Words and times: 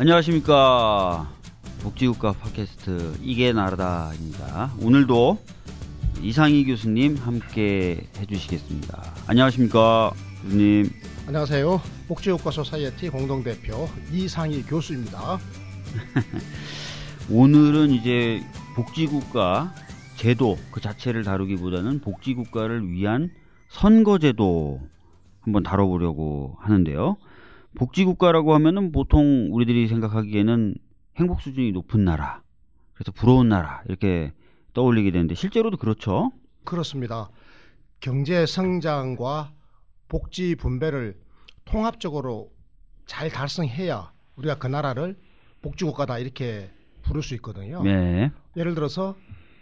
안녕하십니까. 0.00 1.28
복지국가 1.82 2.30
팟캐스트 2.30 3.18
이게 3.20 3.52
나라다입니다. 3.52 4.70
오늘도 4.80 5.42
이상희 6.22 6.66
교수님 6.66 7.16
함께 7.16 8.06
해주시겠습니다. 8.16 9.02
안녕하십니까. 9.26 10.12
교수님. 10.44 10.88
안녕하세요. 11.26 11.80
복지국가 12.06 12.52
소사이어티 12.52 13.08
공동대표 13.08 13.88
이상희 14.12 14.62
교수입니다. 14.66 15.40
오늘은 17.28 17.90
이제 17.90 18.40
복지국가 18.76 19.74
제도 20.14 20.56
그 20.70 20.80
자체를 20.80 21.24
다루기보다는 21.24 22.02
복지국가를 22.02 22.88
위한 22.88 23.32
선거제도 23.68 24.80
한번 25.40 25.64
다뤄보려고 25.64 26.56
하는데요. 26.60 27.16
복지국가라고 27.78 28.54
하면은 28.54 28.92
보통 28.92 29.48
우리들이 29.52 29.88
생각하기에는 29.88 30.74
행복 31.16 31.40
수준이 31.40 31.72
높은 31.72 32.04
나라, 32.04 32.42
그래서 32.92 33.12
부러운 33.12 33.48
나라 33.48 33.82
이렇게 33.88 34.32
떠올리게 34.74 35.10
되는데 35.12 35.34
실제로도 35.34 35.76
그렇죠. 35.76 36.32
그렇습니다. 36.64 37.30
경제 38.00 38.44
성장과 38.46 39.52
복지 40.08 40.54
분배를 40.54 41.16
통합적으로 41.64 42.50
잘 43.06 43.30
달성해야 43.30 44.12
우리가 44.36 44.56
그 44.56 44.66
나라를 44.66 45.16
복지국가다 45.62 46.18
이렇게 46.18 46.70
부를 47.02 47.22
수 47.22 47.34
있거든요. 47.36 47.82
네. 47.82 48.30
예를 48.56 48.74
들어서 48.74 49.16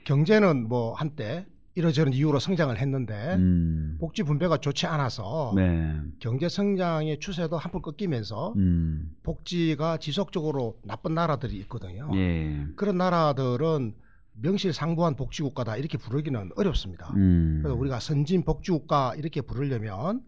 경제는 0.05 0.69
뭐 0.69 0.95
한때 0.95 1.47
이러저런 1.77 2.15
이유로 2.15 2.39
성장을 2.39 2.77
했는데 2.77 3.35
음. 3.35 3.98
복지 4.01 4.23
분배가 4.23 4.57
좋지 4.57 4.87
않아서 4.87 5.53
네. 5.55 5.95
경제 6.21 6.48
성장의 6.48 7.21
추세도 7.21 7.59
한풀 7.59 7.83
꺾이면서 7.83 8.55
음. 8.57 9.15
복지가 9.23 9.98
지속적으로 9.98 10.81
나쁜 10.83 11.15
나라들이 11.15 11.56
있거든요. 11.59 12.11
예. 12.15 12.67
그런 12.77 12.97
나라들은 12.97 13.95
명실상부한 14.41 15.17
복지국가다 15.17 15.77
이렇게 15.77 15.98
부르기는 15.98 16.50
어렵습니다. 16.56 17.12
음. 17.15 17.61
그래서 17.62 17.78
우리가 17.78 18.00
선진 18.00 18.43
복지국가 18.43 19.15
이렇게 19.15 19.43
부르려면 19.43 20.22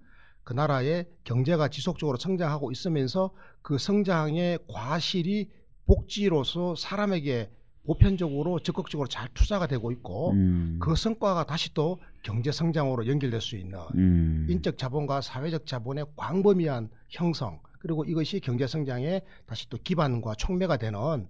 그 0.45 0.53
나라의 0.53 1.07
경제가 1.25 1.69
지속적으로 1.69 2.19
성장하고 2.19 2.71
있으면서 2.73 3.31
그 3.63 3.79
성장의 3.79 4.59
과실이 4.69 5.51
복지로서 5.87 6.75
사람에게 6.75 7.51
보편적으로 7.89 8.61
적극적으로 8.61 9.09
잘 9.09 9.29
투자가 9.33 9.67
되고 9.67 9.91
있고 9.93 10.33
음. 10.33 10.79
그 10.79 10.95
성과가 10.95 11.47
다시 11.47 11.73
또 11.73 11.99
경제 12.23 12.53
성장으로 12.53 13.07
연결될 13.07 13.41
수 13.41 13.57
있는 13.57 13.79
음. 13.95 14.47
인적 14.51 14.77
자본과 14.77 15.23
사회적 15.23 15.65
자본의 15.65 16.05
광범위한 16.15 16.91
형성 17.09 17.61
그리고 17.79 18.05
이것이 18.05 18.41
경제 18.41 18.67
성장의 18.67 19.23
다시 19.47 19.71
또 19.71 19.79
기반과 19.83 20.35
촉매가 20.35 20.77
되는 20.77 21.29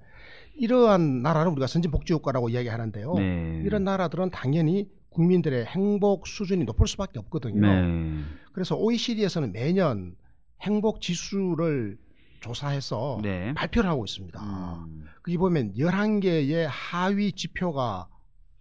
이러한 0.56 1.22
나라를 1.22 1.52
우리가 1.52 1.68
선진복지국가라고 1.68 2.48
이야기하는데요. 2.48 3.14
네. 3.14 3.62
이런 3.64 3.84
나라들은 3.84 4.30
당연히 4.30 4.90
국민들의 5.10 5.64
행복 5.66 6.26
수준이 6.26 6.64
높을 6.64 6.88
수밖에 6.88 7.20
없거든요. 7.20 7.60
네. 7.60 8.24
그래서 8.52 8.74
OECD에서는 8.74 9.52
매년 9.52 10.16
행복 10.62 11.00
지수를 11.00 11.98
조사해서 12.40 13.20
네. 13.22 13.54
발표를 13.54 13.88
하고 13.90 14.04
있습니다. 14.04 14.40
음. 14.40 15.04
거기 15.22 15.36
보면 15.36 15.74
11개의 15.74 16.66
하위 16.68 17.32
지표가 17.32 18.08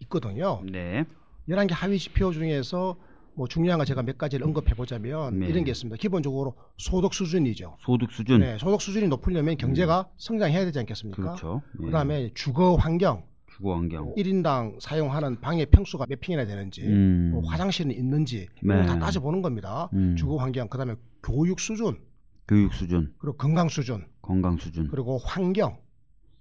있거든요. 0.01 0.61
네. 0.69 1.05
11개 1.49 1.71
하위 1.73 1.97
지표 1.97 2.31
중에서 2.31 2.97
뭐 3.37 3.47
중요한 3.47 3.77
거 3.77 3.85
제가 3.85 4.01
몇 4.01 4.17
가지를 4.17 4.45
언급해 4.47 4.73
보자면 4.73 5.39
네. 5.39 5.47
이런 5.47 5.63
게 5.63 5.71
있습니다. 5.71 5.95
기본적으로 5.97 6.55
소득 6.77 7.13
수준이죠. 7.13 7.77
소득 7.79 8.11
수준. 8.11 8.39
네, 8.39 8.57
소득 8.57 8.81
수준이 8.81 9.07
높으려면 9.07 9.57
경제가 9.57 10.09
성장해야 10.17 10.65
되지 10.65 10.79
않겠습니까? 10.79 11.21
그렇죠. 11.21 11.61
예. 11.81 11.85
그다음에 11.85 12.31
주거 12.33 12.75
환경, 12.75 13.23
주거 13.45 13.75
환경. 13.75 14.11
1인당 14.15 14.81
사용하는 14.81 15.39
방의 15.39 15.67
평수가 15.67 16.07
몇 16.09 16.19
평이나 16.19 16.45
되는지, 16.45 16.81
음. 16.87 17.29
뭐 17.31 17.43
화장실은 17.47 17.91
있는지 17.91 18.47
네. 18.63 18.75
거다 18.75 18.97
따져 18.97 19.19
보는 19.19 19.43
겁니다. 19.43 19.87
음. 19.93 20.15
주거 20.17 20.37
환경, 20.37 20.67
그다음에 20.67 20.95
교육 21.21 21.59
수준, 21.59 21.95
교육 22.47 22.73
수준, 22.73 23.13
그리고 23.19 23.37
건강 23.37 23.67
수준, 23.69 24.05
건강 24.21 24.57
수준. 24.57 24.87
그리고 24.89 25.17
환경, 25.17 25.77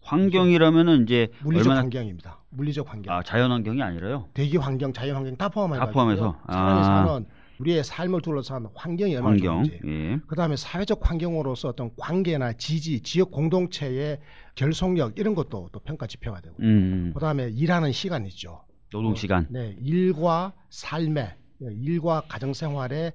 환경이라면은 0.03 1.03
이제 1.03 1.29
물리적 1.43 1.67
얼마나 1.67 1.81
환경입니다. 1.81 2.45
물리적 2.51 2.91
환경, 2.91 3.15
아 3.15 3.23
자연 3.23 3.51
환경이 3.51 3.83
아니라요. 3.83 4.29
대기 4.35 4.57
환경, 4.57 4.93
자연 4.93 5.17
환경 5.17 5.37
다 5.37 5.49
포함해서 5.49 5.85
다 5.85 5.91
포함해서? 5.91 6.41
사람이 6.47 6.81
아. 6.81 6.83
사는 6.85 7.27
우리의 7.59 7.83
삶을 7.85 8.21
둘러싼 8.21 8.67
환경이 8.75 9.17
얼마나 9.17 9.33
환경. 9.33 9.65
좋은지, 9.65 9.81
예. 9.87 10.19
그다음에 10.27 10.57
사회적 10.57 11.01
환경으로서 11.11 11.69
어떤 11.69 11.91
관계나 11.97 12.53
지지, 12.53 13.01
지역 13.01 13.31
공동체의 13.31 14.21
결속력 14.55 15.19
이런 15.19 15.35
것도 15.35 15.71
또 15.73 15.81
평가 15.81 16.07
지표가 16.07 16.41
되고, 16.41 16.55
음. 16.61 17.13
그다음에 17.15 17.49
일하는 17.49 17.93
시간 17.93 18.27
있죠. 18.27 18.63
노동 18.93 19.15
시간. 19.15 19.47
네, 19.51 19.77
일과 19.81 20.53
삶의 20.71 21.35
일과 21.61 22.23
가정 22.29 22.53
생활의 22.53 23.13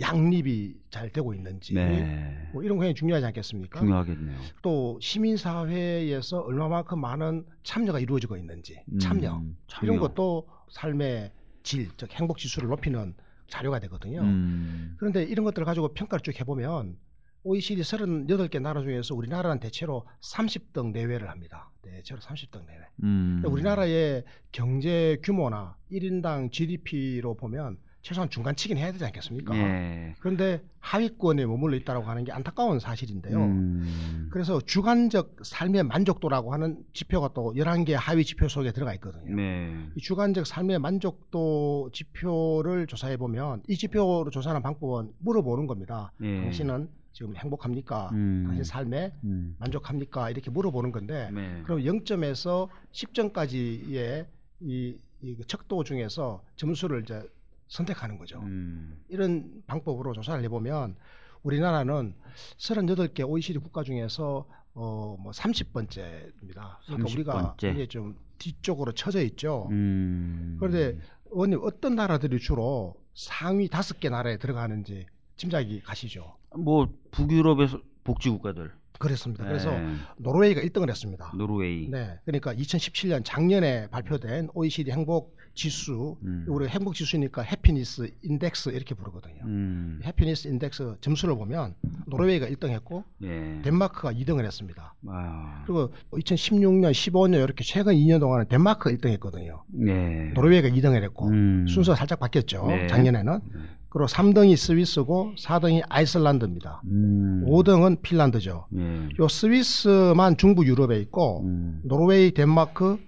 양립이 0.00 0.74
잘 0.90 1.10
되고 1.10 1.34
있는지 1.34 1.74
네. 1.74 2.48
뭐 2.52 2.62
이런 2.62 2.76
거 2.76 2.82
굉장히 2.82 2.94
중요하지 2.94 3.26
않겠습니까? 3.26 3.80
중요하겠네요. 3.80 4.38
또 4.62 4.98
시민 5.00 5.36
사회에서 5.36 6.40
얼마만큼 6.40 7.00
많은 7.00 7.44
참여가 7.64 7.98
이루어지고 7.98 8.36
있는지 8.36 8.80
음, 8.92 8.98
참여, 8.98 9.42
참여. 9.66 9.82
이런 9.82 9.98
것도 9.98 10.48
삶의 10.70 11.32
질, 11.62 11.88
즉 11.96 12.12
행복 12.12 12.38
지수를 12.38 12.68
높이는 12.68 13.14
자료가 13.48 13.78
되거든요. 13.80 14.20
음. 14.20 14.94
그런데 14.98 15.24
이런 15.24 15.44
것들을 15.44 15.64
가지고 15.64 15.88
평가를 15.94 16.22
쭉 16.22 16.38
해보면 16.38 16.96
OECD 17.44 17.82
38개 17.82 18.60
나라 18.60 18.82
중에서 18.82 19.14
우리나라는 19.14 19.60
대체로 19.60 20.06
30등 20.20 20.92
내외를 20.92 21.30
합니다. 21.30 21.70
대체로 21.82 22.20
30등 22.20 22.66
내외. 22.66 22.80
음. 23.04 23.42
우리나라의 23.46 24.24
경제 24.52 25.18
규모나 25.22 25.76
1인당 25.90 26.52
GDP로 26.52 27.34
보면 27.36 27.78
최소한 28.08 28.30
중간치긴 28.30 28.78
해야 28.78 28.90
되지 28.90 29.04
않겠습니까? 29.04 29.54
예. 29.54 30.14
그런데 30.20 30.62
하위권에 30.80 31.44
머물러 31.44 31.76
있다고 31.76 32.06
하는 32.06 32.24
게 32.24 32.32
안타까운 32.32 32.78
사실인데요. 32.80 33.36
음. 33.36 34.28
그래서 34.32 34.62
주관적 34.62 35.36
삶의 35.42 35.82
만족도라고 35.82 36.54
하는 36.54 36.78
지표가 36.94 37.34
또 37.34 37.52
11개 37.54 37.92
하위 37.92 38.24
지표 38.24 38.48
속에 38.48 38.72
들어가 38.72 38.94
있거든요. 38.94 39.34
네. 39.36 39.74
이 39.94 40.00
주관적 40.00 40.46
삶의 40.46 40.78
만족도 40.78 41.90
지표를 41.92 42.86
조사해 42.86 43.18
보면 43.18 43.62
이 43.68 43.76
지표로 43.76 44.30
조사하는 44.30 44.62
방법은 44.62 45.12
물어보는 45.18 45.66
겁니다. 45.66 46.10
예. 46.22 46.40
당신은 46.40 46.88
지금 47.12 47.36
행복합니까? 47.36 48.08
음. 48.14 48.44
당신 48.46 48.64
삶에 48.64 49.12
음. 49.24 49.54
만족합니까? 49.58 50.30
이렇게 50.30 50.50
물어보는 50.50 50.92
건데 50.92 51.28
네. 51.30 51.60
그럼 51.64 51.80
0점에서 51.80 52.70
10점까지의 52.92 54.24
이, 54.60 54.96
이 55.20 55.36
척도 55.46 55.84
중에서 55.84 56.42
점수를 56.56 57.02
이제 57.02 57.22
선택하는 57.68 58.18
거죠. 58.18 58.40
음. 58.40 59.00
이런 59.08 59.62
방법으로 59.66 60.12
조사를 60.12 60.42
해보면 60.44 60.96
우리나라는 61.42 62.14
38개 62.58 63.28
OECD 63.28 63.58
국가 63.58 63.82
중에서 63.82 64.48
어, 64.74 65.16
뭐 65.20 65.32
30번째입니다. 65.32 66.76
그러니까 66.86 67.12
우리가 67.12 67.54
30번째. 67.56 67.74
이제 67.74 67.86
좀 67.86 68.16
뒤쪽으로 68.38 68.92
처져 68.92 69.22
있죠. 69.22 69.68
음. 69.70 70.56
그런데 70.58 70.98
의원님 71.30 71.60
어떤 71.62 71.94
나라들이 71.94 72.38
주로 72.38 72.94
상위 73.14 73.68
다섯 73.68 73.98
개 74.00 74.08
나라에 74.08 74.38
들어가는지 74.38 75.06
짐작이 75.36 75.80
가시죠? 75.80 76.36
뭐 76.56 76.88
북유럽에서 77.10 77.80
복지 78.04 78.30
국가들. 78.30 78.72
그렇습니다. 78.98 79.44
그래서 79.44 79.70
네. 79.70 79.94
노르웨이가 80.16 80.60
1등을 80.60 80.88
했습니다. 80.88 81.32
노르웨이. 81.36 81.88
네, 81.88 82.18
그러니까 82.24 82.52
2017년 82.54 83.22
작년에 83.24 83.88
발표된 83.90 84.48
OECD 84.54 84.90
행복 84.90 85.36
지수, 85.58 86.16
음. 86.22 86.44
우리 86.46 86.68
행복 86.68 86.94
지수니까 86.94 87.42
happiness 87.42 88.12
index 88.22 88.68
이렇게 88.68 88.94
부르거든요. 88.94 89.42
음. 89.42 90.00
happiness 90.04 90.46
index 90.46 90.98
점수를 91.00 91.34
보면 91.34 91.74
노르웨이가 92.06 92.46
1등했고 92.46 93.02
예. 93.24 93.60
덴마크가 93.62 94.12
2등을 94.12 94.44
했습니다. 94.44 94.94
아. 95.08 95.64
그리고 95.66 95.92
2016년, 96.12 96.92
15년 96.92 97.42
이렇게 97.42 97.64
최근 97.64 97.94
2년 97.94 98.20
동안은 98.20 98.46
덴마크가 98.46 98.94
1등했거든요. 98.96 99.62
네. 99.66 100.30
노르웨이가 100.34 100.68
2등을 100.68 101.02
했고 101.02 101.26
음. 101.26 101.66
순서가 101.66 101.96
살짝 101.96 102.20
바뀌었죠. 102.20 102.64
네. 102.68 102.86
작년에는. 102.86 103.40
네. 103.52 103.60
그리고 103.88 104.06
3등이 104.06 104.54
스위스고 104.54 105.32
4등이 105.36 105.82
아이슬란드입니다. 105.88 106.82
음. 106.84 107.44
5등은 107.48 108.00
핀란드죠. 108.02 108.68
예. 108.76 109.08
요 109.18 109.26
스위스만 109.26 110.36
중부 110.36 110.64
유럽에 110.66 111.00
있고 111.00 111.42
음. 111.42 111.80
노르웨이, 111.82 112.30
덴마크, 112.30 112.98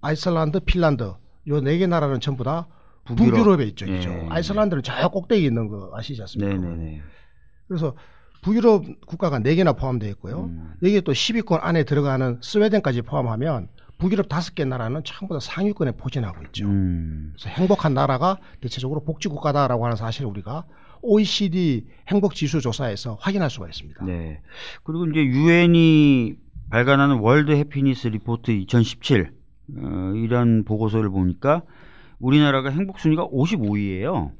아이슬란드, 0.00 0.60
핀란드 0.60 1.12
요 1.48 1.60
네 1.60 1.78
개 1.78 1.86
나라는 1.86 2.20
전부 2.20 2.44
다 2.44 2.66
북유럽. 3.04 3.30
북유럽에 3.38 3.64
있죠. 3.68 3.86
있죠. 3.86 4.10
예. 4.10 4.26
아이슬란드는 4.28 4.82
저 4.82 5.08
꼭대기 5.08 5.44
있는 5.44 5.68
거 5.68 5.90
아시지 5.94 6.20
않습니까? 6.20 6.54
네네네. 6.54 7.00
그래서 7.68 7.94
북유럽 8.42 8.84
국가가 9.06 9.38
4개나 9.40 9.76
포함되어 9.76 10.08
있고요. 10.10 10.44
음. 10.44 10.74
여기에 10.82 11.00
또 11.02 11.12
10위권 11.12 11.58
안에 11.62 11.84
들어가는 11.84 12.38
스웨덴까지 12.42 13.02
포함하면 13.02 13.68
북유럽 13.98 14.28
5개 14.28 14.66
나라는 14.66 15.02
전부 15.04 15.34
다 15.34 15.40
상위권에 15.40 15.92
포진하고 15.92 16.42
있죠. 16.46 16.66
음. 16.66 17.32
그래서 17.36 17.48
행복한 17.50 17.92
나라가 17.94 18.38
대체적으로 18.60 19.02
복지국가다라고 19.04 19.84
하는 19.84 19.96
사실을 19.96 20.28
우리가 20.30 20.64
OECD 21.02 21.86
행복 22.08 22.34
지수 22.34 22.60
조사에서 22.60 23.16
확인할 23.20 23.50
수가 23.50 23.66
있습니다. 23.68 24.04
네. 24.04 24.42
그리고 24.84 25.06
이제 25.06 25.20
유엔이 25.24 26.34
발간하는 26.70 27.18
World 27.18 27.52
Happiness 27.52 28.08
Report 28.08 28.50
2017 28.52 29.32
어, 29.78 30.12
이런 30.16 30.64
보고서를 30.64 31.10
보니까 31.10 31.62
우리나라가 32.18 32.70
행복 32.70 32.98
순위가 32.98 33.28
55위예요. 33.28 34.32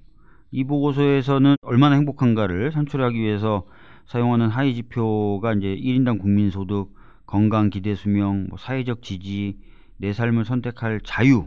이 0.52 0.64
보고서에서는 0.64 1.56
얼마나 1.62 1.96
행복한가를 1.96 2.72
산출하기 2.72 3.18
위해서 3.18 3.64
사용하는 4.06 4.48
하위 4.48 4.74
지표가 4.74 5.54
이제 5.54 5.68
1인당 5.76 6.18
국민 6.18 6.50
소득, 6.50 6.92
건강 7.26 7.70
기대 7.70 7.94
수명, 7.94 8.46
뭐 8.48 8.58
사회적 8.58 9.02
지지, 9.02 9.56
내 9.96 10.12
삶을 10.12 10.44
선택할 10.44 11.00
자유, 11.04 11.46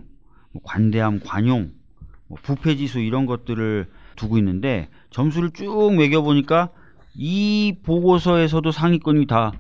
뭐 0.54 0.62
관대함, 0.64 1.20
관용, 1.26 1.72
뭐 2.28 2.38
부패 2.42 2.76
지수 2.76 3.00
이런 3.00 3.26
것들을 3.26 3.88
두고 4.16 4.38
있는데 4.38 4.90
점수를 5.10 5.52
쭉 5.52 5.94
매겨 5.96 6.22
보니까 6.22 6.70
이 7.16 7.76
보고서에서도 7.84 8.72
상위권이 8.72 9.28
다 9.28 9.52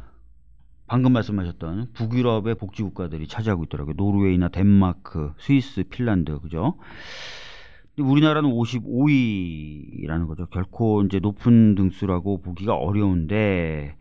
방금 0.94 1.13
말씀하셨던 1.13 1.94
북유럽의 1.94 2.54
복지 2.54 2.84
국가들이 2.84 3.28
차지하고 3.28 3.63
있더라고요. 3.63 3.95
노르웨이나 3.98 4.50
덴마크, 4.50 5.34
스위스, 5.40 5.84
핀란드, 5.90 6.38
그죠? 6.38 6.78
우리나라는 7.98 8.51
55위라는 8.51 10.28
거죠. 10.28 10.45
결코 10.51 11.01
이제 11.01 11.18
높은 11.18 11.74
등수라고 11.74 12.44
보기가 12.44 12.75
어려운데 12.75 13.95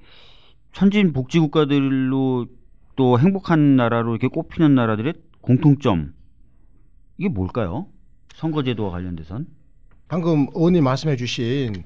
선진 0.74 1.14
복지 1.14 1.38
국가들로 1.38 2.48
또 2.96 3.18
행복한 3.18 3.74
나라로 3.76 4.10
이렇게 4.10 4.28
꼽히는 4.28 4.74
나라들의 4.74 5.14
공통점 5.40 6.12
이게 7.16 7.30
뭘까요? 7.30 7.86
선거제도와 8.34 8.90
관련돼선 8.90 9.46
방금 10.08 10.46
의원님 10.54 10.84
말씀해주신 10.84 11.84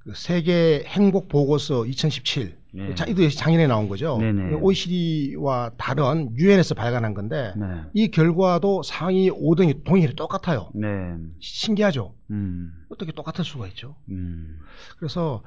그 0.00 0.12
세계 0.14 0.84
행복 0.88 1.28
보고서 1.28 1.86
2017 1.86 2.60
네. 2.74 2.94
자, 2.94 3.04
이도 3.04 3.28
작년에 3.28 3.66
나온 3.66 3.88
거죠. 3.88 4.16
네네. 4.18 4.54
OECD와 4.54 5.72
다른 5.76 6.34
유엔에서 6.36 6.74
발간한 6.74 7.14
건데 7.14 7.52
네. 7.56 7.66
이 7.92 8.10
결과도 8.10 8.82
상위 8.82 9.30
5등이 9.30 9.84
동일히 9.84 10.14
똑같아요. 10.14 10.70
네. 10.74 10.88
신기하죠. 11.38 12.14
음. 12.30 12.72
어떻게 12.88 13.12
똑같을 13.12 13.44
수가 13.44 13.66
있죠. 13.68 13.94
음. 14.08 14.58
그래서 14.98 15.42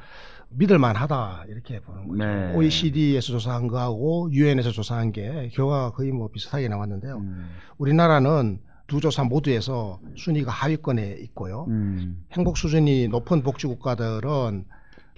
믿을만하다 0.49 1.45
이렇게 1.49 1.79
보는 1.81 2.07
거죠. 2.07 2.23
네. 2.23 2.53
OECD에서 2.53 3.31
조사한 3.31 3.67
거하고 3.67 4.29
유엔에서 4.31 4.71
조사한 4.71 5.11
게 5.11 5.49
결과가 5.53 5.91
거의 5.91 6.11
뭐 6.11 6.29
비슷하게 6.29 6.67
나왔는데요. 6.67 7.17
음. 7.17 7.49
우리나라는 7.79 8.59
두 8.87 9.01
조사 9.01 9.23
모두에서 9.23 9.99
순위가 10.15 10.51
하위권에 10.51 11.17
있고요. 11.23 11.65
음. 11.69 12.23
행복 12.33 12.57
수준이 12.57 13.07
높은 13.07 13.41
복지 13.41 13.65
국가들은 13.65 14.65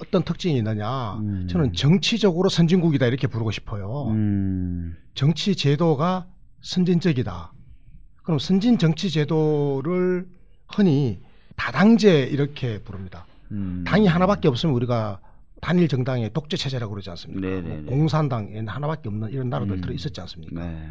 어떤 0.02 0.24
특징이 0.24 0.58
있느냐? 0.58 1.16
음. 1.16 1.48
저는 1.50 1.74
정치적으로 1.74 2.50
선진국이다 2.50 3.08
이렇게 3.08 3.28
부르고 3.28 3.52
싶어요. 3.52 4.08
음. 4.10 4.96
정치 5.16 5.56
제도가 5.56 6.28
선진적이다. 6.62 7.52
그럼 8.24 8.40
선진 8.40 8.78
정치 8.78 9.10
제도를 9.10 10.28
흔히 10.68 11.20
다당제 11.56 12.24
이렇게 12.26 12.80
부릅니다. 12.84 13.26
음. 13.52 13.84
당이 13.88 14.06
하나밖에 14.08 14.48
없으면 14.48 14.76
우리가 14.76 15.20
단일 15.62 15.88
정당의 15.88 16.32
독재 16.34 16.58
체제라고 16.58 16.92
그러지 16.92 17.10
않습니까? 17.12 17.42
네네네. 17.48 17.76
뭐 17.82 17.96
공산당 17.96 18.54
하나밖에 18.68 19.10
없는 19.10 19.32
이런 19.32 19.50
나라들 19.50 19.76
음. 19.78 19.82
들어 19.82 19.94
있었지 19.94 20.22
않습니까? 20.22 20.64
네. 20.64 20.90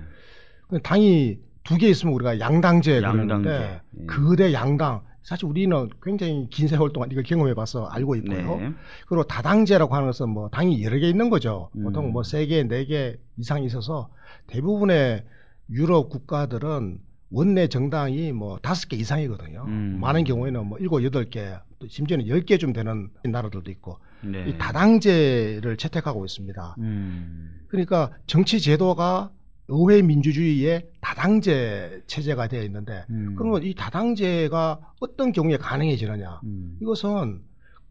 당이 0.83 1.39
두 1.63 1.77
개 1.79 1.89
있으면 1.89 2.15
우리가 2.15 2.39
양당제 2.41 3.03
양당제. 3.03 3.27
그러는데 3.27 3.81
예. 4.01 4.07
거대 4.07 4.53
양당 4.53 5.03
사실 5.27 5.47
우리는 5.47 5.91
굉장히 6.01 6.47
긴 6.51 6.69
세월 6.69 6.93
동안 6.93 7.11
이걸 7.11 7.25
경험해봐서 7.25 7.87
알고 7.87 8.15
있고요. 8.17 8.59
네. 8.61 8.71
그리고 9.09 9.25
다당제라고 9.25 9.93
하는 9.93 10.07
것은 10.07 10.29
뭐 10.29 10.49
당이 10.51 10.85
여러 10.85 10.97
개 11.01 11.09
있는 11.09 11.31
거죠. 11.31 11.69
음. 11.75 11.83
보통 11.83 12.13
뭐 12.13 12.23
세 12.23 12.47
개, 12.47 12.63
네 12.63 12.85
개 12.85 13.17
이상 13.37 13.65
있어서 13.65 14.09
대부분의 14.47 15.25
유럽 15.71 16.11
국가들은 16.11 17.01
원내 17.33 17.67
정당이 17.67 18.31
뭐 18.31 18.59
다섯 18.63 18.89
개 18.89 18.97
이상이거든요. 18.97 19.65
음. 19.67 19.99
많은 20.01 20.23
경우에는 20.23 20.65
뭐 20.65 20.79
일곱, 20.79 21.03
여덟 21.03 21.25
개, 21.29 21.55
또 21.81 21.89
심지어는 21.89 22.29
열 22.29 22.43
개쯤 22.43 22.73
되는 22.73 23.11
나라들도 23.25 23.69
있고 23.73 23.99
네. 24.23 24.45
이 24.49 24.59
다당제를 24.59 25.77
채택하고 25.77 26.25
있습니다. 26.25 26.77
음. 26.79 27.63
그러니까 27.67 28.13
정치 28.29 28.61
제도가 28.61 29.33
의회 29.69 30.03
민주주의의 30.03 30.89
다당제 31.01 32.03
체제가 32.07 32.49
되어 32.49 32.63
있는데 32.65 33.05
음. 33.11 33.35
그러면 33.37 33.63
이 33.65 33.75
다당제가 33.75 34.79
어떤 35.01 35.33
경우에 35.33 35.57
가능해지느냐? 35.57 36.41
음. 36.45 36.79
이것은 36.81 37.43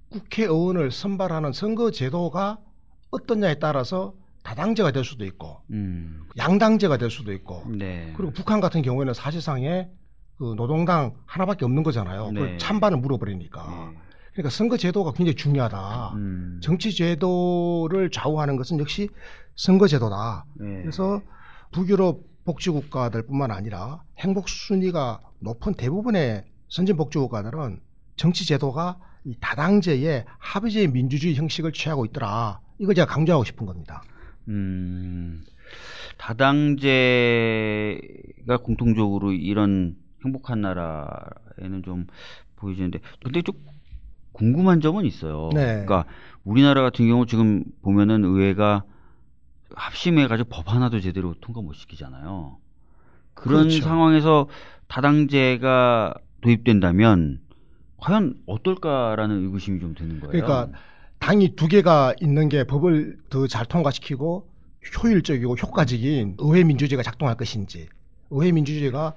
국회의원을 0.09 0.91
선발하는 0.91 1.51
선거 1.51 1.91
제도가 1.91 2.59
어떠냐에 3.11 3.55
따라서 3.55 4.13
다당제가 4.43 4.91
될 4.91 5.03
수도 5.03 5.25
있고 5.25 5.61
음. 5.71 6.25
양당제가 6.37 6.97
될 6.97 7.09
수도 7.09 7.33
있고 7.33 7.63
네. 7.67 8.13
그리고 8.15 8.31
북한 8.31 8.61
같은 8.61 8.81
경우에는 8.81 9.13
사실상의 9.13 9.89
그 10.37 10.53
노동당 10.55 11.13
하나밖에 11.25 11.65
없는 11.65 11.83
거잖아요. 11.83 12.31
네. 12.31 12.39
그걸 12.39 12.57
찬반을 12.57 12.99
물어버리니까. 12.99 13.91
네. 13.91 13.97
그러니까 14.33 14.49
선거 14.49 14.77
제도가 14.77 15.13
굉장히 15.13 15.35
중요하다. 15.35 16.13
음. 16.15 16.59
정치 16.61 16.93
제도를 16.93 18.11
좌우하는 18.11 18.57
것은 18.57 18.79
역시 18.79 19.09
선거 19.55 19.87
제도다. 19.87 20.45
네. 20.55 20.81
그래서 20.81 21.21
북유럽 21.75 22.23
복지 22.45 22.69
국가들뿐만 22.69 23.51
아니라 23.51 24.01
행복 24.19 24.47
순위가 24.47 25.19
높은 25.39 25.73
대부분의 25.73 26.45
선진 26.69 26.95
복지 26.95 27.17
국가들은 27.17 27.81
정치 28.15 28.47
제도가 28.47 28.97
이 29.25 29.35
다당제의 29.41 30.23
합의제의 30.37 30.87
민주주의 30.87 31.35
형식을 31.35 31.73
취하고 31.73 32.05
있더라. 32.05 32.61
이걸 32.79 32.95
제가 32.95 33.13
강조하고 33.13 33.43
싶은 33.43 33.65
겁니다. 33.65 34.03
음, 34.47 35.43
다당제가 36.17 36.87
공통적으로 38.63 39.33
이런 39.33 39.97
행복한 40.23 40.61
나라에는 40.61 41.83
좀 41.83 42.07
보여지는데, 42.55 42.99
근데 43.21 43.41
좀 43.41 43.53
궁금한 44.31 44.79
점은 44.79 45.03
있어요. 45.05 45.49
네. 45.53 45.83
그러니까 45.85 46.05
우리나라 46.45 46.83
같은 46.83 47.05
경우 47.05 47.25
지금 47.25 47.65
보면은 47.81 48.23
의회가 48.23 48.85
합심해가지고 49.75 50.49
법 50.49 50.73
하나도 50.73 50.99
제대로 51.01 51.33
통과 51.41 51.61
못 51.61 51.73
시키잖아요. 51.73 52.57
그런 53.33 53.63
그렇죠. 53.67 53.83
상황에서 53.83 54.47
다당제가 54.87 56.13
도입된다면 56.41 57.41
과연 57.97 58.35
어떨까라는 58.45 59.43
의구심이 59.43 59.79
좀 59.79 59.93
드는 59.95 60.19
거예요. 60.19 60.31
그러니까 60.31 60.69
당이 61.19 61.55
두 61.55 61.67
개가 61.67 62.13
있는 62.21 62.49
게 62.49 62.63
법을 62.63 63.17
더 63.29 63.47
잘 63.47 63.65
통과시키고 63.65 64.49
효율적이고 65.03 65.55
효과적인 65.55 66.37
의회 66.39 66.63
민주주의가 66.63 67.01
작동할 67.03 67.35
것인지 67.35 67.87
의회 68.29 68.51
민주주의가 68.51 69.13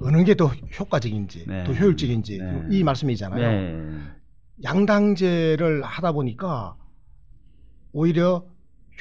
어느 0.00 0.24
게 0.24 0.34
더 0.34 0.46
효과적인지 0.46 1.44
네. 1.46 1.64
더 1.64 1.72
효율적인지 1.74 2.38
네. 2.38 2.66
이 2.70 2.82
말씀이잖아요. 2.82 3.40
네. 3.50 4.00
양당제를 4.64 5.82
하다 5.82 6.12
보니까 6.12 6.74
오히려 7.92 8.44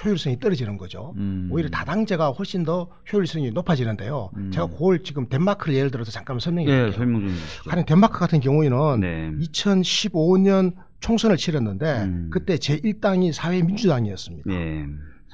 효율성이 0.03 0.39
떨어지는 0.39 0.77
거죠. 0.77 1.13
음. 1.17 1.49
오히려 1.51 1.69
다당제가 1.69 2.31
훨씬 2.31 2.63
더 2.63 2.89
효율성이 3.11 3.51
높아지는데요. 3.51 4.31
음. 4.37 4.51
제가 4.51 4.67
그걸 4.67 5.03
지금 5.03 5.27
덴마크를 5.27 5.75
예를 5.75 5.91
들어서 5.91 6.11
잠깐 6.11 6.39
설명해 6.39 6.65
네, 6.65 6.71
드릴게요. 6.71 6.97
설명 6.97 7.21
좀 7.21 7.29
해주시죠. 7.29 7.71
하는 7.71 7.85
덴마크 7.85 8.19
같은 8.19 8.39
경우에는 8.39 8.99
네. 8.99 9.31
2015년 9.45 10.75
총선을 10.99 11.37
치렀는데 11.37 12.03
음. 12.03 12.29
그때 12.31 12.55
제1당이 12.55 13.31
사회민주당이었습니다. 13.33 14.49
네. 14.49 14.85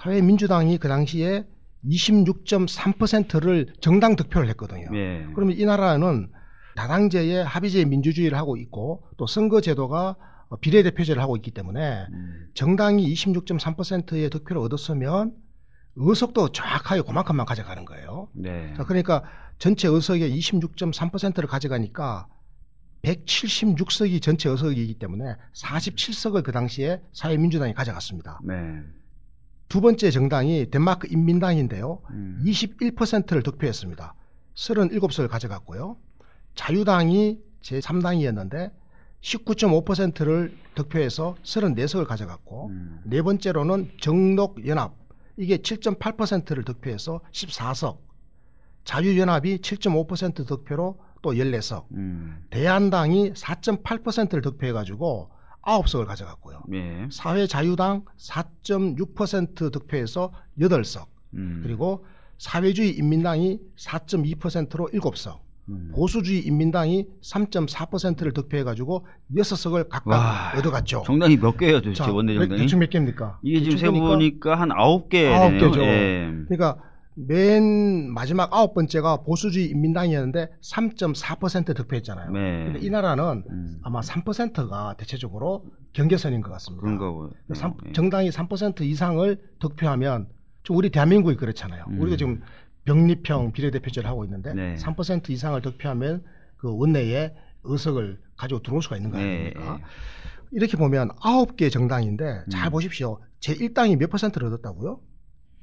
사회민주당이 0.02 0.78
그 0.78 0.88
당시에 0.88 1.46
26.3%를 1.86 3.68
정당 3.80 4.16
득표를 4.16 4.50
했거든요. 4.50 4.90
네. 4.92 5.26
그러면 5.36 5.58
이 5.58 5.66
나라는 5.66 6.30
다당제의 6.76 7.44
합의제 7.46 7.86
민주주의를 7.86 8.38
하고 8.38 8.58
있고 8.58 9.04
또 9.18 9.28
선거제도가 9.28 10.16
비례대표제를 10.62 11.22
하고 11.22 11.36
있기 11.36 11.52
때문에 11.52 12.06
음. 12.12 12.48
정당이 12.54 13.12
26.3%의 13.14 14.30
득표를 14.30 14.62
얻었으면 14.62 15.34
의석도 15.96 16.50
정확하게 16.50 17.02
그만큼만 17.02 17.46
가져가는 17.46 17.84
거예요. 17.86 18.28
네. 18.34 18.74
자, 18.76 18.84
그러니까 18.84 19.24
전체 19.58 19.88
의석의 19.88 20.38
26.3%를 20.38 21.48
가져가니까 21.48 22.28
176석이 23.02 24.22
전체 24.22 24.50
의석이기 24.50 24.96
때문에 24.96 25.36
47석을 25.54 26.44
그 26.44 26.52
당시에 26.52 27.02
사회민주당이 27.14 27.74
가져갔습니다. 27.74 28.40
네. 28.44 28.82
두 29.70 29.82
번째 29.82 30.12
정당이 30.12 30.70
덴마크 30.70 31.08
인민당인데요. 31.10 32.02
음. 32.12 32.44
21%를 32.46 33.44
득표했습니다. 33.44 34.14
37석을 34.56 35.28
가져갔고요. 35.28 35.98
자유당이 36.56 37.40
제3당이었는데 37.62 38.72
19.5%를 39.26 40.56
득표해서 40.76 41.36
34석을 41.44 42.06
가져갔고 42.06 42.68
음. 42.68 43.02
네 43.04 43.22
번째로는 43.24 43.92
정록연합 44.00 44.94
이게 45.38 45.58
7.8%를 45.58 46.64
득표해서 46.64 47.22
14석 47.32 47.98
자유연합이 48.84 49.58
7.5% 49.58 50.46
득표로 50.48 51.00
또 51.24 51.34
14석 51.34 51.86
음. 51.94 52.46
대한당이 52.52 53.34
4.8%를 53.34 54.44
득표해가지고 54.44 55.32
9석을 55.64 56.06
가져갔고요. 56.06 56.62
예. 56.74 57.08
사회자유당 57.12 58.06
4.6% 58.20 59.72
득표해서 59.72 60.32
8석. 60.60 61.08
음. 61.34 61.62
그리고 61.64 62.06
사회주의 62.38 62.96
인민당이 62.96 63.60
4.2%로 63.76 64.90
7석. 64.90 65.45
음. 65.70 65.92
보수주의 65.96 66.46
인민당이 66.46 67.08
3.4%를 67.24 68.34
득표해가지고 68.34 69.06
6석을 69.36 69.90
각각 69.90 70.10
와, 70.10 70.54
얻어갔죠. 70.58 71.04
정당이 71.06 71.38
몇 71.38 71.58
개예요, 71.58 71.82
도대체 71.82 72.04
자, 72.04 72.12
원내 72.12 72.34
몇- 72.34 72.40
정당이? 72.42 72.62
대충 72.62 72.80
몇 72.80 72.90
개입니까? 72.90 73.40
이게 73.44 73.62
지금 73.64 73.78
세보니까 73.78 74.56
한 74.60 74.72
아홉 74.72 75.10
개 75.10 75.28
아홉 75.34 75.52
되네요. 75.52 75.72
개죠. 75.72 75.82
예. 75.84 76.32
그러니까 76.48 76.78
맨 77.18 78.12
마지막 78.12 78.54
아홉 78.54 78.74
번째가 78.74 79.24
보수주의 79.24 79.70
인민당이었는데 79.70 80.50
3.4% 80.62 81.76
득표했잖아요. 81.76 82.32
네. 82.32 82.64
근데 82.66 82.80
이 82.86 82.90
나라는 82.90 83.44
음. 83.50 83.78
아마 83.84 84.02
3%가 84.02 84.96
대체적으로 84.98 85.66
경계선인 85.94 86.42
것 86.42 86.52
같습니다. 86.52 86.82
그런가 86.82 87.10
보요. 87.12 87.32
삼- 87.54 87.74
예. 87.88 87.92
정당이 87.94 88.30
3% 88.30 88.82
이상을 88.82 89.38
득표하면 89.60 90.28
좀 90.64 90.76
우리 90.78 90.90
대한민국이 90.90 91.38
그렇잖아요. 91.38 91.86
음. 91.90 92.02
우리가 92.02 92.18
지금 92.18 92.42
병리평 92.86 93.52
비례대표제를 93.52 94.10
하고 94.10 94.24
있는데 94.26 94.54
네. 94.54 94.76
3% 94.76 95.30
이상을 95.30 95.60
득표하면 95.62 96.24
그 96.58 96.76
원내에 96.76 97.34
의석을 97.64 98.20
가지고 98.38 98.62
들어올 98.62 98.82
수가 98.82 98.96
있는 98.98 99.12
거 99.12 99.18
네, 99.18 99.24
아닙니까? 99.24 99.80
이렇게 100.52 100.78
보면 100.78 101.10
아홉 101.22 101.58
개 101.58 101.70
정당인데 101.70 102.46
잘 102.50 102.70
음. 102.70 102.72
보십시오. 102.72 103.20
제 103.40 103.54
1당이 103.54 103.98
몇 103.98 104.10
퍼센트를 104.10 104.48
얻었다고요? 104.48 105.02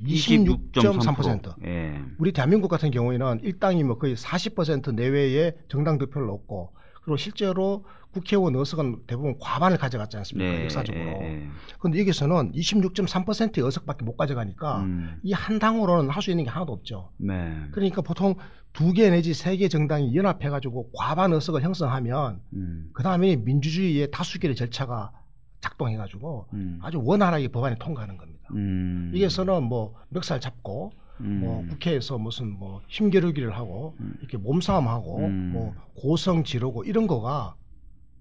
26.3%. 0.01 1.65
예. 1.65 2.01
우리 2.19 2.33
대한민국 2.33 2.69
같은 2.69 2.91
경우에는 2.91 3.41
일당이 3.43 3.85
뭐 3.85 3.99
거의 3.99 4.17
40% 4.17 4.95
내외의 4.95 5.55
정당 5.69 5.99
득표를 5.99 6.29
얻고 6.29 6.75
그리고 7.03 7.17
실제로 7.17 7.85
국회의원 8.13 8.55
의석은 8.55 9.05
대부분 9.07 9.37
과반을 9.41 9.79
가져갔지 9.79 10.17
않습니까? 10.19 10.51
네. 10.53 10.65
역사적으로. 10.65 11.05
예, 11.05 11.25
예. 11.45 11.49
그런데 11.79 11.99
여기서는 12.01 12.53
26.3%의 12.53 13.65
의석밖에 13.65 14.05
못 14.05 14.17
가져가니까 14.17 14.81
음. 14.83 15.19
이한 15.23 15.59
당으로는 15.59 16.11
할 16.11 16.23
수 16.23 16.31
있는 16.31 16.45
게 16.45 16.51
하나도 16.51 16.73
없죠. 16.73 17.11
네. 17.19 17.53
그러니까 17.73 18.03
보통 18.03 18.35
두 18.75 18.93
개 18.93 19.11
내지 19.11 19.35
세 19.35 19.57
개 19.57 19.69
정당이 19.69 20.15
연합해가지고 20.15 20.91
과반 20.95 21.33
의석을 21.33 21.63
형성하면 21.63 22.41
음. 22.55 22.91
그 22.93 23.03
다음에 23.03 23.37
민주주의의 23.37 24.11
다수결의 24.11 24.55
절차가 24.57 25.13
작동해가지고 25.61 26.49
음. 26.55 26.79
아주 26.83 27.01
원활하게 27.03 27.49
법안이 27.49 27.77
통과하는 27.79 28.17
겁니다. 28.19 28.49
음. 28.55 29.11
여기서는 29.15 29.63
뭐 29.65 29.95
멱살 30.11 30.41
잡고 30.41 30.93
음. 31.21 31.41
뭐 31.41 31.65
국회에서 31.69 32.19
무슨 32.19 32.51
뭐 32.51 32.81
힘겨루기를 32.89 33.57
하고 33.57 33.95
음. 34.01 34.15
이렇게 34.21 34.37
몸싸움하고 34.37 35.19
음. 35.19 35.51
뭐 35.53 35.75
고성 35.95 36.45
지르고 36.45 36.85
이런 36.85 37.07
거가 37.07 37.55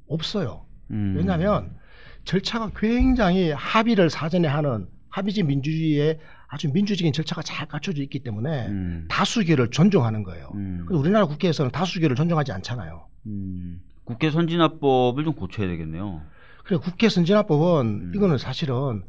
없어요. 0.07 0.65
음. 0.91 1.15
왜냐하면 1.17 1.75
절차가 2.25 2.71
굉장히 2.75 3.51
합의를 3.51 4.09
사전에 4.09 4.47
하는 4.47 4.87
합의제 5.09 5.43
민주주의의 5.43 6.19
아주 6.47 6.71
민주적인 6.71 7.13
절차가 7.13 7.41
잘 7.41 7.67
갖춰져 7.67 8.01
있기 8.03 8.19
때문에 8.19 8.67
음. 8.67 9.05
다수결을 9.09 9.69
존중하는 9.71 10.23
거예요. 10.23 10.51
음. 10.55 10.85
근데 10.87 10.99
우리나라 10.99 11.25
국회에서는 11.25 11.71
다수결을 11.71 12.15
존중하지 12.15 12.51
않잖아요. 12.51 13.07
음. 13.27 13.81
국회 14.03 14.31
선진화법을 14.31 15.23
좀 15.23 15.33
고쳐야 15.33 15.67
되겠네요. 15.67 16.21
그래 16.65 16.77
국회 16.77 17.09
선진화법은 17.09 17.85
음. 17.85 18.11
이거는 18.15 18.37
사실은 18.37 19.03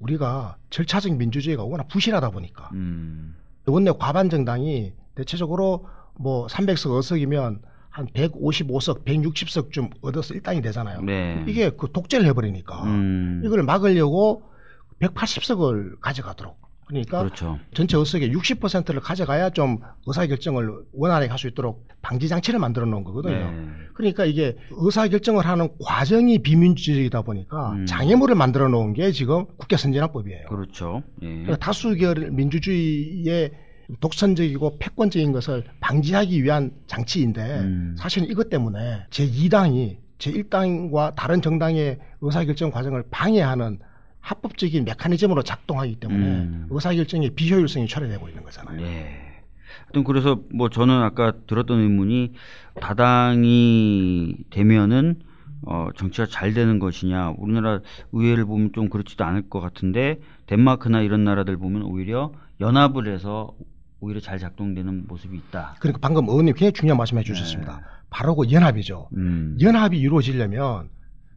우리가 0.00 0.56
절차적 0.70 1.16
민주주의가 1.16 1.64
워낙 1.64 1.88
부실하다 1.88 2.30
보니까 2.30 2.70
음. 2.74 3.34
원내 3.66 3.92
과반 3.98 4.30
정당이 4.30 4.92
대체적으로 5.14 5.86
뭐 6.14 6.46
300석 6.46 6.96
의석이면 6.96 7.62
한 7.90 8.06
155석, 8.06 9.04
160석 9.04 9.72
좀 9.72 9.90
얻어서 10.02 10.34
일당이 10.34 10.62
되잖아요. 10.62 11.00
네. 11.02 11.44
이게 11.48 11.70
그 11.70 11.90
독재를 11.92 12.26
해버리니까 12.26 12.84
음. 12.84 13.42
이걸 13.44 13.62
막으려고 13.62 14.42
180석을 15.00 16.00
가져가도록 16.00 16.67
그러니까 16.88 17.18
그렇죠. 17.20 17.58
전체 17.74 17.96
의석의 17.96 18.32
60%를 18.34 19.00
가져가야 19.00 19.50
좀 19.50 19.78
의사결정을 20.06 20.70
원활하게 20.94 21.28
할 21.28 21.38
수 21.38 21.46
있도록 21.46 21.86
방지 22.02 22.28
장치를 22.28 22.58
만들어 22.58 22.84
놓은 22.86 23.04
거거든요. 23.04 23.50
네. 23.50 23.66
그러니까 23.94 24.24
이게 24.24 24.56
의사결정을 24.70 25.46
하는 25.46 25.68
과정이 25.84 26.38
비민주적이다 26.38 27.22
보니까 27.22 27.72
음. 27.72 27.86
장애물을 27.86 28.34
만들어 28.34 28.68
놓은 28.68 28.94
게 28.94 29.12
지금 29.12 29.46
국회 29.56 29.76
선진화법이에요. 29.76 30.48
그렇죠. 30.48 31.02
예. 31.22 31.26
그러니까 31.26 31.56
다수결 31.58 32.30
민주주의의 32.32 33.52
독선적이고 34.00 34.78
패권적인 34.78 35.32
것을 35.32 35.64
방지하기 35.80 36.42
위한 36.42 36.72
장치인데 36.86 37.40
음. 37.60 37.96
사실은 37.98 38.28
이것 38.28 38.50
때문에 38.50 39.04
제2당이 39.10 39.96
제1당과 40.18 41.14
다른 41.14 41.40
정당의 41.40 41.98
의사결정 42.20 42.70
과정을 42.70 43.04
방해하는 43.10 43.78
합법적인 44.28 44.84
메커니즘으로 44.84 45.42
작동하기 45.42 45.96
때문에 45.96 46.26
음. 46.26 46.66
의사결정의 46.68 47.30
비효율성이 47.30 47.86
초래되고 47.86 48.28
있는 48.28 48.42
거잖아요. 48.44 48.82
예. 48.82 49.28
하여튼 49.84 50.04
그래서 50.04 50.42
뭐 50.52 50.68
저는 50.68 51.02
아까 51.02 51.32
들었던 51.46 51.80
의문이 51.80 52.34
다당이 52.78 54.36
되면은 54.50 55.20
어 55.62 55.88
정치가 55.96 56.26
잘 56.26 56.52
되는 56.52 56.78
것이냐 56.78 57.34
우리나라 57.38 57.80
의회를 58.12 58.44
보면 58.44 58.72
좀 58.74 58.90
그렇지도 58.90 59.24
않을 59.24 59.48
것 59.48 59.60
같은데 59.60 60.20
덴마크나 60.46 61.00
이런 61.00 61.24
나라들 61.24 61.56
보면 61.56 61.82
오히려 61.82 62.32
연합을 62.60 63.12
해서 63.12 63.54
오히려 64.00 64.20
잘 64.20 64.38
작동되는 64.38 65.06
모습이 65.08 65.36
있다. 65.38 65.76
그러니까 65.80 66.00
방금 66.02 66.28
의원님 66.28 66.54
굉장히 66.54 66.72
중요한 66.74 66.98
말씀 66.98 67.18
해 67.18 67.22
주셨습니다. 67.22 67.80
바로 68.10 68.36
그 68.36 68.50
연합이죠. 68.50 69.08
음. 69.16 69.56
연합이 69.60 69.98
이루어지려면 69.98 70.90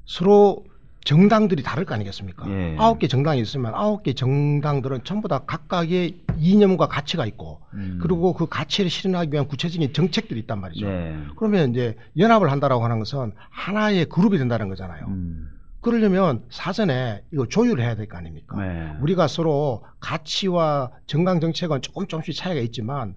서로 0.05 0.65
정당들이 1.03 1.63
다를 1.63 1.83
거 1.85 1.95
아니겠습니까? 1.95 2.49
예. 2.49 2.75
아홉 2.77 2.99
개 2.99 3.07
정당이 3.07 3.41
있으면 3.41 3.73
아홉 3.73 4.03
개 4.03 4.13
정당들은 4.13 5.03
전부 5.03 5.27
다 5.27 5.39
각각의 5.39 6.15
이념과 6.37 6.87
가치가 6.87 7.25
있고 7.25 7.61
음. 7.73 7.99
그리고 8.01 8.33
그 8.33 8.45
가치를 8.47 8.89
실현하기 8.89 9.31
위한 9.33 9.47
구체적인 9.47 9.93
정책들이 9.93 10.39
있단 10.41 10.61
말이죠. 10.61 10.87
네. 10.87 11.17
그러면 11.37 11.71
이제 11.71 11.95
연합을 12.17 12.51
한다라고 12.51 12.83
하는 12.83 12.99
것은 12.99 13.33
하나의 13.49 14.05
그룹이 14.05 14.37
된다는 14.37 14.69
거잖아요. 14.69 15.05
음. 15.07 15.49
그러려면 15.81 16.43
사전에 16.51 17.23
이거 17.33 17.47
조율을 17.47 17.83
해야 17.83 17.95
될 17.95 18.07
거 18.07 18.15
아닙니까? 18.17 18.55
네. 18.63 18.91
우리가 19.01 19.27
서로 19.27 19.83
가치와 19.99 20.91
정강 21.07 21.39
정책은 21.39 21.81
조금 21.81 22.05
조금씩 22.05 22.35
차이가 22.35 22.61
있지만 22.61 23.15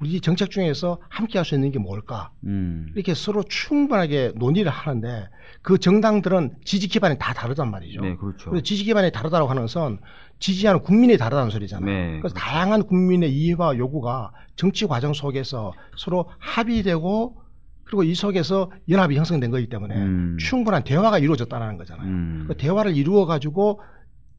우리 0.00 0.20
정책 0.20 0.50
중에서 0.50 0.98
함께 1.08 1.38
할 1.38 1.44
수 1.44 1.54
있는 1.54 1.70
게 1.72 1.78
뭘까? 1.78 2.30
음. 2.44 2.90
이렇게 2.94 3.14
서로 3.14 3.42
충분하게 3.42 4.32
논의를 4.36 4.70
하는데 4.70 5.28
그 5.62 5.78
정당들은 5.78 6.56
지지 6.64 6.88
기반이 6.88 7.18
다 7.18 7.34
다르단 7.34 7.70
말이죠. 7.70 8.00
네, 8.00 8.16
그렇죠. 8.16 8.50
그래서 8.50 8.62
지지 8.62 8.84
기반이 8.84 9.12
다르다고 9.12 9.48
하는 9.48 9.62
것은 9.62 9.98
지지하는 10.38 10.80
국민이 10.80 11.18
다르다는 11.18 11.50
소리잖아요. 11.50 11.84
네, 11.84 12.08
그래서 12.20 12.34
그렇죠. 12.34 12.34
다양한 12.34 12.84
국민의 12.84 13.32
이해와 13.32 13.76
요구가 13.76 14.32
정치 14.56 14.86
과정 14.86 15.12
속에서 15.12 15.72
서로 15.96 16.30
합의되고 16.38 17.36
그리고 17.84 18.04
이 18.04 18.14
속에서 18.14 18.70
연합이 18.88 19.16
형성된 19.16 19.50
거기 19.50 19.68
때문에 19.68 19.96
음. 19.96 20.36
충분한 20.38 20.84
대화가 20.84 21.18
이루어졌다는 21.18 21.76
거잖아요. 21.76 22.06
음. 22.06 22.44
그 22.48 22.56
대화를 22.56 22.96
이루어 22.96 23.26
가지고 23.26 23.80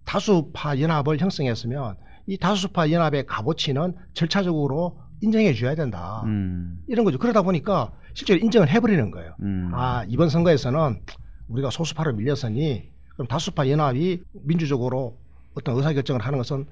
다수파 0.06 0.80
연합을 0.80 1.20
형성했으면 1.20 1.98
이 2.28 2.38
다수파 2.38 2.92
연합의 2.92 3.26
값어치는 3.26 3.96
절차적으로 4.14 5.00
인정해 5.22 5.54
줘야 5.54 5.76
된다. 5.76 6.24
음. 6.26 6.84
이런 6.88 7.06
거죠. 7.06 7.18
그러다 7.18 7.42
보니까 7.44 7.92
실제로 8.14 8.40
인정을 8.40 8.70
해버리는 8.70 9.12
거예요. 9.12 9.36
음. 9.42 9.72
아 9.74 10.04
이번 10.08 10.30
선거에서는 10.30 11.02
우리가 11.48 11.70
소수파로 11.70 12.14
밀렸으니 12.14 12.90
그럼 13.10 13.28
다수파 13.28 13.70
연합이 13.70 14.22
민주적으로 14.34 15.18
어떤 15.54 15.76
의사결정을 15.76 16.22
하는 16.22 16.38
것은 16.38 16.66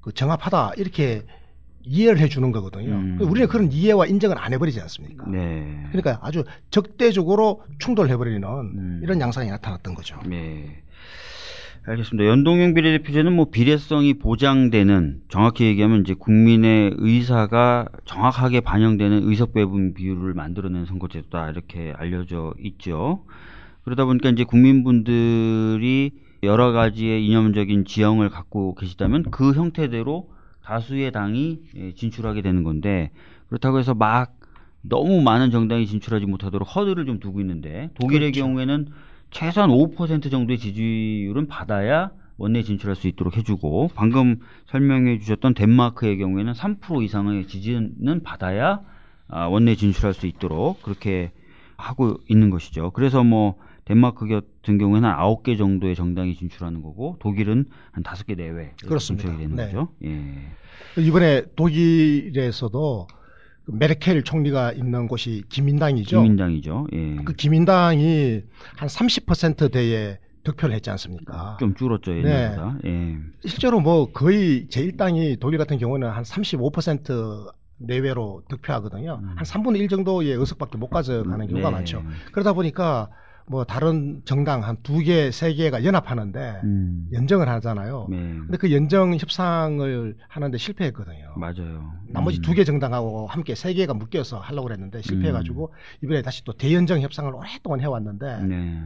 그 0.00 0.12
정합하다 0.12 0.72
이렇게 0.76 1.22
이해를 1.86 2.18
해주는 2.18 2.50
거거든요. 2.50 2.92
음. 2.92 3.18
우리는 3.20 3.46
그런 3.46 3.70
이해와 3.70 4.06
인정을 4.06 4.38
안 4.38 4.52
해버리지 4.52 4.80
않습니까? 4.80 5.26
네. 5.28 5.84
그러니까 5.90 6.18
아주 6.22 6.44
적대적으로 6.70 7.62
충돌해버리는 7.78 8.42
음. 8.42 9.00
이런 9.02 9.20
양상이 9.20 9.50
나타났던 9.50 9.94
거죠. 9.94 10.18
네. 10.26 10.82
알겠습니다. 11.86 12.26
연동형 12.30 12.72
비례대표제는 12.72 13.34
뭐 13.34 13.50
비례성이 13.50 14.14
보장되는 14.14 15.20
정확히 15.28 15.64
얘기하면 15.64 16.00
이제 16.00 16.14
국민의 16.14 16.94
의사가 16.96 17.88
정확하게 18.06 18.60
반영되는 18.60 19.28
의석 19.28 19.52
배분 19.52 19.92
비율을 19.92 20.32
만들어낸 20.32 20.86
선거제도다 20.86 21.50
이렇게 21.50 21.92
알려져 21.96 22.54
있죠. 22.58 23.24
그러다 23.84 24.06
보니까 24.06 24.30
이제 24.30 24.44
국민분들이 24.44 26.12
여러 26.42 26.72
가지의 26.72 27.26
이념적인 27.26 27.84
지형을 27.84 28.30
갖고 28.30 28.74
계시다면 28.74 29.24
그 29.30 29.52
형태대로 29.52 30.30
다수의 30.64 31.12
당이 31.12 31.60
예, 31.76 31.92
진출하게 31.92 32.40
되는 32.40 32.64
건데 32.64 33.10
그렇다고 33.48 33.78
해서 33.78 33.92
막 33.92 34.32
너무 34.80 35.20
많은 35.20 35.50
정당이 35.50 35.86
진출하지 35.86 36.24
못하도록 36.24 36.66
허들을 36.66 37.04
좀 37.04 37.20
두고 37.20 37.40
있는데 37.40 37.90
독일의 38.00 38.32
그렇죠. 38.32 38.46
경우에는 38.46 38.88
최소한 39.34 39.68
5% 39.68 40.30
정도의 40.30 40.58
지지율은 40.58 41.48
받아야 41.48 42.12
원내 42.36 42.62
진출할 42.62 42.94
수 42.94 43.08
있도록 43.08 43.36
해주고 43.36 43.90
방금 43.94 44.38
설명해 44.66 45.18
주셨던 45.18 45.54
덴마크의 45.54 46.18
경우에는 46.18 46.52
3% 46.52 47.02
이상의 47.02 47.48
지지는 47.48 48.22
받아야 48.22 48.80
아, 49.26 49.46
원내 49.46 49.74
진출할 49.74 50.14
수 50.14 50.28
있도록 50.28 50.82
그렇게 50.82 51.32
하고 51.76 52.18
있는 52.28 52.50
것이죠. 52.50 52.92
그래서 52.92 53.24
뭐 53.24 53.56
덴마크 53.84 54.28
같은 54.28 54.78
경우에는 54.78 55.08
한 55.08 55.18
9개 55.18 55.58
정도의 55.58 55.96
정당이 55.96 56.36
진출하는 56.36 56.82
거고 56.82 57.16
독일은 57.18 57.64
한 57.90 58.04
5개 58.04 58.36
내외 58.36 58.72
그렇습니다. 58.86 59.28
진출이 59.28 59.42
되는 59.42 59.56
네. 59.56 59.66
거죠. 59.66 59.88
예. 60.04 61.02
이번에 61.02 61.42
독일에서도 61.56 63.08
그 63.08 63.23
메르켈 63.66 64.22
총리가 64.22 64.72
있는 64.72 65.08
곳이 65.08 65.42
기민당이죠. 65.48 66.18
국민당이죠. 66.18 66.86
예. 66.92 67.16
그 67.24 67.32
기민당이 67.32 68.42
한 68.76 68.88
30%대의 68.88 70.18
득표를 70.44 70.74
했지 70.74 70.90
않습니까? 70.90 71.56
좀 71.58 71.74
줄었죠 71.74 72.12
네. 72.12 72.18
옛날보다. 72.18 72.78
예. 72.84 73.16
실제로 73.46 73.80
뭐 73.80 74.12
거의 74.12 74.66
제1당이 74.68 75.40
독일 75.40 75.58
같은 75.58 75.78
경우는 75.78 76.10
한 76.10 76.22
35% 76.22 77.52
내외로 77.78 78.42
득표하거든요. 78.48 79.20
음. 79.22 79.34
한 79.36 79.44
3분의 79.44 79.80
1 79.80 79.88
정도의 79.88 80.32
의석밖에 80.32 80.78
못 80.78 80.88
가져가는 80.88 81.46
경우가 81.46 81.70
네. 81.70 81.76
많죠. 81.76 82.02
그러다 82.32 82.52
보니까 82.52 83.08
뭐 83.46 83.64
다른 83.64 84.22
정당 84.24 84.62
한 84.64 84.76
두 84.82 84.98
개, 85.00 85.30
세 85.30 85.52
개가 85.54 85.84
연합하는데 85.84 86.60
음. 86.64 87.08
연정을 87.12 87.48
하잖아요. 87.48 88.06
네. 88.10 88.16
근데 88.16 88.56
그 88.56 88.72
연정 88.72 89.14
협상을 89.16 90.16
하는데 90.28 90.58
실패했거든요. 90.58 91.34
맞아요. 91.36 91.92
나머지 92.08 92.38
음. 92.38 92.42
두개 92.42 92.64
정당하고 92.64 93.26
함께 93.26 93.54
세 93.54 93.74
개가 93.74 93.94
묶여서 93.94 94.38
하려고 94.38 94.64
그랬는데 94.68 95.02
실패해 95.02 95.32
가지고 95.32 95.72
이번에 96.02 96.22
다시 96.22 96.42
또 96.44 96.52
대연정 96.54 97.00
협상을 97.02 97.32
오랫동안 97.34 97.80
해 97.80 97.86
왔는데 97.86 98.42
네. 98.44 98.80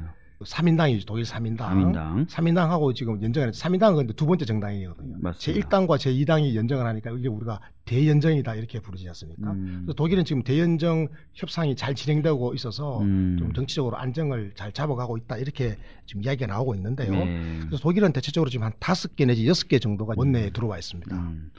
3인당이죠 0.44 1.04
독일 1.06 1.24
3인당. 1.24 1.58
3인당. 1.58 2.28
3인당 2.28 2.68
하고 2.68 2.92
지금 2.92 3.20
연정을 3.22 3.50
3인당은 3.50 3.96
근데 3.96 4.12
두 4.12 4.26
번째 4.26 4.44
정당이거든요. 4.44 5.16
맞습니다. 5.20 5.68
제1당과 5.68 5.96
제2당이 5.98 6.54
연정을 6.54 6.86
하니까 6.86 7.10
이게 7.10 7.28
우리가 7.28 7.60
대연정이다 7.86 8.54
이렇게 8.54 8.80
부르지 8.80 9.08
않습니까? 9.08 9.50
음. 9.50 9.82
그래서 9.84 9.94
독일은 9.94 10.24
지금 10.24 10.42
대연정 10.42 11.08
협상이 11.34 11.74
잘 11.74 11.94
진행되고 11.94 12.54
있어서 12.54 13.00
음. 13.00 13.36
좀 13.38 13.52
정치적으로 13.52 13.96
안정을 13.96 14.52
잘 14.54 14.72
잡아가고 14.72 15.16
있다 15.16 15.38
이렇게 15.38 15.76
지금 16.06 16.22
이야기가 16.22 16.46
나오고 16.46 16.74
있는데요. 16.76 17.10
네. 17.10 17.58
그래서 17.60 17.82
독일은 17.82 18.12
대체적으로 18.12 18.50
지금 18.50 18.64
한 18.64 18.72
다섯 18.78 19.16
개 19.16 19.24
내지 19.24 19.46
여섯 19.48 19.66
개 19.68 19.78
정도가 19.78 20.14
원내에 20.16 20.50
들어와 20.50 20.78
있습니다. 20.78 21.16
음. 21.16 21.50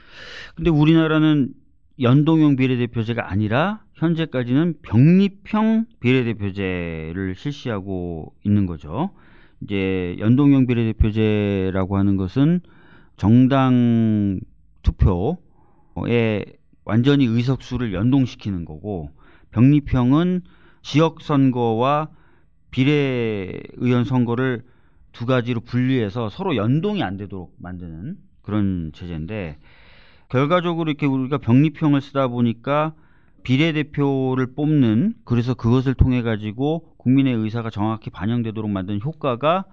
근데 0.54 0.70
우리나라는 0.70 1.52
연동형 2.00 2.56
비례대표제가 2.56 3.30
아니라 3.30 3.84
현재까지는 4.00 4.76
병립형 4.80 5.84
비례대표제를 6.00 7.34
실시하고 7.36 8.34
있는 8.44 8.64
거죠. 8.64 9.10
이제 9.60 10.16
연동형 10.18 10.66
비례대표제라고 10.66 11.98
하는 11.98 12.16
것은 12.16 12.60
정당 13.18 14.40
투표에 14.82 16.44
완전히 16.86 17.26
의석수를 17.26 17.92
연동시키는 17.92 18.64
거고 18.64 19.10
병립형은 19.50 20.40
지역 20.80 21.20
선거와 21.20 22.08
비례 22.70 23.60
의원 23.76 24.04
선거를 24.04 24.64
두 25.12 25.26
가지로 25.26 25.60
분리해서 25.60 26.30
서로 26.30 26.56
연동이 26.56 27.02
안 27.02 27.18
되도록 27.18 27.54
만드는 27.58 28.16
그런 28.40 28.92
체제인데 28.94 29.58
결과적으로 30.30 30.88
이렇게 30.88 31.04
우리가 31.04 31.36
병립형을 31.38 32.00
쓰다 32.00 32.28
보니까 32.28 32.94
비례대표를 33.42 34.54
뽑는 34.54 35.14
그래서 35.24 35.54
그것을 35.54 35.94
통해 35.94 36.22
가지고 36.22 36.94
국민의 36.96 37.34
의사가 37.34 37.70
정확히 37.70 38.10
반영되도록 38.10 38.70
만드는 38.70 39.00
효과가 39.02 39.64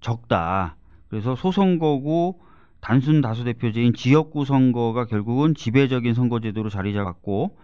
적다. 0.00 0.76
그래서 1.08 1.36
소선거구 1.36 2.38
단순 2.80 3.20
다수 3.20 3.44
대표제인 3.44 3.94
지역구 3.94 4.44
선거가 4.44 5.06
결국은 5.06 5.54
지배적인 5.54 6.14
선거제도로 6.14 6.68
자리 6.68 6.92
잡았고 6.92 7.56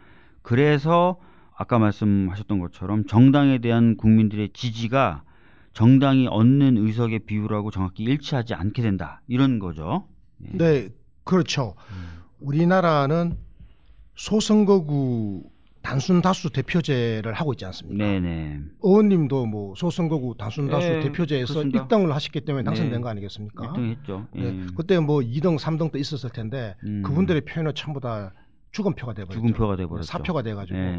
그래서 0.42 1.18
아까 1.54 1.78
말씀하셨던 1.78 2.60
것처럼 2.60 3.04
정당에 3.06 3.58
대한 3.58 3.96
국민들의 3.96 4.50
지지가 4.52 5.24
정당이 5.72 6.28
얻는 6.28 6.76
의석의 6.76 7.20
비율하고 7.20 7.70
정확히 7.70 8.04
일치하지 8.04 8.54
않게 8.54 8.82
된다. 8.82 9.20
이런 9.26 9.58
거죠. 9.58 10.06
예. 10.44 10.56
네, 10.56 10.88
그렇죠. 11.24 11.74
우리나라는 12.40 13.36
소선거구 14.18 15.44
단순 15.80 16.20
다수 16.20 16.50
대표제를 16.50 17.32
하고 17.32 17.52
있지 17.52 17.64
않습니까? 17.64 18.04
네네. 18.04 18.60
의원님도 18.82 19.46
뭐 19.46 19.74
소선거구 19.76 20.34
단순 20.36 20.68
다수 20.68 20.88
네, 20.88 21.00
대표제에서 21.00 21.54
그렇습니다. 21.54 21.86
1등을 21.86 22.08
하셨기 22.10 22.40
때문에 22.40 22.64
당선된 22.64 22.94
네. 22.94 23.00
거 23.00 23.08
아니겠습니까? 23.08 23.72
1등 23.72 23.90
했죠. 23.90 24.26
예. 24.34 24.50
네, 24.50 24.66
그때 24.76 24.98
뭐 24.98 25.20
2등, 25.20 25.56
3등 25.56 25.92
도 25.92 25.98
있었을 25.98 26.30
텐데 26.30 26.74
음. 26.84 27.02
그분들의 27.02 27.42
표현은 27.42 27.74
전부 27.76 28.00
다 28.00 28.34
죽음표가 28.72 29.14
돼버렸죠. 29.14 29.40
죽음표가 29.40 29.76
돼버렸죠. 29.76 30.06
사표가 30.06 30.42
돼가지고. 30.42 30.76
예. 30.76 30.94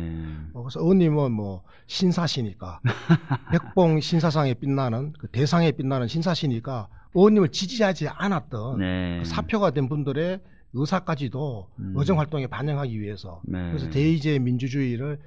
어, 0.54 0.64
그래서 0.64 0.80
의원님은 0.80 1.34
뭐 1.34 1.64
신사시니까 1.88 2.80
백봉 3.52 4.00
신사상에 4.00 4.54
빛나는 4.54 5.14
그 5.20 5.28
대상에 5.28 5.72
빛나는 5.72 6.08
신사시니까 6.08 6.88
의원님을 7.14 7.50
지지하지 7.50 8.08
않았던 8.08 8.80
네. 8.80 9.20
그 9.20 9.26
사표가 9.26 9.72
된 9.72 9.90
분들의 9.90 10.40
의사까지도 10.74 11.70
음. 11.80 11.94
의정 11.96 12.20
활동에 12.20 12.48
반영하기 12.48 13.00
위해서 13.00 13.42
네. 13.46 13.70
그래서 13.70 13.90
대의제 13.90 14.40
민주주의를 14.40 15.20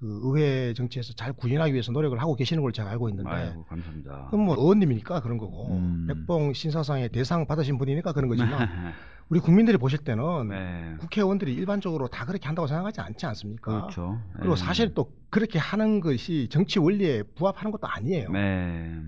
그 0.00 0.20
의회 0.22 0.74
정치에서 0.74 1.12
잘 1.14 1.32
구현하기 1.32 1.72
위해서 1.72 1.90
노력을 1.90 2.16
하고 2.20 2.36
계시는 2.36 2.62
걸 2.62 2.72
제가 2.72 2.90
알고 2.90 3.08
있는데 3.08 3.30
아이고 3.30 3.64
감사합니다. 3.64 4.28
그럼 4.30 4.44
뭐 4.44 4.56
의원님이니까 4.56 5.20
그런 5.20 5.38
거고 5.38 5.68
음. 5.72 6.06
백봉 6.06 6.52
신사상의 6.52 7.08
대상 7.08 7.46
받으신 7.46 7.78
분이니까 7.78 8.12
그런 8.12 8.28
거지만 8.28 8.68
우리 9.28 9.40
국민들이 9.40 9.76
보실 9.76 9.98
때는 9.98 10.48
네. 10.48 10.96
국회의원들이 11.00 11.52
일반적으로 11.52 12.08
다 12.08 12.24
그렇게 12.24 12.46
한다고 12.46 12.66
생각하지 12.66 13.00
않지 13.00 13.26
않습니까? 13.26 13.72
그렇죠. 13.72 14.20
그리고 14.36 14.52
예. 14.52 14.56
사실 14.56 14.94
또 14.94 15.12
그렇게 15.30 15.58
하는 15.58 16.00
것이 16.00 16.48
정치 16.50 16.78
원리에 16.78 17.24
부합하는 17.34 17.70
것도 17.72 17.88
아니에요. 17.88 18.30
네. 18.30 18.98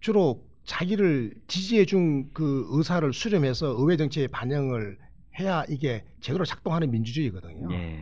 주로 0.00 0.42
자기를 0.64 1.34
지지해 1.46 1.84
준 1.86 2.30
그 2.34 2.66
의사를 2.70 3.10
수렴해서 3.12 3.74
의회 3.78 3.96
정치에 3.96 4.26
반영을 4.26 4.98
해야 5.40 5.64
이게 5.68 6.04
제대로 6.20 6.44
작동하는 6.44 6.90
민주주의거든요. 6.90 7.72
예. 7.72 7.98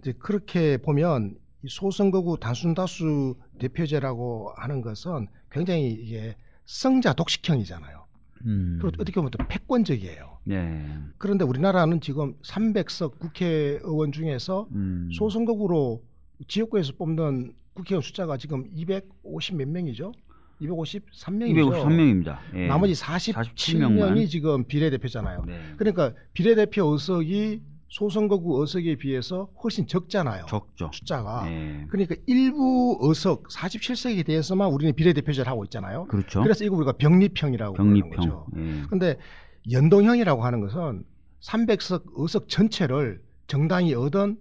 이제 0.00 0.12
그렇게 0.18 0.76
보면 0.76 1.36
이 1.64 1.68
소선거구 1.68 2.38
단순다수 2.38 3.34
대표제라고 3.58 4.52
하는 4.56 4.80
것은 4.80 5.26
굉장히 5.50 5.90
이게 5.90 6.36
성자 6.66 7.14
독식형이잖아요. 7.14 8.04
음. 8.46 8.78
그리고 8.80 9.02
어떻게 9.02 9.16
보면 9.16 9.30
또 9.32 9.38
패권적이에요. 9.48 10.38
네. 10.44 10.86
그런데 11.18 11.44
우리나라는 11.44 12.00
지금 12.00 12.34
300석 12.42 13.18
국회의원 13.18 14.12
중에서 14.12 14.68
음. 14.72 15.10
소선거구로 15.12 16.02
지역구에서 16.46 16.92
뽑는 16.96 17.54
국회의원 17.74 18.02
숫자가 18.02 18.36
지금 18.36 18.68
250 18.72 19.56
몇 19.56 19.68
명이죠? 19.68 20.12
253명이죠. 20.60 21.54
253명입니다. 21.54 22.38
예. 22.54 22.66
나머지 22.66 22.94
47 22.94 23.34
47명이 23.34 23.78
명만. 23.92 24.26
지금 24.26 24.64
비례대표잖아요. 24.64 25.44
네. 25.46 25.60
그러니까 25.76 26.12
비례대표 26.32 26.84
의석이 26.92 27.62
소선거구 27.90 28.60
의석에 28.60 28.96
비해서 28.96 29.48
훨씬 29.62 29.86
적잖아요. 29.86 30.44
적죠. 30.46 30.90
숫자가. 30.92 31.44
네. 31.46 31.86
그러니까 31.88 32.16
일부 32.26 32.98
의석 33.00 33.48
47석에 33.48 34.26
대해서만 34.26 34.68
우리는 34.70 34.94
비례대표제를 34.94 35.50
하고 35.50 35.64
있잖아요. 35.64 36.04
그렇죠. 36.06 36.42
그래서 36.42 36.64
이거 36.64 36.76
우리가 36.76 36.92
병립형이라고 36.92 37.76
부르는 37.76 37.94
병립형. 38.00 38.16
거죠. 38.16 38.46
예. 38.56 38.82
근데 38.90 39.16
연동형이라고 39.70 40.44
하는 40.44 40.60
것은 40.60 41.04
300석 41.40 42.02
의석 42.16 42.48
전체를 42.48 43.22
정당이 43.46 43.94
얻은 43.94 44.36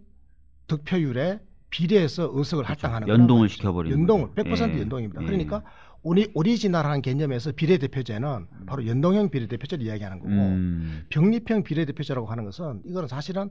득표율에 0.67 1.39
비례해서 1.69 2.30
의석을 2.34 2.65
할당하는 2.65 3.06
그렇죠. 3.06 3.21
연동을 3.21 3.38
거란 3.38 3.41
말이죠. 3.47 3.56
시켜버리는 3.56 3.99
연동을 3.99 4.27
거죠. 4.36 4.43
100% 4.65 4.75
예. 4.75 4.80
연동입니다. 4.82 5.21
예. 5.21 5.25
그러니까 5.25 5.63
오리, 6.04 6.32
오리지널한 6.34 7.02
개념에서 7.02 7.52
비례대표제는 7.52 8.48
바로 8.66 8.86
연동형 8.88 9.30
비례대표제를 9.30 9.86
이야기하는 9.86 10.20
거고 10.20 10.30
음. 10.30 11.06
병립형 11.10 11.64
비례대표제라고 11.64 12.28
하는 12.28 12.46
것은 12.46 12.82
이거는 12.86 13.08
사실은 13.08 13.50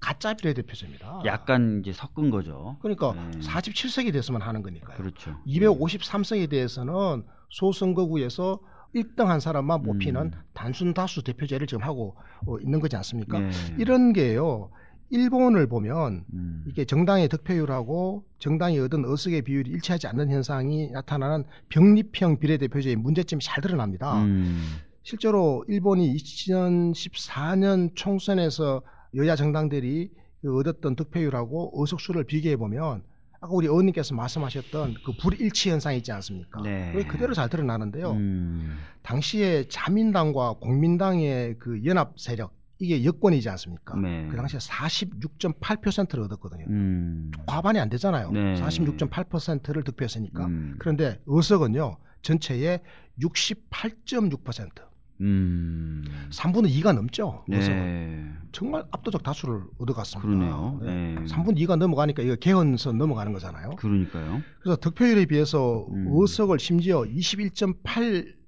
가짜 0.00 0.34
비례대표제입니다. 0.34 1.22
약간 1.24 1.80
이제 1.80 1.92
섞은 1.92 2.30
거죠. 2.30 2.76
그러니까 2.82 3.14
네. 3.14 3.38
47석이 3.38 4.12
됐으면 4.12 4.42
하는 4.42 4.62
거니까요. 4.62 4.98
그렇죠. 4.98 5.34
253석에 5.46 6.50
대해서는 6.50 7.24
소선거구에서 7.48 8.60
1등 8.94 9.24
한 9.26 9.40
사람만 9.40 9.82
뽑히는 9.82 10.20
음. 10.22 10.32
단순 10.52 10.94
다수 10.94 11.22
대표제를 11.24 11.66
지금 11.66 11.82
하고 11.82 12.16
어, 12.46 12.58
있는 12.58 12.80
거지 12.80 12.96
않습니까? 12.96 13.38
네. 13.38 13.50
이런 13.78 14.12
게요. 14.12 14.70
일본을 15.10 15.66
보면 15.66 16.24
음. 16.32 16.64
이게 16.66 16.84
정당의 16.84 17.28
득표율하고 17.28 18.24
정당이 18.38 18.78
얻은 18.80 19.04
의석의 19.06 19.42
비율이 19.42 19.70
일치하지 19.70 20.06
않는 20.08 20.30
현상이 20.30 20.90
나타나는 20.90 21.44
병립형 21.68 22.38
비례대표제의 22.38 22.96
문제점이 22.96 23.42
잘 23.42 23.62
드러납니다. 23.62 24.22
음. 24.22 24.62
실제로 25.02 25.64
일본이 25.68 26.14
2014년 26.16 27.90
총선에서 27.94 28.82
여야 29.16 29.36
정당들이 29.36 30.10
그 30.40 30.58
얻었던 30.58 30.96
득표율하고 30.96 31.72
의석수를 31.74 32.24
비교해 32.24 32.56
보면 32.56 33.02
아까 33.40 33.52
우리 33.52 33.66
의원님께서 33.66 34.14
말씀하셨던 34.14 34.94
그 35.04 35.12
불일치 35.20 35.70
현상이 35.70 35.98
있지 35.98 36.10
않습니까? 36.12 36.62
네. 36.62 36.92
그게 36.92 37.06
그대로 37.06 37.34
잘 37.34 37.48
드러나는데요. 37.50 38.12
음. 38.12 38.78
당시에 39.02 39.68
자민당과 39.68 40.54
공민당의 40.60 41.56
그 41.58 41.84
연합 41.84 42.18
세력 42.18 42.52
이게 42.84 43.04
여권이지 43.04 43.48
않습니까? 43.50 43.96
네. 43.96 44.28
그 44.30 44.36
당시에 44.36 44.58
46.8%를 44.58 46.24
얻었거든요. 46.24 46.66
음. 46.68 47.30
과반이 47.46 47.78
안 47.78 47.88
되잖아요. 47.88 48.30
네. 48.30 48.54
46.8%를 48.54 49.82
득표했으니까. 49.84 50.46
음. 50.46 50.76
그런데 50.78 51.20
의석은요 51.26 51.96
전체의 52.22 52.80
68.6%. 53.20 54.94
음. 55.20 56.04
3분의 56.30 56.70
2가 56.80 56.92
넘죠. 56.92 57.44
그래서 57.46 57.70
네. 57.70 58.26
정말 58.52 58.84
압도적 58.90 59.22
다수를 59.22 59.62
얻어갔습니다. 59.78 60.26
그러네요. 60.26 60.80
네. 60.82 61.14
네. 61.14 61.24
3분의 61.26 61.58
2가 61.58 61.76
넘어가니까 61.76 62.22
이거 62.22 62.34
개헌선 62.34 62.98
넘어가는 62.98 63.32
거잖아요. 63.32 63.70
그러니까요. 63.76 64.42
그래서 64.60 64.76
득표율에 64.80 65.26
비해서 65.26 65.86
음. 65.90 66.08
의석을 66.10 66.58
심지어 66.58 67.02
21.8% 67.02 68.43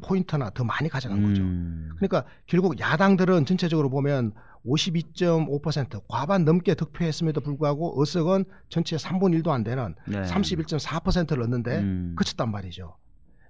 포인트나 0.00 0.50
더 0.50 0.64
많이 0.64 0.88
가져간 0.88 1.22
거죠. 1.22 1.42
음. 1.42 1.90
그러니까 1.96 2.24
결국 2.46 2.78
야당들은 2.80 3.46
전체적으로 3.46 3.90
보면 3.90 4.32
52.5% 4.66 6.02
과반 6.08 6.44
넘게 6.44 6.74
득표했음에도 6.74 7.40
불구하고 7.40 7.94
의석은 7.98 8.44
전체 8.68 8.96
3분의 8.96 9.42
1도 9.42 9.50
안 9.50 9.62
되는 9.62 9.94
네. 10.06 10.22
31.4%를 10.22 11.42
얻는데 11.42 11.78
음. 11.78 12.14
그쳤단 12.16 12.50
말이죠. 12.50 12.96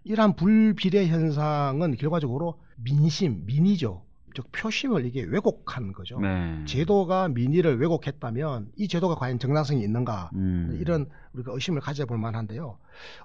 이러한 0.04 0.37
불비례 0.37 1.09
현상은 1.09 1.96
결과적으로 1.96 2.61
민심, 2.76 3.44
민의죠. 3.46 4.06
즉 4.37 4.53
표심을 4.53 5.07
이게 5.07 5.22
왜곡한 5.22 5.94
거죠. 5.94 6.20
네. 6.20 6.62
제도가 6.66 7.29
민의를 7.29 7.81
왜곡했다면 7.81 8.68
이 8.77 8.87
제도가 8.87 9.14
과연 9.14 9.38
정당성이 9.38 9.83
있는가 9.83 10.29
음. 10.35 10.77
이런 10.79 11.07
우리가 11.33 11.53
의심을 11.55 11.81
가져볼 11.81 12.18
만한데요. 12.18 12.77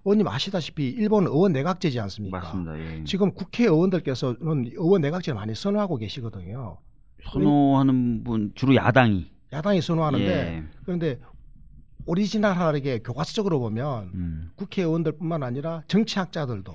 의원님 0.06 0.26
아시다시피 0.30 0.88
일본 0.88 1.28
의원 1.28 1.52
내각제지 1.52 2.00
않습니까? 2.00 2.40
맞습니다. 2.40 2.80
예. 2.80 3.04
지금 3.04 3.34
국회의원들께서는 3.34 4.72
의원 4.78 5.02
내각제를 5.02 5.36
많이 5.36 5.54
선호하고 5.54 5.98
계시거든요. 5.98 6.78
선호하는 7.30 8.24
분 8.24 8.54
주로 8.56 8.74
야당이. 8.74 9.30
야당이 9.52 9.82
선호하는데 9.82 10.26
예. 10.26 10.64
그런데 10.86 11.20
오리지널하게 12.06 13.00
교과서적으로 13.00 13.60
보면 13.60 14.12
음. 14.14 14.52
국회의원들뿐만 14.56 15.44
아니라 15.44 15.84
정치학자들도 15.88 16.74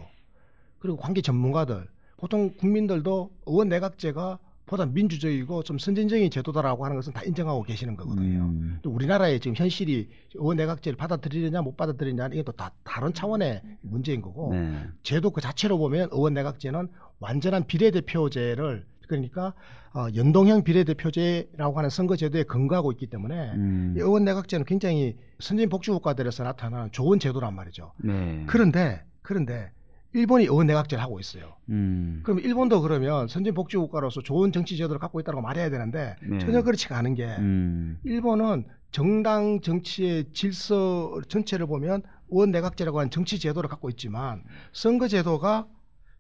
그리고 0.79 0.99
관계 0.99 1.23
전문가들 1.23 1.89
보통 2.17 2.55
국민들도 2.57 3.31
의원 3.47 3.69
내각제가 3.69 4.39
보다 4.67 4.85
민주적이고 4.85 5.63
좀 5.63 5.79
선진적인 5.79 6.29
제도다라고 6.31 6.85
하는 6.85 6.97
것은 6.97 7.13
다 7.13 7.23
인정하고 7.25 7.63
계시는 7.63 7.97
거거든요. 7.97 8.41
음. 8.47 8.79
또 8.83 8.91
우리나라의 8.91 9.39
지금 9.39 9.55
현실이 9.55 10.09
의원 10.35 10.57
내각제를 10.57 10.97
받아들이느냐 10.97 11.63
못 11.63 11.77
받아들이느냐 11.77 12.31
이게 12.33 12.43
또 12.43 12.53
다 12.53 12.73
다른 12.83 13.13
차원의 13.15 13.63
문제인 13.83 14.23
거고 14.23 14.53
네. 14.53 14.89
제도 15.05 15.31
그 15.31 15.41
자체로 15.41 15.79
보면 15.79 16.09
의원 16.11 16.35
내각제는 16.35 16.89
완전한 17.21 17.65
비례대표제를 17.67 18.85
그러니까 19.07 19.55
어, 19.95 20.09
연동형 20.17 20.65
비례대표제라고 20.65 21.79
하는 21.79 21.89
선거제도에 21.89 22.43
근거하고 22.43 22.91
있기 22.93 23.07
때문에 23.07 23.53
음. 23.53 23.95
이 23.97 24.01
의원 24.01 24.25
내각제는 24.25 24.65
굉장히 24.67 25.17
선진 25.39 25.69
복지 25.69 25.93
국가들에서 25.93 26.43
나타나는 26.43 26.91
좋은 26.91 27.21
제도란 27.21 27.55
말이죠. 27.55 27.93
네. 27.99 28.43
그런데 28.49 29.05
그런데 29.23 29.71
일본이 30.17 30.45
의원 30.45 30.67
내각제를 30.67 31.03
하고 31.03 31.21
있어요. 31.21 31.57
음. 31.69 32.21
그럼 32.25 32.41
일본도 32.41 32.81
그러면 32.81 33.29
선진 33.29 33.53
복지 33.53 33.77
국가로서 33.77 34.23
좋은 34.23 34.51
정치 34.51 34.77
제도를 34.79 34.99
갖고 34.99 35.21
있다고 35.21 35.43
말해야 35.43 35.69
되는데 35.69 36.17
네. 36.23 36.39
전혀 36.39 36.63
그렇지가 36.63 36.97
않은 36.97 37.15
게 37.15 37.27
음. 37.27 37.99
일본은 38.03 38.65
정당 38.91 39.61
정치의 39.61 40.33
질서 40.33 41.21
전체를 41.29 41.67
보면 41.67 42.03
의원 42.31 42.51
내각제라고 42.51 42.99
하는 42.99 43.11
정치 43.11 43.39
제도를 43.39 43.69
갖고 43.69 43.91
있지만 43.91 44.43
선거 44.73 45.07
제도가 45.07 45.67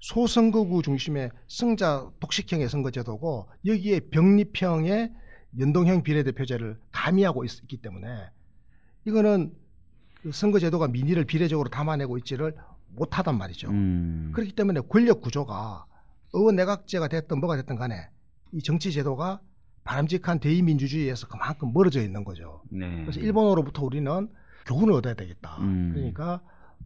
소선거구 0.00 0.82
중심의 0.82 1.30
승자 1.48 2.10
독식형의 2.20 2.68
선거 2.68 2.90
제도고 2.90 3.48
여기에 3.64 4.00
병립형의 4.10 5.10
연동형 5.58 6.02
비례대표제를 6.02 6.78
가미하고 6.92 7.46
있, 7.46 7.66
기 7.66 7.78
때문에 7.78 8.06
이거는 9.06 9.54
그 10.20 10.32
선거 10.32 10.58
제도가 10.58 10.88
민의를 10.88 11.24
비례적으로 11.24 11.70
담아내고 11.70 12.18
있지를 12.18 12.54
못하단 12.96 13.38
말이죠. 13.38 13.70
음. 13.70 14.30
그렇기 14.34 14.52
때문에 14.52 14.80
권력 14.88 15.20
구조가 15.20 15.86
의원 16.32 16.56
내각제가 16.56 17.08
됐든 17.08 17.38
뭐가 17.40 17.56
됐든 17.56 17.76
간에 17.76 18.08
이 18.52 18.62
정치 18.62 18.92
제도가 18.92 19.40
바람직한 19.84 20.40
대의민주주의에서 20.40 21.28
그만큼 21.28 21.72
멀어져 21.72 22.02
있는 22.02 22.24
거죠. 22.24 22.62
네. 22.70 23.02
그래서 23.02 23.20
일본어로부터 23.20 23.84
우리는 23.84 24.28
교훈을 24.66 24.92
얻어야 24.94 25.14
되겠다. 25.14 25.58
음. 25.60 25.92
그러니까 25.94 26.40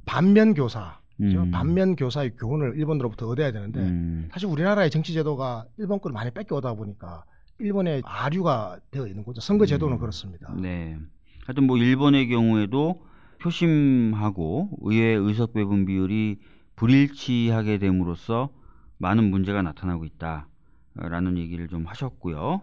반면 0.04 0.54
교사? 0.54 1.00
음. 1.20 1.50
반면 1.50 1.96
교사의 1.96 2.36
교훈을 2.36 2.76
일본으로부터 2.76 3.26
얻어야 3.26 3.52
되는데 3.52 3.80
음. 3.80 4.28
사실 4.32 4.48
우리나라의 4.48 4.90
정치 4.90 5.12
제도가 5.12 5.66
일본 5.78 6.00
걸 6.00 6.12
많이 6.12 6.30
뺏겨오다 6.30 6.74
보니까 6.74 7.24
일본의 7.58 8.02
아류가 8.04 8.78
되어 8.90 9.06
있는 9.06 9.24
거죠. 9.24 9.40
선거 9.40 9.66
제도는 9.66 9.96
음. 9.96 10.00
그렇습니다. 10.00 10.54
네. 10.54 10.98
하여튼 11.46 11.64
뭐 11.64 11.76
일본의 11.78 12.28
경우에도 12.28 13.02
표심하고 13.40 14.70
의회 14.82 15.14
의석 15.14 15.52
배분 15.52 15.84
비율이 15.86 16.38
불일치하게 16.76 17.78
됨으로써 17.78 18.50
많은 18.98 19.30
문제가 19.30 19.62
나타나고 19.62 20.04
있다 20.04 20.46
라는 20.94 21.38
얘기를 21.38 21.68
좀 21.68 21.86
하셨고요. 21.86 22.62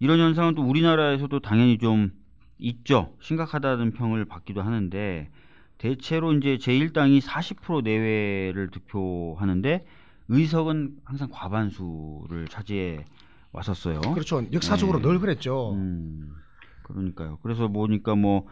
이런 0.00 0.18
현상은 0.18 0.54
또 0.54 0.62
우리나라에서도 0.62 1.40
당연히 1.40 1.78
좀 1.78 2.12
있죠. 2.58 3.14
심각하다는 3.20 3.92
평을 3.92 4.24
받기도 4.24 4.62
하는데 4.62 5.30
대체로 5.78 6.32
이제 6.34 6.56
제1당이 6.56 7.20
40% 7.20 7.82
내외를 7.82 8.70
득표하는데 8.70 9.84
의석은 10.28 10.96
항상 11.04 11.28
과반수를 11.30 12.48
차지해 12.48 13.04
왔었어요. 13.52 14.00
그렇죠. 14.00 14.44
역사적으로 14.52 15.00
네. 15.00 15.08
늘 15.08 15.18
그랬죠. 15.20 15.72
음, 15.74 16.34
그러니까요. 16.82 17.38
그래서 17.42 17.68
보니까 17.68 18.14
뭐 18.14 18.46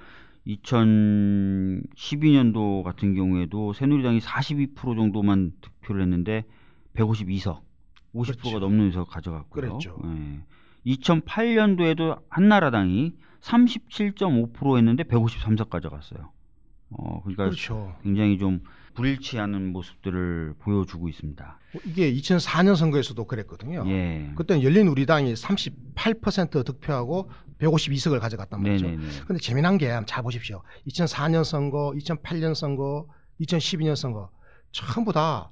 2012년도 0.46 2.82
같은 2.82 3.14
경우에도 3.14 3.72
새누리당이 3.72 4.18
42% 4.20 4.96
정도만 4.96 5.52
득표를 5.60 6.02
했는데 6.02 6.44
152석, 6.94 7.60
50%가 8.14 8.42
그렇죠. 8.42 8.58
넘는 8.58 8.86
의석 8.86 9.08
가져갔고요. 9.08 9.68
그랬죠. 9.68 9.96
예. 10.04 10.40
2008년도에도 10.86 12.20
한나라당이 12.28 13.12
37.5% 13.40 14.78
했는데 14.78 15.04
153석 15.04 15.68
가져갔어요. 15.68 16.30
어, 16.90 17.20
그러니까 17.22 17.44
그렇죠. 17.44 17.96
굉장히 18.02 18.36
좀 18.38 18.62
불일치하는 18.94 19.72
모습들을 19.72 20.54
보여주고 20.58 21.08
있습니다. 21.08 21.58
이게 21.86 22.12
2004년 22.12 22.76
선거에서도 22.76 23.24
그랬거든요. 23.24 23.84
예. 23.88 24.32
그때는 24.36 24.62
열린 24.62 24.88
우리당이 24.88 25.34
38% 25.34 26.64
득표하고 26.64 27.30
152석을 27.58 28.20
가져갔단 28.20 28.62
말이죠. 28.62 28.86
네네네. 28.86 29.08
근데 29.26 29.40
재미난 29.40 29.78
게 29.78 29.88
잘 30.06 30.22
보십시오. 30.22 30.62
2004년 30.88 31.44
선거, 31.44 31.92
2008년 31.96 32.54
선거, 32.54 33.06
2012년 33.40 33.96
선거 33.96 34.30
전부 34.72 35.12
다 35.12 35.50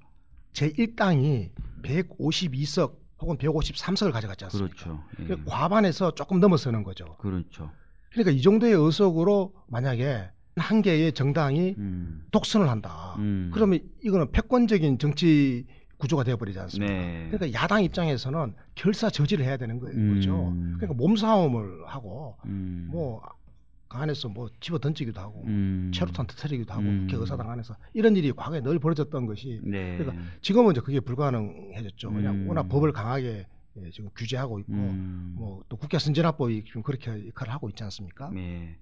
제1당이 0.52 1.50
152석 1.82 2.98
혹은 3.20 3.36
153석을 3.38 4.12
가져갔지 4.12 4.44
않습니까? 4.46 4.74
그렇죠. 4.74 5.04
예. 5.20 5.24
그 5.26 5.44
과반에서 5.44 6.14
조금 6.14 6.40
넘어서는 6.40 6.82
거죠. 6.82 7.16
그렇죠. 7.18 7.70
그러니까 8.12 8.32
이 8.32 8.42
정도의 8.42 8.72
의석으로 8.74 9.54
만약에 9.68 10.30
한 10.56 10.82
개의 10.82 11.12
정당이 11.12 11.74
음. 11.78 12.24
독선을 12.32 12.68
한다. 12.68 13.14
음. 13.18 13.50
그러면 13.54 13.80
이거는 14.02 14.30
패권적인 14.32 14.98
정치 14.98 15.64
구조가 15.98 16.24
되어버리지 16.24 16.58
않습니까? 16.58 16.92
네. 16.92 17.28
그러니까 17.30 17.52
야당 17.52 17.82
입장에서는 17.84 18.54
결사 18.74 19.10
저지를 19.10 19.44
해야 19.44 19.56
되는 19.56 19.78
거- 19.78 19.86
음. 19.88 20.14
거죠. 20.14 20.52
그러니까 20.78 20.94
몸싸움을 20.94 21.86
하고 21.86 22.36
음. 22.46 22.88
뭐그 22.90 23.28
안에서 23.90 24.28
뭐 24.28 24.48
집어 24.60 24.78
던지기도 24.78 25.20
하고 25.20 25.44
음. 25.46 25.90
체류탄 25.94 26.26
터뜨리기도 26.26 26.72
하고 26.72 26.82
음. 26.82 27.06
국회 27.06 27.20
의사당 27.20 27.50
안에서 27.50 27.76
이런 27.92 28.16
일이 28.16 28.32
과거에 28.32 28.60
늘 28.62 28.78
벌어졌던 28.78 29.26
것이 29.26 29.60
네. 29.62 29.98
그러니까 29.98 30.22
지금은 30.40 30.72
이제 30.72 30.80
그게 30.80 31.00
불가능해졌죠. 31.00 32.10
그냥 32.12 32.34
음. 32.34 32.48
워낙 32.48 32.64
법을 32.68 32.92
강하게 32.92 33.46
예, 33.76 33.90
지금 33.92 34.10
규제하고 34.16 34.58
있고 34.60 34.72
음. 34.72 35.34
뭐또 35.36 35.76
국회 35.76 35.98
선진화법이 35.98 36.64
지금 36.66 36.82
그렇게 36.82 37.28
역할을 37.28 37.52
하고 37.52 37.68
있지 37.68 37.84
않습니까? 37.84 38.30
네. 38.30 38.76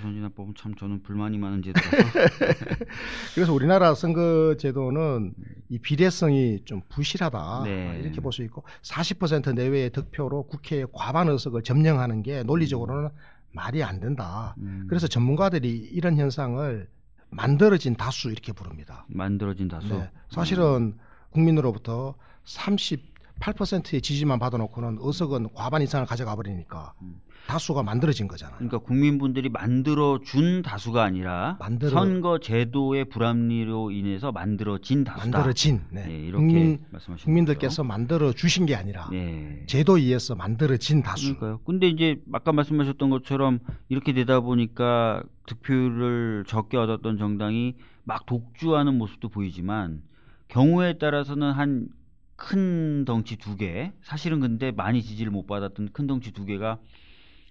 선진화법은 0.00 0.54
참 0.56 0.74
저는 0.74 1.02
불만이 1.02 1.38
많은 1.38 1.62
제도라서. 1.62 1.90
그래서 3.34 3.52
우리나라 3.52 3.94
선거 3.94 4.56
제도는 4.58 5.34
이 5.68 5.78
비례성이 5.78 6.60
좀 6.64 6.82
부실하다 6.88 7.62
네. 7.64 8.00
이렇게 8.02 8.20
볼 8.20 8.32
수 8.32 8.42
있고 8.42 8.62
40% 8.82 9.54
내외의 9.54 9.90
득표로 9.90 10.44
국회의 10.44 10.86
과반 10.92 11.28
의석을 11.28 11.62
점령하는 11.62 12.22
게 12.22 12.42
논리적으로는 12.42 13.08
말이 13.52 13.82
안 13.82 14.00
된다. 14.00 14.54
음. 14.58 14.84
그래서 14.88 15.06
전문가들이 15.06 15.68
이런 15.70 16.16
현상을 16.18 16.88
만들어진 17.30 17.96
다수 17.96 18.30
이렇게 18.30 18.52
부릅니다. 18.52 19.06
만들어진 19.08 19.68
다수. 19.68 19.88
네. 19.88 20.10
사실은 20.30 20.98
국민으로부터 21.30 22.14
38%의 22.44 24.02
지지만 24.02 24.38
받아놓고는 24.38 24.98
의석은 25.00 25.54
과반 25.54 25.82
이상을 25.82 26.06
가져가 26.06 26.36
버리니까 26.36 26.94
음. 27.02 27.20
다수가 27.46 27.82
만들어진 27.82 28.26
거잖아요. 28.28 28.56
그러니까 28.58 28.78
국민분들이 28.78 29.48
만들어 29.48 30.18
준 30.24 30.62
다수가 30.62 31.02
아니라 31.02 31.56
만들어- 31.60 31.90
선거 31.90 32.38
제도의 32.38 33.06
불합리로 33.06 33.92
인해서 33.92 34.32
만들어진 34.32 35.04
다수다. 35.04 35.38
만들어진 35.38 35.82
네. 35.90 36.06
네, 36.06 36.18
이렇게 36.26 36.36
국민 36.44 36.78
말씀하신 36.90 37.24
국민들께서 37.24 37.84
만들어 37.84 38.32
주신 38.32 38.66
게 38.66 38.74
아니라 38.74 39.08
네. 39.10 39.62
제도 39.66 39.96
에 39.98 40.02
의해서 40.02 40.34
만들어진 40.34 41.02
다수. 41.02 41.36
그러니까요. 41.36 41.60
근데 41.64 41.88
이제 41.88 42.20
아까 42.32 42.52
말씀하셨던 42.52 43.10
것처럼 43.10 43.60
이렇게 43.88 44.12
되다 44.12 44.40
보니까 44.40 45.22
득표율을 45.46 46.44
적게 46.48 46.76
얻었던 46.76 47.16
정당이 47.18 47.74
막 48.04 48.26
독주하는 48.26 48.98
모습도 48.98 49.28
보이지만 49.28 50.02
경우에 50.48 50.98
따라서는 50.98 51.52
한큰 51.52 53.04
덩치 53.04 53.36
두 53.36 53.56
개, 53.56 53.92
사실은 54.02 54.40
근데 54.40 54.70
많이 54.70 55.02
지지를 55.02 55.32
못 55.32 55.46
받았던 55.46 55.90
큰 55.92 56.06
덩치 56.06 56.32
두 56.32 56.44
개가 56.44 56.78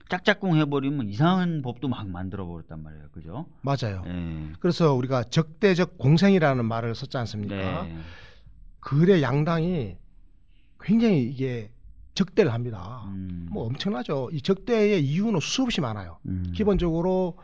짝짝꿍 0.10 0.56
해버리면 0.58 1.10
이상한 1.10 1.62
법도 1.62 1.88
막 1.88 2.08
만들어 2.08 2.46
버렸단 2.46 2.84
말이에요, 2.84 3.06
그죠? 3.12 3.46
맞아요. 3.62 4.04
예. 4.08 4.54
그래서 4.60 4.94
우리가 4.94 5.24
적대적 5.24 5.98
공생이라는 5.98 6.64
말을 6.64 6.94
썼지 6.94 7.18
않습니까? 7.18 7.84
네. 7.84 7.98
거대 8.82 9.22
양당이 9.22 9.98
굉장히 10.80 11.24
이게 11.24 11.72
적대를 12.14 12.54
합니다. 12.54 13.04
음. 13.08 13.48
뭐 13.52 13.66
엄청나죠. 13.66 14.30
이 14.32 14.42
적대의 14.42 15.04
이유는 15.04 15.40
수없이 15.40 15.82
많아요. 15.82 16.20
음. 16.28 16.54
기본적으로 16.56 17.38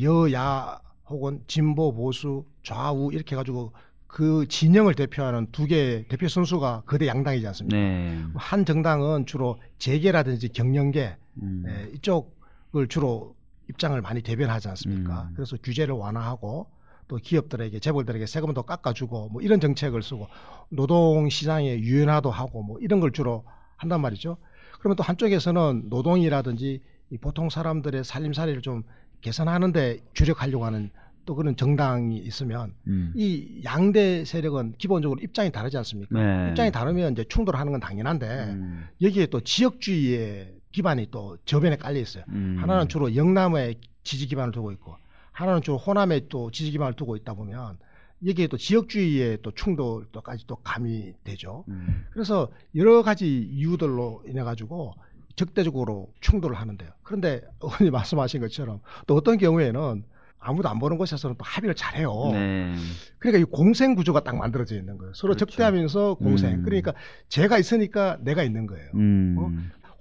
여야 0.00 0.80
혹은 1.08 1.42
진보 1.46 1.92
보수 1.92 2.44
좌우 2.62 3.12
이렇게 3.12 3.34
해가지고 3.34 3.72
그 4.06 4.46
진영을 4.46 4.94
대표하는 4.94 5.46
두 5.50 5.66
개의 5.66 6.06
대표 6.08 6.28
선수가 6.28 6.82
거대 6.86 7.06
양당이지 7.06 7.46
않습니까? 7.46 7.76
네. 7.76 8.22
한 8.34 8.64
정당은 8.66 9.24
주로 9.24 9.58
재계라든지 9.78 10.50
경영계 10.50 11.16
음. 11.40 11.64
예, 11.66 11.90
이쪽을 11.94 12.88
주로 12.88 13.34
입장을 13.70 14.00
많이 14.00 14.22
대변하지 14.22 14.68
않습니까? 14.68 15.22
음. 15.22 15.32
그래서 15.34 15.56
규제를 15.62 15.94
완화하고 15.94 16.68
또 17.08 17.16
기업들에게 17.16 17.78
재벌들에게 17.78 18.26
세금을 18.26 18.54
더 18.54 18.62
깎아주고 18.62 19.30
뭐 19.30 19.42
이런 19.42 19.60
정책을 19.60 20.02
쓰고 20.02 20.28
노동 20.70 21.28
시장의 21.28 21.80
유연화도 21.80 22.30
하고 22.30 22.62
뭐 22.62 22.78
이런 22.80 23.00
걸 23.00 23.12
주로 23.12 23.44
한단 23.76 24.00
말이죠. 24.00 24.36
그러면 24.78 24.96
또 24.96 25.02
한쪽에서는 25.02 25.84
노동이라든지 25.88 26.80
이 27.10 27.18
보통 27.18 27.50
사람들의 27.50 28.04
살림살이를 28.04 28.62
좀 28.62 28.82
개선하는데 29.20 29.98
주력하려고 30.14 30.64
하는 30.64 30.90
또 31.24 31.34
그런 31.36 31.56
정당이 31.56 32.16
있으면 32.18 32.74
음. 32.88 33.12
이 33.14 33.60
양대 33.64 34.24
세력은 34.24 34.74
기본적으로 34.78 35.20
입장이 35.22 35.52
다르지 35.52 35.76
않습니까? 35.76 36.18
네. 36.18 36.50
입장이 36.50 36.72
다르면 36.72 37.12
이제 37.12 37.24
충돌하는 37.28 37.72
건 37.72 37.80
당연한데 37.80 38.26
음. 38.26 38.88
여기에 39.00 39.26
또 39.26 39.40
지역주의의 39.40 40.54
기반이 40.72 41.08
또 41.10 41.36
저변에 41.44 41.76
깔려 41.76 42.00
있어요. 42.00 42.24
음. 42.28 42.56
하나는 42.60 42.88
주로 42.88 43.14
영남에 43.14 43.74
지지 44.02 44.26
기반을 44.26 44.52
두고 44.52 44.72
있고 44.72 44.96
하나는 45.30 45.62
주로 45.62 45.78
호남에 45.78 46.28
또 46.28 46.50
지지 46.50 46.70
기반을 46.70 46.94
두고 46.94 47.16
있다 47.16 47.34
보면 47.34 47.78
여기에 48.26 48.46
또 48.48 48.56
지역주의의 48.56 49.38
또 49.42 49.50
충돌까지 49.52 50.46
또 50.46 50.56
가미되죠. 50.56 51.64
음. 51.68 52.06
그래서 52.12 52.50
여러 52.74 53.02
가지 53.02 53.38
이유들로 53.38 54.24
인해 54.26 54.42
가지고 54.42 54.94
적대적으로 55.34 56.12
충돌을 56.20 56.56
하는데요. 56.56 56.90
그런데 57.02 57.40
어머니 57.58 57.90
말씀하신 57.90 58.40
것처럼 58.40 58.80
또 59.06 59.16
어떤 59.16 59.38
경우에는 59.38 60.04
아무도 60.38 60.68
안 60.68 60.78
보는 60.78 60.98
곳에서는 60.98 61.36
또 61.38 61.44
합의를 61.44 61.74
잘해요. 61.74 62.12
네. 62.32 62.74
그러니까 63.18 63.40
이 63.40 63.44
공생 63.44 63.94
구조가 63.94 64.24
딱 64.24 64.36
만들어져 64.36 64.76
있는 64.76 64.98
거예요. 64.98 65.14
서로 65.14 65.34
그렇죠. 65.34 65.46
적대하면서 65.46 66.14
공생. 66.14 66.54
음. 66.54 66.62
그러니까 66.64 66.94
제가 67.28 67.58
있으니까 67.58 68.18
내가 68.20 68.42
있는 68.42 68.66
거예요. 68.66 68.90
음. 68.94 69.36
어? 69.38 69.52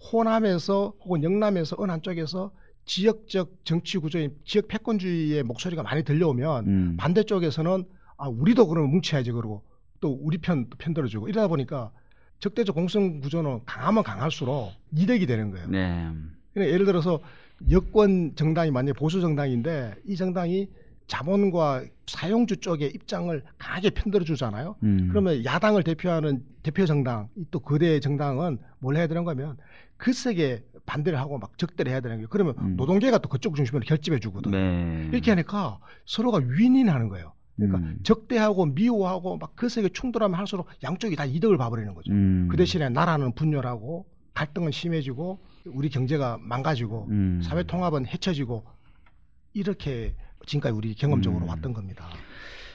호남에서 0.02 0.94
혹은 1.04 1.24
영남에서 1.24 1.76
어느 1.80 1.92
한쪽에서 1.92 2.52
지역적 2.86 3.64
정치 3.64 3.98
구조인 4.00 4.36
지역 4.44 4.68
패권주의의 4.68 5.44
목소리가 5.44 5.84
많이 5.84 6.04
들려오면 6.04 6.68
음. 6.68 6.98
반대쪽에서는 6.98 7.86
아 8.18 8.28
우리도 8.28 8.68
그러면 8.68 8.92
뭉쳐야지 8.92 9.32
그러고 9.32 9.64
또 10.00 10.18
우리 10.22 10.38
편 10.40 10.68
편들어주고 10.78 11.30
이러다 11.30 11.48
보니까 11.48 11.92
적대적 12.40 12.74
공성 12.74 13.20
구조는 13.20 13.62
강하면 13.66 14.04
강할수록 14.04 14.72
이득이 14.96 15.28
되는 15.28 15.52
거예요. 15.52 15.68
네. 15.68 16.10
그러니까 16.54 16.74
예를 16.74 16.86
들어서 16.86 17.20
여권 17.70 18.36
정당이 18.36 18.72
만약 18.72 18.94
보수 18.94 19.22
정당인데 19.22 19.94
이 20.08 20.16
정당이 20.16 20.68
자본과 21.06 21.84
사용주 22.08 22.58
쪽의 22.58 22.92
입장을 22.96 23.44
강하게 23.58 23.90
편들어 23.92 24.24
주잖아요. 24.24 24.76
음. 24.84 25.08
그러면 25.10 25.44
야당을 25.44 25.84
대표하는 25.84 26.44
대표 26.64 26.86
정당, 26.86 27.28
이또 27.36 27.60
거대 27.60 28.00
정당은 28.00 28.58
뭘 28.80 28.96
해야 28.96 29.08
되는 29.08 29.24
거면 29.24 29.58
글쎄게 30.02 30.64
반대를 30.88 31.20
하고 31.20 31.38
막 31.38 31.58
적대를 31.60 31.92
해야 31.92 32.02
되는 32.02 32.18
거예요. 32.18 32.28
그러면 32.28 32.56
음. 32.58 32.76
노동계가 32.76 33.20
또 33.20 33.30
그쪽 33.30 33.56
중심으로 33.56 33.86
결집해 33.86 34.20
주거든. 34.20 34.52
요 34.52 34.58
네. 34.58 35.08
이렇게 35.12 35.30
하니까 35.30 35.78
서로가 36.06 36.40
윈윈하는 36.44 37.08
거예요. 37.08 37.34
그러니까 37.56 37.78
음. 37.78 38.00
적대하고 38.02 38.66
미워하고 38.66 39.38
막 39.38 39.56
글쎄게 39.56 39.90
충돌하면 39.90 40.40
할수록 40.40 40.68
양쪽이 40.82 41.16
다 41.16 41.26
이득을 41.26 41.58
봐버리는 41.58 41.94
거죠. 41.94 42.12
음. 42.12 42.48
그 42.50 42.58
대신에 42.58 42.90
나라는 42.90 43.34
분열하고 43.36 44.08
갈등은 44.34 44.72
심해지고 44.72 45.40
우리 45.68 45.90
경제가 45.90 46.40
망가지고 46.42 47.08
음. 47.12 47.42
사회 47.44 47.62
통합은 47.62 48.08
해쳐지고 48.08 48.66
이렇게 49.54 50.16
지금까지 50.48 50.76
우리 50.76 50.96
경험적으로 50.96 51.46
음. 51.46 51.50
왔던 51.50 51.74
겁니다. 51.74 52.10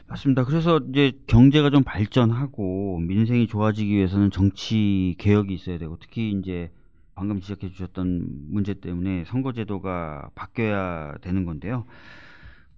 맞습니다. 0.06 0.44
그래서 0.44 0.80
이제 0.90 1.10
경제가 1.26 1.70
좀 1.70 1.82
발전하고 1.82 3.00
민생이 3.00 3.48
좋아지기 3.48 3.90
위해서는 3.90 4.30
정치 4.30 5.16
개혁이 5.18 5.52
있어야 5.52 5.78
되고 5.78 5.98
특히 6.00 6.30
이제 6.30 6.70
방금 7.16 7.40
지적해 7.40 7.70
주셨던 7.70 8.26
문제 8.50 8.74
때문에 8.74 9.24
선거제도가 9.24 10.28
바뀌어야 10.34 11.14
되는 11.22 11.46
건데요. 11.46 11.86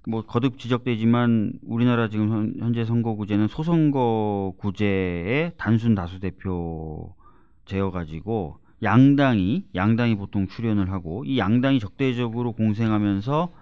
뭐 0.06 0.24
거듭 0.24 0.60
지적되지만 0.60 1.54
우리나라 1.66 2.08
지금 2.08 2.30
현- 2.30 2.54
현재 2.58 2.84
선거구제는 2.84 3.48
소선거구제의 3.48 5.54
단순 5.58 5.96
다수 5.96 6.20
대표제여 6.20 7.90
가지고 7.92 8.60
양당이 8.82 9.64
양당이 9.74 10.14
보통 10.14 10.46
출연을 10.46 10.92
하고 10.92 11.24
이 11.24 11.36
양당이 11.36 11.80
적대적으로 11.80 12.52
공생하면서 12.52 13.52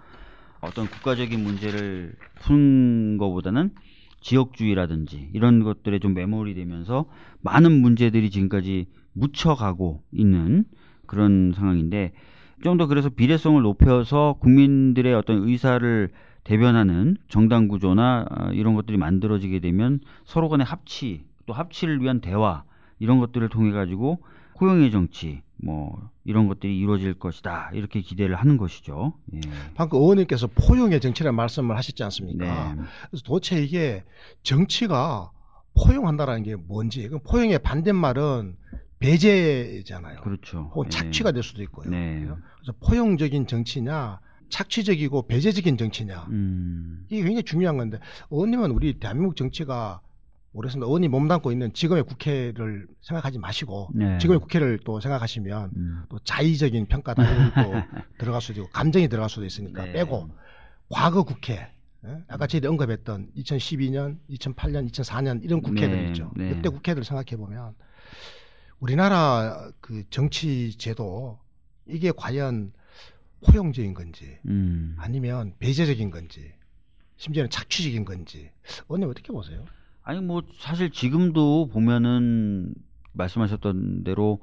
어떤 0.61 0.87
국가적인 0.87 1.43
문제를 1.43 2.13
푸는 2.35 3.17
것보다는 3.17 3.71
지역주의라든지 4.21 5.31
이런 5.33 5.63
것들에 5.63 5.97
좀 5.97 6.13
매몰이 6.13 6.53
되면서 6.53 7.05
많은 7.41 7.81
문제들이 7.81 8.29
지금까지 8.29 8.85
묻혀가고 9.17 10.03
있는 10.11 10.65
그런 11.05 11.53
상황인데 11.55 12.13
좀 12.63 12.77
더 12.77 12.87
그래서 12.87 13.09
비례성을 13.09 13.61
높여서 13.61 14.37
국민들의 14.39 15.13
어떤 15.13 15.47
의사를 15.47 16.09
대변하는 16.43 17.17
정당 17.27 17.67
구조나 17.67 18.25
어, 18.29 18.49
이런 18.53 18.73
것들이 18.73 18.97
만들어지게 18.97 19.59
되면 19.59 19.99
서로 20.25 20.49
간의 20.49 20.65
합치 20.65 21.25
또 21.45 21.53
합치를 21.53 22.01
위한 22.01 22.21
대화 22.21 22.63
이런 22.99 23.19
것들을 23.19 23.47
통해 23.49 23.71
가지고 23.71 24.19
호영의 24.59 24.91
정치 24.91 25.41
뭐 25.57 26.09
이런 26.23 26.47
것들이 26.47 26.77
이루어질 26.77 27.13
것이다 27.13 27.71
이렇게 27.73 28.01
기대를 28.01 28.35
하는 28.35 28.57
것이죠. 28.57 29.13
예. 29.33 29.39
방금 29.75 29.99
의원님께서 29.99 30.47
포용의 30.47 30.99
정치라는 30.99 31.35
말씀을 31.35 31.75
하셨지 31.77 32.03
않습니까? 32.03 32.73
네. 32.73 32.81
그래서 33.09 33.23
도대체 33.23 33.61
이게 33.63 34.03
정치가 34.43 35.31
포용한다라는 35.75 36.43
게 36.43 36.55
뭔지. 36.55 37.09
포용의 37.27 37.59
반대말은 37.59 38.55
배제잖아요. 38.99 40.21
그렇죠. 40.21 40.71
혹은 40.73 40.85
예. 40.85 40.89
착취가 40.89 41.31
될 41.31 41.43
수도 41.43 41.61
있고요. 41.63 41.89
네. 41.89 42.19
그래서 42.21 42.73
포용적인 42.79 43.47
정치냐, 43.47 44.19
착취적이고 44.49 45.27
배제적인 45.27 45.77
정치냐. 45.77 46.27
음. 46.29 47.05
이게 47.09 47.21
굉장히 47.23 47.43
중요한 47.43 47.77
건데, 47.77 47.99
의원님은 48.31 48.71
우리 48.71 48.99
대한민국 48.99 49.35
정치가 49.35 50.01
모르겠습니다. 50.53 50.87
의원님 50.87 51.11
몸담고 51.11 51.51
있는 51.51 51.73
지금의 51.73 52.03
국회를 52.03 52.87
생각하지 53.01 53.37
마시고, 53.39 53.89
네. 53.93 54.17
지금의 54.17 54.39
국회를 54.39 54.79
또 54.83 54.99
생각하시면 54.99 55.71
음. 55.75 56.03
또 56.09 56.17
자의적인 56.19 56.87
평가도 56.87 57.21
또 57.63 57.73
들어갈 58.17 58.41
수도 58.41 58.61
있고, 58.61 58.71
감정이 58.71 59.07
들어갈 59.09 59.29
수도 59.29 59.45
있으니까 59.45 59.85
네. 59.85 59.93
빼고, 59.93 60.29
과거 60.89 61.23
국회, 61.23 61.71
예? 62.05 62.23
아까 62.27 62.47
저희들이 62.47 62.69
언급했던 62.69 63.31
2012년, 63.35 64.17
2008년, 64.29 64.89
2004년 64.89 65.43
이런 65.43 65.61
국회들 65.61 65.95
네, 65.95 66.07
있죠. 66.07 66.31
네. 66.35 66.49
그때 66.49 66.69
국회들 66.69 67.03
생각해 67.03 67.35
보면 67.35 67.73
우리나라 68.79 69.71
그 69.81 70.03
정치 70.09 70.77
제도 70.77 71.39
이게 71.87 72.11
과연 72.15 72.73
포용적인 73.45 73.93
건지 73.93 74.37
음. 74.45 74.95
아니면 74.97 75.53
배제적인 75.59 76.11
건지 76.11 76.53
심지어는 77.17 77.49
착취적인 77.49 78.05
건지 78.05 78.51
언니 78.87 79.05
어떻게 79.05 79.31
보세요? 79.33 79.65
아니 80.03 80.21
뭐 80.21 80.43
사실 80.59 80.91
지금도 80.91 81.69
보면은 81.69 82.73
말씀하셨던 83.13 84.03
대로 84.03 84.39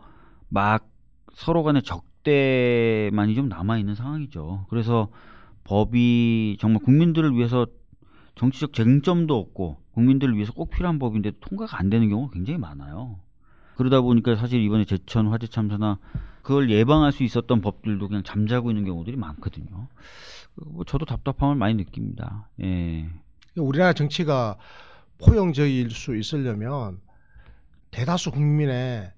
막 0.48 0.88
서로 1.34 1.62
간의 1.62 1.82
적대만이 1.82 3.34
좀 3.34 3.48
남아 3.48 3.78
있는 3.78 3.94
상황이죠. 3.94 4.66
그래서 4.68 5.08
법이 5.64 6.58
정말 6.60 6.82
국민들을 6.82 7.34
위해서 7.34 7.66
정치적 8.34 8.72
쟁점도 8.72 9.36
없고 9.36 9.78
국민들을 9.92 10.34
위해서 10.34 10.52
꼭 10.52 10.70
필요한 10.70 10.98
법인데 10.98 11.32
통과가 11.40 11.78
안 11.78 11.88
되는 11.88 12.08
경우가 12.08 12.32
굉장히 12.32 12.58
많아요. 12.58 13.18
그러다 13.76 14.00
보니까 14.00 14.36
사실 14.36 14.60
이번에 14.62 14.84
제천 14.84 15.28
화재 15.28 15.46
참사나 15.46 15.98
그걸 16.42 16.70
예방할 16.70 17.12
수 17.12 17.22
있었던 17.22 17.60
법들도 17.60 18.08
그냥 18.08 18.22
잠자고 18.22 18.70
있는 18.70 18.84
경우들이 18.84 19.16
많거든요. 19.16 19.88
뭐 20.54 20.84
저도 20.84 21.04
답답함을 21.06 21.56
많이 21.56 21.74
느낍니다. 21.74 22.48
예. 22.62 23.08
우리나라 23.56 23.92
정치가 23.92 24.56
포용적일 25.18 25.90
수 25.90 26.16
있으려면 26.16 27.00
대다수 27.90 28.30
국민의 28.30 29.12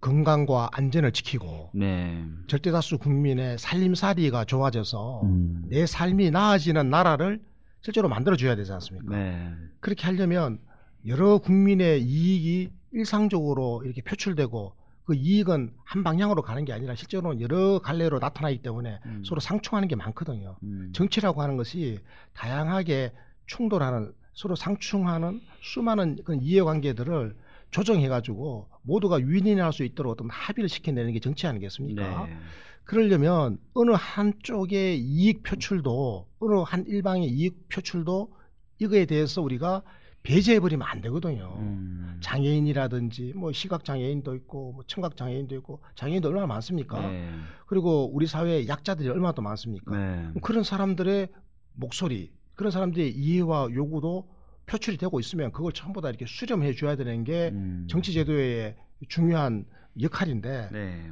건강과 0.00 0.70
안전을 0.72 1.12
지키고 1.12 1.70
네. 1.74 2.24
절대다수 2.46 2.98
국민의 2.98 3.58
살림살이가 3.58 4.46
좋아져서 4.46 5.22
음. 5.24 5.64
내 5.68 5.84
삶이 5.84 6.30
나아지는 6.30 6.88
나라를 6.88 7.42
실제로 7.82 8.08
만들어줘야 8.08 8.56
되지 8.56 8.72
않습니까? 8.72 9.14
네. 9.14 9.52
그렇게 9.80 10.06
하려면 10.06 10.58
여러 11.06 11.38
국민의 11.38 12.02
이익이 12.02 12.70
일상적으로 12.92 13.82
이렇게 13.84 14.02
표출되고 14.02 14.74
그 15.04 15.14
이익은 15.14 15.72
한 15.84 16.04
방향으로 16.04 16.42
가는 16.42 16.64
게 16.64 16.72
아니라 16.72 16.94
실제로는 16.94 17.40
여러 17.40 17.80
갈래로 17.80 18.18
나타나기 18.18 18.62
때문에 18.62 19.00
음. 19.06 19.22
서로 19.24 19.40
상충하는 19.40 19.88
게 19.88 19.96
많거든요. 19.96 20.56
음. 20.62 20.90
정치라고 20.94 21.42
하는 21.42 21.56
것이 21.56 21.98
다양하게 22.34 23.12
충돌하는 23.46 24.12
서로 24.34 24.54
상충하는 24.54 25.40
수많은 25.62 26.18
그런 26.24 26.40
이해관계들을 26.40 27.34
조정해가지고 27.70 28.68
모두가 28.82 29.16
윈윈할 29.16 29.72
수 29.72 29.84
있도록 29.84 30.12
어떤 30.12 30.28
합의를 30.30 30.68
시켜내는 30.68 31.12
게 31.12 31.20
정치 31.20 31.46
아니겠습니까? 31.46 32.26
네. 32.26 32.36
그러려면 32.84 33.58
어느 33.74 33.92
한쪽의 33.92 34.98
이익 34.98 35.42
표출도 35.42 36.26
어느 36.40 36.54
한 36.66 36.84
일방의 36.86 37.28
이익 37.28 37.68
표출도 37.68 38.32
이거에 38.78 39.06
대해서 39.06 39.42
우리가 39.42 39.82
배제해버리면 40.22 40.86
안 40.86 41.00
되거든요. 41.00 41.56
음. 41.58 42.18
장애인이라든지 42.20 43.32
뭐 43.34 43.52
시각 43.52 43.84
장애인도 43.84 44.34
있고 44.36 44.72
뭐 44.72 44.84
청각 44.86 45.16
장애인도 45.16 45.54
있고 45.56 45.80
장애인도 45.94 46.28
얼마나 46.28 46.46
많습니까? 46.46 47.00
네. 47.00 47.30
그리고 47.66 48.10
우리 48.12 48.26
사회에 48.26 48.68
약자들이 48.68 49.08
얼마나 49.08 49.32
또 49.32 49.42
많습니까? 49.42 49.96
네. 49.96 50.30
그런 50.42 50.62
사람들의 50.62 51.28
목소리, 51.74 52.32
그런 52.54 52.70
사람들의 52.70 53.12
이해와 53.12 53.68
요구도 53.72 54.28
표출이 54.66 54.98
되고 54.98 55.18
있으면 55.18 55.50
그걸 55.52 55.72
전부 55.72 56.00
다 56.02 56.10
이렇게 56.10 56.26
수렴해 56.26 56.74
줘야 56.74 56.96
되는 56.96 57.24
게 57.24 57.48
음. 57.52 57.86
정치 57.88 58.12
제도의 58.12 58.76
중요한 59.08 59.64
역할인데 60.00 60.68
네. 60.70 61.10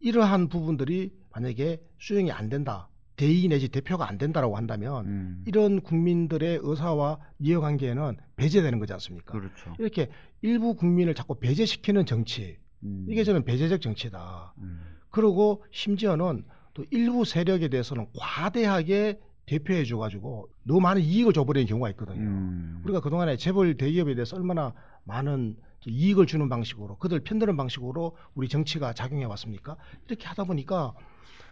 이러한 0.00 0.48
부분들이 0.48 1.12
만약에 1.32 1.80
수용이 1.98 2.30
안 2.30 2.50
된다. 2.50 2.89
대의 3.20 3.48
내지 3.48 3.68
대표가 3.68 4.08
안 4.08 4.16
된다라고 4.16 4.56
한다면 4.56 5.06
음. 5.06 5.44
이런 5.46 5.82
국민들의 5.82 6.60
의사와 6.62 7.18
이해관계는 7.38 8.16
배제되는 8.36 8.78
거지 8.78 8.94
않습니까? 8.94 9.38
그렇죠. 9.38 9.74
이렇게 9.78 10.08
일부 10.40 10.74
국민을 10.74 11.14
자꾸 11.14 11.34
배제시키는 11.38 12.06
정치, 12.06 12.56
음. 12.82 13.04
이게 13.10 13.22
저는 13.22 13.44
배제적 13.44 13.82
정치다. 13.82 14.54
음. 14.56 14.80
그리고 15.10 15.62
심지어는 15.70 16.44
또 16.72 16.84
일부 16.90 17.26
세력에 17.26 17.68
대해서는 17.68 18.06
과대하게 18.18 19.20
대표해 19.44 19.84
줘가지고 19.84 20.48
너무 20.62 20.80
많은 20.80 21.02
이익을 21.02 21.34
줘버리는 21.34 21.66
경우가 21.66 21.90
있거든요. 21.90 22.22
음. 22.22 22.80
우리가 22.84 23.00
그동안에 23.00 23.36
재벌 23.36 23.76
대기업에 23.76 24.14
대해서 24.14 24.36
얼마나 24.36 24.72
많은 25.04 25.56
이익을 25.86 26.24
주는 26.24 26.48
방식으로 26.48 26.96
그들 26.96 27.20
편드는 27.20 27.54
방식으로 27.58 28.16
우리 28.34 28.48
정치가 28.48 28.94
작용해 28.94 29.24
왔습니까? 29.24 29.76
이렇게 30.06 30.26
하다 30.26 30.44
보니까 30.44 30.94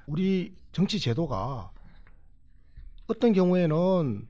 우리 0.09 0.55
정치 0.73 0.99
제도가 0.99 1.71
어떤 3.07 3.33
경우에는 3.33 4.27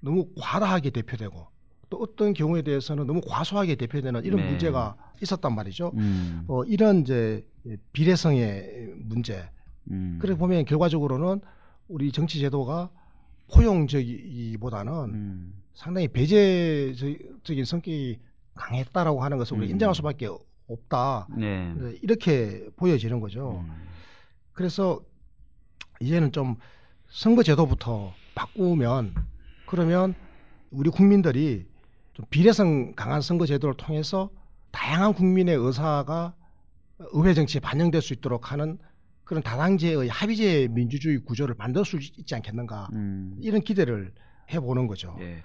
너무 0.00 0.28
과다하게 0.36 0.90
대표되고 0.90 1.46
또 1.88 1.96
어떤 1.98 2.34
경우에 2.34 2.62
대해서는 2.62 3.06
너무 3.06 3.20
과소하게 3.24 3.76
대표되는 3.76 4.24
이런 4.24 4.40
네. 4.40 4.50
문제가 4.50 4.96
있었단 5.22 5.54
말이죠. 5.54 5.92
음. 5.94 6.44
어, 6.48 6.64
이런 6.64 7.00
이제 7.00 7.46
비례성의 7.92 8.94
문제. 8.96 9.48
음. 9.90 10.18
그래 10.20 10.36
보면 10.36 10.64
결과적으로는 10.64 11.40
우리 11.88 12.12
정치 12.12 12.38
제도가 12.40 12.90
포용적이보다는 13.52 14.92
음. 14.92 15.62
상당히 15.74 16.08
배제적인 16.08 17.64
성격이 17.64 18.18
강했다라고 18.54 19.22
하는 19.22 19.38
것을 19.38 19.56
우리 19.56 19.66
음. 19.66 19.72
인정할 19.72 19.94
수밖에 19.94 20.28
없다. 20.68 21.28
네. 21.36 21.74
네, 21.74 21.98
이렇게 22.02 22.68
보여지는 22.76 23.20
거죠. 23.20 23.64
음. 23.64 23.90
그래서 24.52 25.00
이제는 26.00 26.32
좀 26.32 26.56
선거 27.08 27.42
제도부터 27.42 28.14
바꾸면 28.34 29.14
그러면 29.66 30.14
우리 30.70 30.88
국민들이 30.88 31.66
좀 32.14 32.24
비례성 32.30 32.94
강한 32.94 33.20
선거 33.20 33.44
제도를 33.44 33.74
통해서 33.76 34.30
다양한 34.70 35.12
국민의 35.12 35.56
의사가 35.56 36.34
의회 37.12 37.34
정치에 37.34 37.60
반영될 37.60 38.00
수 38.00 38.14
있도록 38.14 38.50
하는 38.50 38.78
그런 39.24 39.42
다당제의 39.42 40.08
합의제 40.08 40.68
민주주의 40.70 41.18
구조를 41.18 41.54
만들 41.56 41.84
수 41.84 41.98
있지 41.98 42.34
않겠는가 42.34 42.88
음. 42.92 43.36
이런 43.40 43.60
기대를 43.60 44.12
해보는 44.52 44.86
거죠. 44.86 45.16
예. 45.20 45.42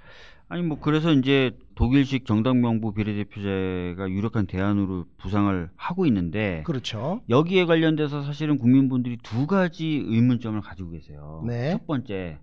아니 0.48 0.62
뭐 0.62 0.80
그래서 0.80 1.12
이제 1.12 1.58
독일식 1.74 2.26
정당 2.26 2.62
명부 2.62 2.94
비례대표제가 2.94 4.10
유력한 4.10 4.46
대안으로 4.46 5.06
부상을 5.18 5.70
하고 5.76 6.06
있는데 6.06 6.62
그렇죠. 6.66 7.22
여기에 7.30 7.66
관련돼서 7.66 8.22
사실은 8.22 8.58
국민분들이 8.58 9.18
두 9.18 9.48
가지 9.48 10.04
의문점을 10.06 10.60
가지고 10.62 10.92
계세요. 10.92 11.44
네. 11.48 11.72
첫 11.72 11.88
번째 11.88 12.38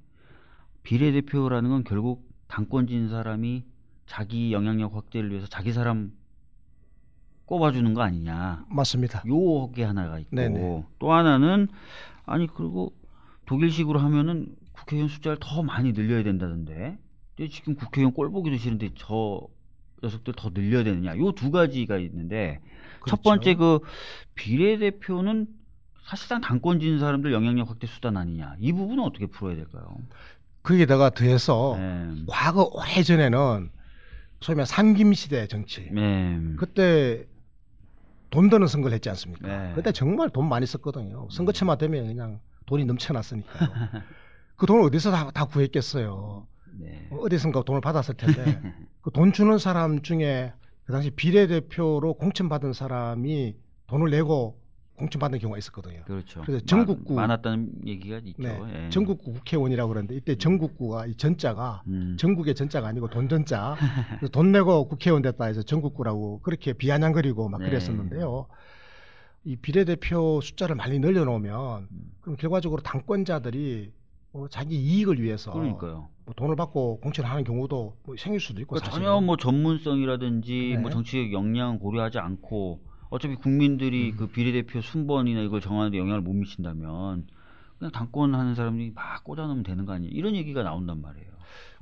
비례대표라는 0.83 1.71
건 1.71 1.85
결국 1.85 2.29
당권진 2.49 3.09
사람이 3.09 3.65
자기 4.07 4.53
영향력 4.53 4.97
확대를 4.97 5.31
위해서 5.31 5.47
자기 5.47 5.73
사람 5.73 6.13
꼽아주는 7.47 7.95
거 7.95 8.03
아니냐. 8.03 8.65
맞습니다. 8.69 9.23
요게 9.27 9.85
하나가 9.85 10.19
있고 10.19 10.35
네네. 10.35 10.85
또 10.99 11.13
하나는 11.13 11.69
아니 12.27 12.47
그리고 12.47 12.93
독일식으로 13.47 14.01
하면은 14.01 14.57
국회의원 14.83 15.09
숫자를 15.09 15.39
더 15.41 15.63
많이 15.63 15.93
늘려야 15.93 16.23
된다던데 16.23 16.99
지금 17.51 17.75
국회의원 17.75 18.13
꼴 18.15 18.31
보기도 18.31 18.57
싫은데 18.57 18.91
저 18.97 19.41
녀석들 20.03 20.35
더 20.37 20.51
늘려야 20.51 20.85
되느냐 20.85 21.17
요 21.19 21.33
두 21.33 21.51
가지가 21.51 21.99
있는데 21.99 22.61
첫 23.07 23.23
그렇죠. 23.23 23.23
번째 23.23 23.55
그 23.55 23.79
비례대표는 24.35 25.47
사실상 26.05 26.41
당권 26.41 26.81
진 26.81 26.99
사람들 26.99 27.33
영향력 27.33 27.69
확대 27.71 27.87
수단 27.87 28.17
아니냐 28.17 28.57
이 28.59 28.73
부분은 28.73 29.03
어떻게 29.05 29.27
풀어야 29.27 29.55
될까요? 29.57 29.97
거기에다가 30.63 31.11
더해서 31.11 31.75
네. 31.79 32.25
과거 32.29 32.65
오래 32.73 33.03
전에는 33.03 33.71
소위 34.41 34.57
말해 34.57 34.67
상김 34.67 35.13
시대 35.13 35.47
정치 35.47 35.89
네. 35.93 36.41
그때 36.57 37.27
돈 38.31 38.49
드는 38.51 38.67
선거를 38.67 38.95
했지 38.95 39.09
않습니까? 39.11 39.47
네. 39.47 39.73
그때 39.75 39.93
정말 39.93 40.31
돈 40.31 40.49
많이 40.49 40.67
썼거든요. 40.67 41.29
선거철만 41.31 41.79
되면 41.79 42.07
그냥 42.07 42.41
돈이 42.67 42.85
넘쳐났으니까요. 42.87 43.69
그 44.63 44.67
돈을 44.67 44.85
어디서 44.85 45.11
다, 45.11 45.29
다 45.33 45.45
구했겠어요. 45.47 46.47
네. 46.79 47.09
어디선가 47.11 47.65
돈을 47.65 47.81
받았을 47.81 48.15
텐데 48.15 48.63
그 49.03 49.11
돈 49.11 49.33
주는 49.33 49.59
사람 49.59 50.03
중에 50.03 50.53
그 50.85 50.93
당시 50.93 51.11
비례대표로 51.11 52.15
공천받은 52.15 52.73
사람이 52.73 53.57
돈을 53.89 54.11
내고 54.13 54.61
공천받는 54.99 55.41
경우가 55.41 55.59
있었거든요. 55.59 56.03
그렇죠. 56.05 56.43
그래서 56.43 56.65
전국구- 56.65 57.15
많, 57.15 57.29
았다는 57.33 57.71
얘기가 57.89 58.19
있죠. 58.23 58.41
네, 58.41 58.85
예. 58.87 58.91
전국구 58.91 59.33
국회의원이라고 59.33 59.89
그러는데 59.89 60.15
이때 60.15 60.37
전국구가 60.37 61.07
이 61.07 61.17
전자가 61.17 61.83
음. 61.89 62.17
전국의 62.17 62.55
전자가 62.55 62.87
아니고 62.87 63.11
돈 63.11 63.29
전자. 63.29 63.75
돈 64.31 64.53
내고 64.53 64.87
국회의원 64.87 65.23
됐다 65.23 65.47
해서 65.47 65.63
전국구라고 65.65 66.39
그렇게 66.43 66.73
비아냥거리고 66.73 67.49
막 67.49 67.59
네. 67.63 67.67
그랬었는데요. 67.67 68.47
이 69.43 69.57
비례대표 69.57 70.41
숫자를 70.41 70.77
많이 70.77 71.01
늘려놓으면 71.01 71.89
음. 71.91 72.13
그럼 72.21 72.37
결과적으로 72.37 72.81
당권자들이 72.83 73.91
뭐 74.33 74.49
자기 74.49 74.77
이익을 74.77 75.21
위해서 75.23 75.53
그러니까요. 75.53 76.09
뭐 76.25 76.35
돈을 76.35 76.57
받고 76.57 77.01
공천을 77.01 77.31
하는 77.31 77.45
경우도 77.45 77.97
뭐 78.05 78.17
생길 78.17 78.41
수도 78.41 78.61
있고 78.63 78.77
그러니까. 78.77 78.91
전혀 78.91 79.21
뭐 79.21 79.37
전문성이라든지 79.37 80.75
네. 80.77 80.81
뭐 80.81 80.91
정치적 80.91 81.33
역량 81.33 81.79
고려하지 81.79 82.19
않고 82.19 82.81
어차피 83.11 83.35
국민들이 83.35 84.13
음. 84.13 84.17
그 84.17 84.27
비례대표 84.29 84.81
순번이나 84.81 85.41
이걸 85.43 85.61
정하는데 85.61 85.99
영향을 85.99 86.23
못 86.23 86.33
미친다면 86.33 87.27
그냥 87.79 87.93
당권 87.93 88.35
하는 88.35 88.55
사람들이 88.55 88.93
막 88.95 89.23
꽂아놓으면 89.25 89.65
되는 89.65 89.85
거 89.85 89.93
아니에요? 89.93 90.11
이런 90.15 90.35
얘기가 90.35 90.63
나온단 90.63 91.03
말이에요. 91.03 91.31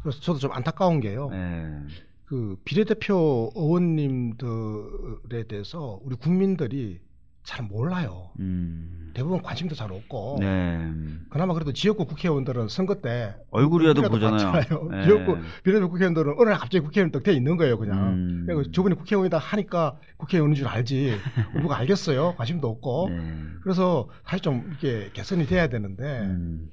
그래서 0.02 0.20
저도 0.20 0.38
좀 0.40 0.50
안타까운 0.52 1.00
게요. 1.00 1.28
네. 1.30 1.78
그 2.24 2.56
비례대표 2.64 3.52
의원님들에 3.54 5.44
대해서 5.48 6.00
우리 6.02 6.16
국민들이 6.16 7.00
잘 7.44 7.66
몰라요. 7.66 8.30
음. 8.40 8.99
대부분 9.14 9.42
관심도 9.42 9.74
잘 9.74 9.92
없고. 9.92 10.38
네. 10.40 10.78
그나마 11.28 11.54
그래도 11.54 11.72
지역구 11.72 12.06
국회의원들은 12.06 12.68
선거 12.68 12.96
때 12.96 13.34
얼굴이라도 13.50 14.02
보잖아요. 14.02 14.88
네. 14.90 15.02
지역구 15.04 15.38
비례대표 15.62 15.88
국회의원들은 15.90 16.34
어느 16.38 16.48
날 16.48 16.58
갑자기 16.58 16.84
국회의원 16.84 17.10
떡돼 17.10 17.32
있는 17.32 17.56
거예요, 17.56 17.78
그냥. 17.78 18.12
음. 18.12 18.44
그리고 18.46 18.70
저분이 18.70 18.96
국회의원이다 18.96 19.38
하니까 19.38 19.96
국회의원인 20.16 20.54
줄 20.54 20.66
알지. 20.68 21.16
누가 21.60 21.78
알겠어요? 21.78 22.34
관심도 22.36 22.68
없고. 22.68 23.08
네. 23.10 23.20
그래서 23.62 24.08
사실 24.24 24.42
좀 24.42 24.64
이렇게 24.68 25.10
개선이 25.12 25.46
돼야 25.46 25.68
되는데 25.68 26.20
음. 26.20 26.70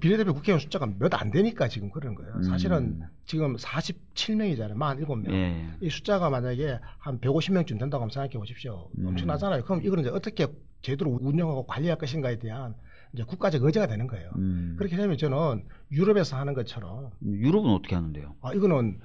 비례대표 0.00 0.34
국회의원 0.34 0.60
숫자가 0.60 0.86
몇 0.98 1.14
안 1.14 1.30
되니까 1.30 1.68
지금 1.68 1.90
그런 1.90 2.14
거예요. 2.14 2.34
음. 2.34 2.42
사실은 2.42 3.00
지금 3.24 3.56
47명이잖아요. 3.56 4.76
47명. 4.76 5.32
예. 5.32 5.70
이 5.80 5.88
숫자가 5.90 6.30
만약에 6.30 6.78
한 6.98 7.18
150명쯤 7.20 7.78
된다고 7.78 8.02
한번 8.02 8.10
생각해 8.10 8.32
보십시오. 8.38 8.90
음. 8.98 9.06
엄청나잖아요. 9.08 9.64
그럼 9.64 9.82
이거는 9.82 10.04
이제 10.04 10.10
어떻게 10.10 10.46
제대로 10.82 11.18
운영하고 11.20 11.66
관리할 11.66 11.96
것인가에 11.98 12.38
대한 12.38 12.74
이제 13.14 13.22
국가적 13.24 13.62
의제가 13.62 13.86
되는 13.86 14.06
거예요. 14.06 14.30
음. 14.36 14.74
그렇게 14.78 14.96
되면 14.96 15.16
저는 15.16 15.64
유럽에서 15.90 16.36
하는 16.36 16.52
것처럼 16.54 17.10
유럽은 17.24 17.70
어떻게 17.70 17.94
하는데요? 17.94 18.36
아, 18.42 18.52
이거는 18.52 19.00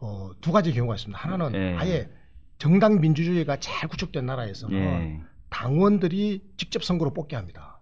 어, 0.00 0.30
두 0.40 0.52
가지 0.52 0.72
경우가 0.72 0.94
있습니다. 0.94 1.18
하나는 1.18 1.54
예. 1.60 1.74
아예 1.76 2.08
정당 2.58 3.00
민주주의가 3.00 3.56
잘 3.58 3.88
구축된 3.88 4.26
나라에서는 4.26 4.78
예. 4.78 5.20
당원들이 5.50 6.44
직접 6.56 6.84
선거로 6.84 7.12
뽑게 7.12 7.34
합니다. 7.34 7.80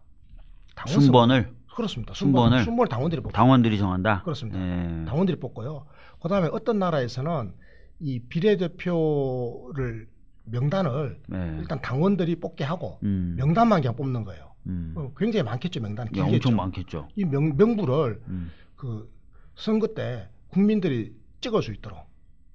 당원 0.75 0.93
선거. 0.93 1.05
순번을 1.05 1.56
그렇습니다. 1.77 2.15
순번을? 2.15 2.65
순번을 2.65 2.89
당원들이 2.89 3.21
뽑 3.23 3.33
당원들이 3.33 3.79
정한다. 3.79 4.23
그렇습니다. 4.23 4.59
예. 4.59 5.05
당원들이 5.05 5.39
뽑고요. 5.39 5.87
그다음에 6.23 6.49
어떤 6.51 6.79
나라에서는 6.79 7.53
이 8.01 8.19
비례대표를 8.21 10.09
명단을 10.47 11.21
네. 11.29 11.57
일단 11.59 11.81
당원들이 11.83 12.37
뽑게 12.37 12.65
하고 12.65 12.99
음. 13.03 13.35
명단만 13.37 13.83
그냥 13.83 13.95
뽑는 13.95 14.25
거예요. 14.25 14.53
음. 14.67 14.95
어, 14.97 15.13
굉장히 15.17 15.45
많겠죠 15.45 15.81
명단. 15.81 16.07
야, 16.07 16.11
길겠죠. 16.11 16.35
엄청 16.49 16.57
많겠죠. 16.57 17.09
이 17.15 17.25
명, 17.25 17.57
명부를 17.57 18.23
음. 18.29 18.51
그 18.75 19.13
선거 19.55 19.89
때 19.89 20.29
국민들이 20.49 21.15
찍을 21.41 21.63
수 21.63 21.73
있도록 21.73 21.99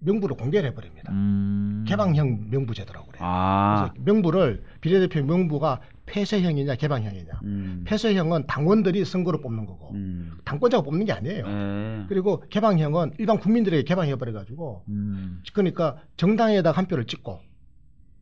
명부를 0.01 0.35
공개를 0.35 0.69
해버립니다. 0.71 1.11
음. 1.11 1.85
개방형 1.87 2.47
명부제도라고 2.49 3.07
그래요. 3.07 3.21
아. 3.23 3.89
그래서 3.93 4.03
명부를 4.05 4.63
비례대표 4.81 5.23
명부가 5.23 5.79
폐쇄형이냐 6.07 6.75
개방형이냐. 6.75 7.31
음. 7.43 7.83
폐쇄형은 7.87 8.47
당원들이 8.47 9.05
선거를 9.05 9.41
뽑는 9.41 9.65
거고 9.65 9.91
음. 9.93 10.33
당권자가 10.43 10.83
뽑는 10.83 11.05
게 11.05 11.13
아니에요. 11.13 11.45
예. 11.47 12.05
그리고 12.09 12.43
개방형은 12.49 13.13
일반 13.19 13.39
국민들에게 13.39 13.83
개방해 13.83 14.15
버려 14.15 14.33
가지고 14.33 14.83
음. 14.89 15.41
그러니까 15.53 15.97
정당에다가 16.17 16.77
한 16.77 16.87
표를 16.87 17.05
찍고 17.05 17.39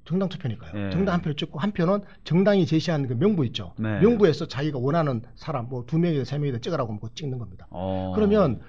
정당 0.05 0.27
투표니까요. 0.30 0.88
예. 0.88 0.89
정당 0.91 1.13
한 1.15 1.21
표를 1.21 1.36
찍고 1.36 1.59
한 1.59 1.71
표는 1.71 2.01
정당이 2.25 2.65
제시한 2.65 3.07
그 3.07 3.13
명부 3.17 3.45
있죠. 3.47 3.73
네. 3.77 3.99
명부에서 4.01 4.47
자기가 4.47 4.80
원하는 4.80 5.21
사람 5.36 5.69
뭐 5.69 5.86
두 5.86 5.97
명이든 5.97 6.25
세 6.25 6.38
명이든 6.38 6.61
찍으라고 6.61 6.91
하면 6.93 6.99
찍는 7.15 7.38
겁니다. 7.39 7.67
어. 7.71 8.11
그러면 8.15 8.59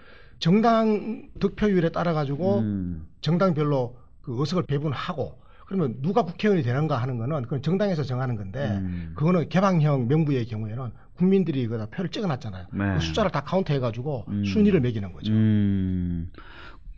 정당 0.41 1.29
득표율에 1.39 1.91
따라 1.91 2.13
가지고 2.13 2.59
음. 2.61 3.07
정당별로 3.21 3.97
그 4.23 4.35
의석을 4.39 4.65
배분하고 4.65 5.39
그러면 5.67 5.97
누가 6.03 6.25
국회의원이 6.25 6.65
되는가 6.65 6.97
하는 6.97 7.19
거는 7.19 7.43
그건 7.43 7.63
정당에서 7.63 8.03
정하는 8.03 8.35
건데 8.35 8.67
음. 8.81 9.13
그거는 9.15 9.49
개방형 9.49 10.09
명부의 10.09 10.47
경우에는 10.47 10.91
국민들이 11.15 11.67
그 11.69 11.87
표를 11.91 12.11
찍어놨잖아요. 12.11 12.67
네. 12.73 12.95
그 12.95 13.01
숫자를 13.01 13.31
다 13.31 13.43
카운트해가지고 13.43 14.25
음. 14.29 14.45
순위를 14.45 14.81
매기는 14.81 15.13
거죠. 15.13 15.31
음. 15.31 16.31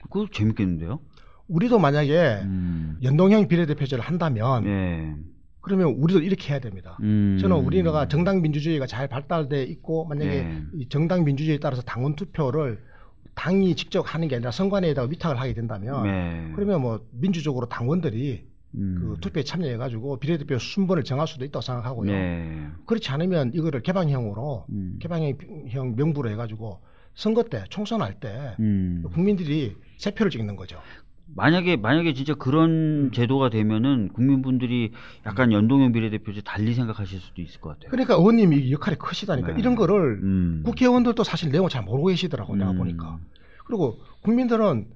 그거 0.05 0.27
재밌겠는데요? 0.33 1.01
우리도 1.49 1.79
만약에 1.81 2.41
음. 2.45 2.99
연동형 3.03 3.49
비례대표제를 3.49 4.03
한다면 4.03 4.65
예. 4.65 5.15
그러면 5.61 5.89
우리도 5.89 6.21
이렇게 6.21 6.53
해야 6.53 6.61
됩니다. 6.61 6.97
음. 7.03 7.39
저는 7.41 7.57
우리나라가 7.57 8.09
정당 8.09 8.41
민주주의가 8.41 8.87
잘 8.87 9.09
발달돼 9.09 9.65
있고 9.65 10.05
만약에 10.07 10.31
네. 10.31 10.63
이 10.75 10.89
정당 10.89 11.25
민주주의에 11.25 11.59
따라서 11.59 11.83
당원 11.83 12.17
투표를 12.17 12.81
당이 13.35 13.75
직접 13.77 14.03
하는 14.03 14.29
게 14.29 14.37
아니라 14.37 14.51
선관위에다가 14.51 15.09
위탁을 15.09 15.41
하게 15.41 15.55
된다면 15.55 16.03
네. 16.05 16.53
그러면 16.55 16.81
뭐 16.81 17.07
민주적으로 17.11 17.69
당원들이 17.69 18.47
음. 18.75 18.97
그 18.99 19.21
투표에 19.21 19.43
참여해 19.43 19.77
가지고 19.77 20.19
비례대표 20.19 20.59
순번을 20.59 21.05
정할 21.05 21.27
수도 21.27 21.45
있다고 21.45 21.61
생각하고요. 21.63 22.11
네. 22.11 22.69
그렇지 22.87 23.11
않으면 23.11 23.53
이거를 23.55 23.83
개방형으로 23.83 24.67
음. 24.71 24.99
개방형 25.01 25.95
명부로 25.97 26.31
해 26.31 26.37
가지고 26.37 26.81
선거 27.15 27.43
때 27.43 27.65
총선할 27.69 28.21
때 28.21 28.57
음. 28.61 29.05
국민들이 29.13 29.77
세 29.99 30.13
표를 30.13 30.31
찍는 30.31 30.57
거죠. 30.57 30.81
만약에 31.35 31.77
만약에 31.77 32.13
진짜 32.15 32.35
그런 32.35 33.11
제도가 33.13 33.49
되면은 33.51 34.11
국민분들이 34.13 34.93
약간 35.27 35.53
연동형 35.53 35.93
비례대표제 35.93 36.43
달리 36.43 36.75
생각하실 36.75 37.21
수도 37.21 37.41
있을 37.41 37.61
것 37.61 37.71
같아요. 37.71 37.91
그러니까 37.91 38.15
의원님이 38.15 38.71
역할이 38.73 38.99
크시다니까 38.99 39.53
네. 39.53 39.55
이런 39.59 39.75
거를 39.75 40.21
음. 40.23 40.63
국회의원들도 40.65 41.25
사실 41.25 41.51
내용을 41.51 41.71
잘 41.71 41.83
모르고 41.85 42.09
계시더라고 42.09 42.55
내가 42.57 42.73
음. 42.73 42.79
보니까. 42.79 43.19
그리고 43.65 43.99
국민들은 44.23 44.87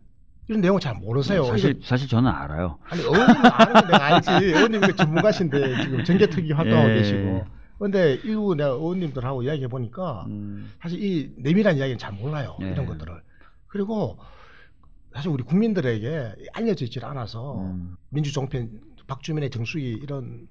이런 0.48 0.60
내용을 0.60 0.80
잘 0.80 0.94
모르세요. 0.94 1.44
사실 1.44 1.70
이거- 1.70 1.80
사실 1.86 2.08
저는 2.08 2.30
알아요. 2.30 2.78
아니 2.88 3.00
의원님은 3.02 3.36
아는 3.50 3.72
건 3.72 3.86
내가 3.86 4.04
알지. 4.04 4.30
의원님이 4.44 4.86
그 4.88 4.96
전문가신데 4.96 5.82
지금 5.82 6.04
정개특위 6.04 6.52
활동하고 6.52 6.90
예. 6.90 6.94
계시고. 6.96 7.44
근데 7.78 8.14
일부 8.24 8.54
내가 8.54 8.70
의원님들하고 8.70 9.42
이야기해 9.42 9.68
보니까 9.68 10.24
음. 10.28 10.70
사실 10.80 11.02
이 11.02 11.30
내밀한 11.38 11.76
이야기는 11.76 11.98
잘 11.98 12.12
몰라요. 12.12 12.56
네. 12.60 12.70
이런 12.70 12.86
것들을. 12.86 13.12
그리고 13.68 14.18
사실 15.16 15.30
우리 15.30 15.42
국민들에게 15.44 16.34
알려져 16.52 16.84
있질 16.84 17.04
않아서 17.06 17.58
음. 17.60 17.96
민주종편 18.10 18.80
박주민의 19.06 19.48
정수기 19.48 19.98
이런 20.02 20.46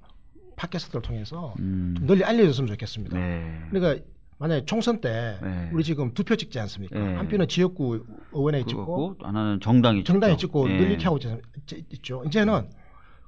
팟캐스트를 0.56 1.04
통해서 1.04 1.54
음. 1.60 1.94
좀 1.98 2.08
널리 2.08 2.24
알려줬으면 2.24 2.68
좋겠습니다. 2.70 3.16
네. 3.16 3.62
그러니까 3.70 4.04
만약에 4.40 4.66
총선 4.66 5.02
때 5.02 5.38
네. 5.42 5.70
우리 5.72 5.84
지금 5.84 6.14
두 6.16 6.24
표 6.24 6.36
찍지 6.36 6.60
않습니까? 6.62 6.98
네. 6.98 7.14
한 7.14 7.28
표는 7.28 7.48
지역구 7.48 8.04
의원에 8.34 8.64
찍고 8.66 9.18
하나는 9.22 9.60
정당이 9.60 10.04
정당에 10.04 10.34
찍죠. 10.34 10.48
찍고 10.48 10.70
예. 10.72 10.78
늘 10.78 10.90
이렇게 10.90 11.04
하고 11.06 11.18
있- 11.18 11.94
있죠. 11.94 12.24
이제는 12.26 12.68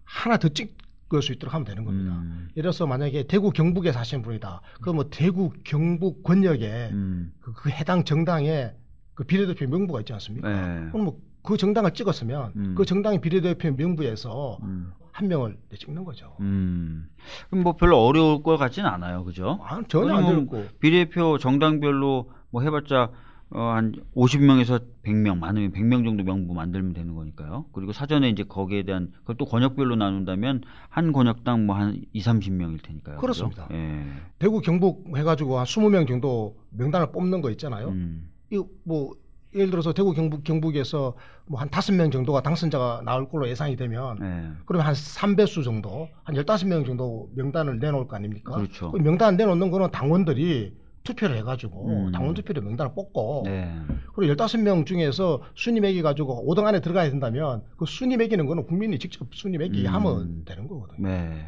하나 0.05 0.37
더 0.37 0.47
찍을 0.49 1.21
수 1.21 1.33
있도록 1.33 1.53
하면 1.53 1.65
되는 1.65 1.85
겁니다. 1.85 2.13
음. 2.17 2.47
예를 2.53 2.63
들어서 2.63 2.87
만약에 2.87 3.23
대구 3.27 3.51
경북에 3.51 3.91
사시는 3.91 4.23
분이다. 4.23 4.61
그럼 4.81 4.95
뭐 4.95 5.05
대구 5.11 5.51
경북 5.63 6.23
권역에 6.23 6.89
음. 6.93 7.31
그, 7.41 7.53
그 7.53 7.69
해당 7.69 8.03
정당의 8.05 8.73
그 9.13 9.23
비례대표 9.25 9.67
명부가 9.67 9.99
있지 10.01 10.13
않습니까? 10.13 10.49
네. 10.49 10.89
그럼 10.91 11.05
뭐 11.05 11.19
그 11.47 11.55
정당을 11.55 11.91
찍었으면 11.91 12.51
음. 12.57 12.75
그 12.75 12.83
정당의 12.83 13.21
비례대표 13.21 13.71
명부에서 13.71 14.57
음. 14.63 14.91
한 15.13 15.29
명을 15.29 15.55
찍는 15.79 16.03
거죠. 16.03 16.35
음. 16.41 17.07
그럼 17.49 17.63
뭐 17.63 17.77
별로 17.77 18.03
어려울 18.05 18.43
것 18.43 18.57
같지는 18.57 18.89
않아요. 18.89 19.23
그죠? 19.23 19.57
아, 19.63 19.81
전혀 19.87 20.13
안 20.13 20.45
되고 20.45 20.65
비례표 20.81 21.37
정당별로 21.37 22.29
뭐 22.49 22.61
해봤자 22.63 23.11
어, 23.51 23.61
한 23.61 23.93
50명에서 24.13 24.83
100명 25.05 25.37
많으면 25.37 25.71
100명 25.71 26.03
정도 26.03 26.21
명부 26.25 26.53
만들면 26.53 26.91
되는 26.91 27.15
거니까요. 27.15 27.67
그리고 27.71 27.93
사전에 27.93 28.27
이제 28.27 28.43
거기에 28.43 28.83
대한 28.83 29.13
그걸 29.21 29.37
또 29.37 29.45
권역별로 29.45 29.95
나눈다면 29.95 30.63
한 30.89 31.13
권역당 31.13 31.65
뭐 31.65 31.77
한 31.77 32.01
2, 32.11 32.19
30명일 32.19 32.83
테니까요. 32.83 33.19
그렇습니다. 33.19 33.69
예. 33.71 34.03
대구 34.37 34.59
경북 34.59 35.17
해 35.17 35.23
가지고 35.23 35.59
한 35.59 35.65
20명 35.65 36.09
정도 36.09 36.57
명단을 36.71 37.13
뽑는 37.13 37.39
거 37.39 37.49
있잖아요. 37.51 37.87
음. 37.87 38.29
이거 38.49 38.67
뭐 38.83 39.13
예를 39.55 39.69
들어서 39.71 39.93
대구 39.93 40.13
경북 40.13 40.43
경북에서 40.43 41.15
뭐 41.45 41.59
한 41.59 41.69
다섯 41.69 41.93
명 41.93 42.11
정도가 42.11 42.41
당선자가 42.41 43.01
나올 43.05 43.29
걸로 43.29 43.47
예상이 43.49 43.75
되면 43.75 44.17
예. 44.21 44.51
그러면 44.65 44.85
한 44.87 44.93
3배수 44.93 45.63
정도 45.63 46.09
한 46.23 46.35
15명 46.35 46.85
정도 46.85 47.29
명단을 47.35 47.79
내놓을 47.79 48.07
거 48.07 48.15
아닙니까? 48.17 48.55
그렇죠. 48.55 48.91
그 48.91 48.97
명단 48.97 49.37
내놓는 49.37 49.71
거는 49.71 49.91
당원들이 49.91 50.73
투표를 51.03 51.37
해가지고 51.37 51.87
음. 52.07 52.11
당원 52.11 52.33
투표로 52.33 52.61
명단을 52.61 52.93
뽑고 52.93 53.43
네. 53.45 53.73
그리고 54.13 54.33
15명 54.33 54.85
중에서 54.85 55.41
순위 55.55 55.79
매기 55.79 56.01
가지고 56.01 56.45
5등 56.45 56.65
안에 56.65 56.81
들어가야 56.81 57.09
된다면 57.09 57.63
그 57.77 57.85
순위 57.85 58.17
매기는 58.17 58.45
거는 58.45 58.65
국민이 58.65 58.99
직접 58.99 59.25
순위 59.33 59.57
매기 59.57 59.87
음. 59.87 59.93
하면 59.93 60.43
되는 60.43 60.67
거거든요. 60.67 61.07
네. 61.07 61.47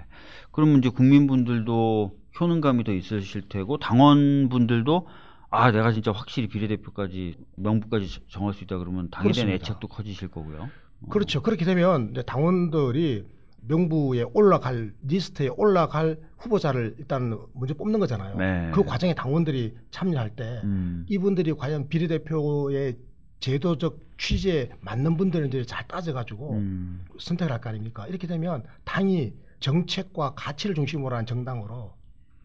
그러면 0.51 0.77
이제 0.79 0.87
국민분들도 0.89 2.17
효능감이 2.39 2.85
더 2.85 2.93
있으실 2.93 3.49
테고 3.49 3.77
당원분들도 3.79 5.07
아 5.51 5.71
내가 5.71 5.91
진짜 5.91 6.11
확실히 6.11 6.47
비례대표까지 6.47 7.35
명부까지 7.55 8.21
정할 8.27 8.53
수 8.53 8.63
있다 8.63 8.77
그러면 8.77 9.09
당에 9.09 9.31
대한. 9.31 9.49
애착도 9.49 9.87
커지실 9.87 10.27
거고요. 10.29 10.69
어. 11.01 11.07
그렇죠. 11.09 11.41
그렇게 11.41 11.65
되면 11.65 12.13
당원들이 12.25 13.25
명부에 13.61 14.23
올라갈 14.33 14.93
리스트에 15.03 15.49
올라갈 15.49 16.17
후보자를 16.37 16.95
일단 16.99 17.37
먼저 17.53 17.73
뽑는 17.73 17.99
거잖아요. 17.99 18.37
네. 18.37 18.71
그 18.73 18.83
과정에 18.83 19.13
당원들이 19.13 19.75
참여할 19.91 20.35
때 20.35 20.61
음. 20.63 21.05
이분들이 21.09 21.53
과연 21.53 21.89
비례대표의 21.89 22.97
제도적 23.39 23.99
취지에 24.17 24.69
맞는 24.81 25.17
이제 25.47 25.63
잘 25.65 25.87
따져가지고 25.87 26.53
음. 26.53 27.05
선택을 27.17 27.51
할 27.53 27.59
거 27.61 27.69
아닙니까? 27.69 28.05
이렇게 28.07 28.27
되면 28.27 28.63
당이 28.83 29.33
정책과 29.59 30.33
가치를 30.35 30.75
중심으로 30.75 31.15
한 31.15 31.25
정당으로 31.25 31.93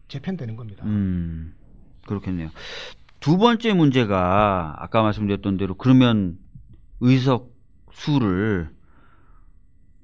재편되는 0.07 0.55
겁니다. 0.55 0.85
음, 0.85 1.53
그렇겠네요. 2.05 2.49
두 3.19 3.37
번째 3.37 3.73
문제가 3.73 4.75
아까 4.77 5.01
말씀드렸던 5.01 5.57
대로 5.57 5.75
그러면 5.75 6.37
의석 7.01 7.51
수를 7.91 8.69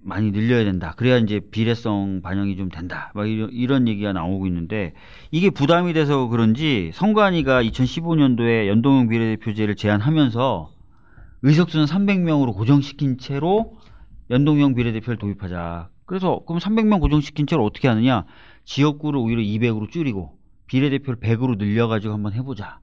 많이 0.04 0.32
늘려야 0.32 0.64
된다. 0.64 0.94
그래야 0.98 1.18
이제 1.18 1.40
비례성 1.40 2.22
반영이 2.24 2.58
좀 2.58 2.70
된다. 2.70 3.12
막 3.14 3.30
이런, 3.30 3.52
이런 3.52 3.88
얘기가 3.88 4.14
나오고 4.14 4.48
있는데 4.48 4.94
이게 5.30 5.50
부담이 5.50 5.94
돼서 5.94 6.28
그런지 6.28 6.92
선관위가 6.94 7.64
2015년도에 7.64 8.68
연동형 8.68 9.10
비례대표제를 9.10 9.76
제안하면서 9.76 10.72
의석수는 11.44 11.86
300명으로 11.86 12.56
고정시킨 12.56 13.18
채로 13.20 13.78
연동형 14.32 14.74
비례대표를 14.74 15.18
도입하자. 15.18 15.90
그래서 16.06 16.42
그럼 16.46 16.60
300명 16.60 17.00
고정시킨 17.00 17.48
채로 17.48 17.64
어떻게 17.64 17.88
하느냐? 17.88 18.26
지역구를 18.66 19.20
오히려 19.20 19.42
200으로 19.42 19.90
줄이고 19.90 20.38
비례대표를 20.72 21.20
100으로 21.20 21.58
늘려가지고 21.58 22.14
한번 22.14 22.32
해보자. 22.32 22.80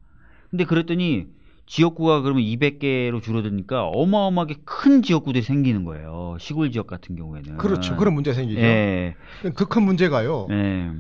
근데 0.51 0.65
그랬더니 0.65 1.27
지역구가 1.65 2.21
그러면 2.21 2.43
200개로 2.43 3.23
줄어드니까 3.23 3.87
어마어마하게 3.89 4.57
큰 4.65 5.03
지역구들이 5.03 5.43
생기는 5.43 5.85
거예요. 5.85 6.37
시골 6.39 6.71
지역 6.71 6.87
같은 6.87 7.17
경우에는. 7.17 7.57
그렇죠. 7.57 7.97
그런 7.97 8.13
문제가 8.13 8.35
생기죠. 8.35 8.61
예. 8.61 9.15
더큰 9.57 9.83
문제가요. 9.85 10.49
예. 10.51 10.91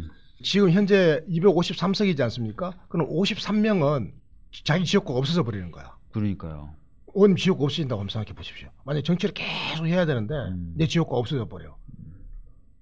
지금 0.42 0.70
현재 0.70 1.22
253석이지 1.28 2.20
않습니까? 2.22 2.72
그럼 2.88 3.08
53명은 3.10 4.12
자기 4.64 4.84
지역구가 4.86 5.18
없어져 5.18 5.42
버리는 5.42 5.70
거야. 5.70 5.94
그러니까요. 6.12 6.70
원 7.12 7.36
지역구 7.36 7.64
없어진다고 7.64 8.00
한번 8.00 8.12
생각해 8.12 8.34
보십시오. 8.34 8.68
만약 8.84 9.04
정치를 9.04 9.34
계속 9.34 9.86
해야 9.86 10.06
되는데 10.06 10.34
음. 10.34 10.72
내 10.76 10.86
지역구가 10.86 11.18
없어져 11.18 11.48
버려. 11.48 11.76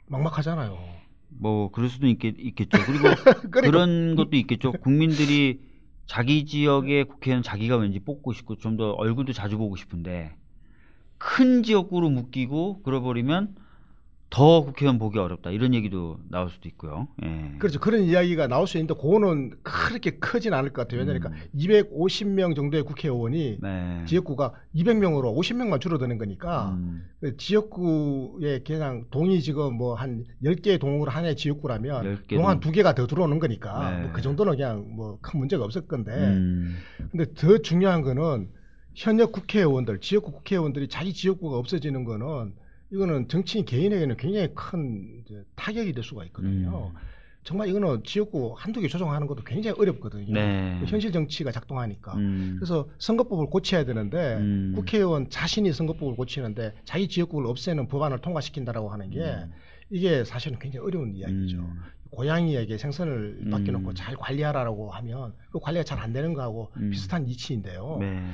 막막하잖아요. 0.06 0.95
뭐 1.38 1.70
그럴 1.70 1.88
수도 1.88 2.06
있겠, 2.08 2.36
있겠죠. 2.38 2.84
그리고 2.84 3.04
그러니까 3.50 3.60
그런 3.62 4.16
것도 4.16 4.36
있겠죠. 4.36 4.78
국민들이 4.78 5.60
자기 6.06 6.44
지역의 6.46 7.04
국회의원 7.06 7.42
자기가 7.42 7.76
왠지 7.76 8.00
뽑고 8.00 8.32
싶고 8.32 8.56
좀 8.56 8.76
더 8.76 8.90
얼굴도 8.92 9.32
자주 9.32 9.58
보고 9.58 9.76
싶은데 9.76 10.36
큰 11.18 11.62
지역구로 11.62 12.10
묶이고 12.10 12.82
그러버리면 12.82 13.54
더 14.36 14.60
국회의원 14.66 14.98
보기 14.98 15.18
어렵다 15.18 15.50
이런 15.50 15.72
얘기도 15.72 16.18
나올 16.28 16.50
수도 16.50 16.68
있고요. 16.68 17.08
예. 17.24 17.56
그렇죠. 17.58 17.80
그런 17.80 18.02
이야기가 18.02 18.48
나올 18.48 18.66
수 18.66 18.76
있는데 18.76 18.92
그거는 18.92 19.52
그렇게 19.62 20.10
크진 20.18 20.52
않을 20.52 20.74
것 20.74 20.82
같아요. 20.82 21.00
왜냐니까 21.00 21.30
음. 21.30 21.36
250명 21.56 22.54
정도의 22.54 22.82
국회의원이 22.82 23.58
네. 23.62 24.04
지역구가 24.06 24.52
200명으로 24.74 25.34
50명만 25.34 25.80
줄어드는 25.80 26.18
거니까 26.18 26.76
음, 26.76 27.06
그 27.20 27.38
지역구에 27.38 28.58
그냥 28.58 29.06
동이 29.10 29.40
지금 29.40 29.74
뭐 29.78 29.94
한 29.94 30.26
10개의 30.44 30.78
동으로 30.78 31.10
하나의 31.10 31.34
지역구라면 31.36 32.04
10개 32.28 32.36
동한 32.36 32.60
동. 32.60 32.70
두 32.70 32.72
개가 32.72 32.94
더 32.94 33.06
들어오는 33.06 33.38
거니까 33.38 33.90
네. 33.90 34.02
뭐그 34.02 34.20
정도는 34.20 34.52
그냥 34.52 34.84
뭐 34.96 35.18
큰 35.22 35.38
문제가 35.38 35.64
없을 35.64 35.86
건데 35.88 36.12
음, 36.12 36.76
근데 37.10 37.24
더 37.32 37.56
중요한 37.56 38.02
거는 38.02 38.50
현역 38.94 39.32
국회의원들, 39.32 40.00
지역구 40.00 40.32
국회의원들이 40.32 40.88
자기 40.88 41.14
지역구가 41.14 41.56
없어지는 41.56 42.04
거는 42.04 42.52
이거는 42.90 43.28
정치인 43.28 43.64
개인에게는 43.64 44.16
굉장히 44.16 44.48
큰 44.54 45.24
타격이 45.56 45.92
될 45.92 46.04
수가 46.04 46.24
있거든요. 46.26 46.92
음. 46.94 46.98
정말 47.42 47.68
이거는 47.68 48.02
지역구 48.02 48.54
한두 48.56 48.80
개 48.80 48.88
조정하는 48.88 49.28
것도 49.28 49.44
굉장히 49.44 49.78
어렵거든요. 49.78 50.32
네. 50.34 50.78
그 50.80 50.86
현실 50.86 51.12
정치가 51.12 51.52
작동하니까. 51.52 52.14
음, 52.14 52.56
그래서 52.58 52.88
선거법을 52.98 53.46
고쳐야 53.46 53.84
되는데 53.84 54.36
음. 54.38 54.72
국회의원 54.74 55.30
자신이 55.30 55.72
선거법을 55.72 56.16
고치는데 56.16 56.74
자기 56.84 57.06
지역구를 57.06 57.48
없애는 57.48 57.86
법안을 57.86 58.18
통과시킨다라고 58.18 58.90
하는 58.90 59.10
게 59.10 59.20
음. 59.20 59.52
이게 59.90 60.24
사실은 60.24 60.58
굉장히 60.58 60.84
어려운 60.86 61.14
이야기죠. 61.14 61.58
음. 61.58 61.82
고양이에게 62.10 62.78
생선을 62.78 63.38
음. 63.42 63.50
맡겨놓고 63.50 63.94
잘 63.94 64.16
관리하라고 64.16 64.90
하면 64.90 65.32
그 65.52 65.60
관리가 65.60 65.84
잘 65.84 66.00
안 66.00 66.12
되는 66.12 66.34
거하고 66.34 66.72
음. 66.78 66.90
비슷한 66.90 67.28
이치인데요. 67.28 67.98
네. 68.00 68.24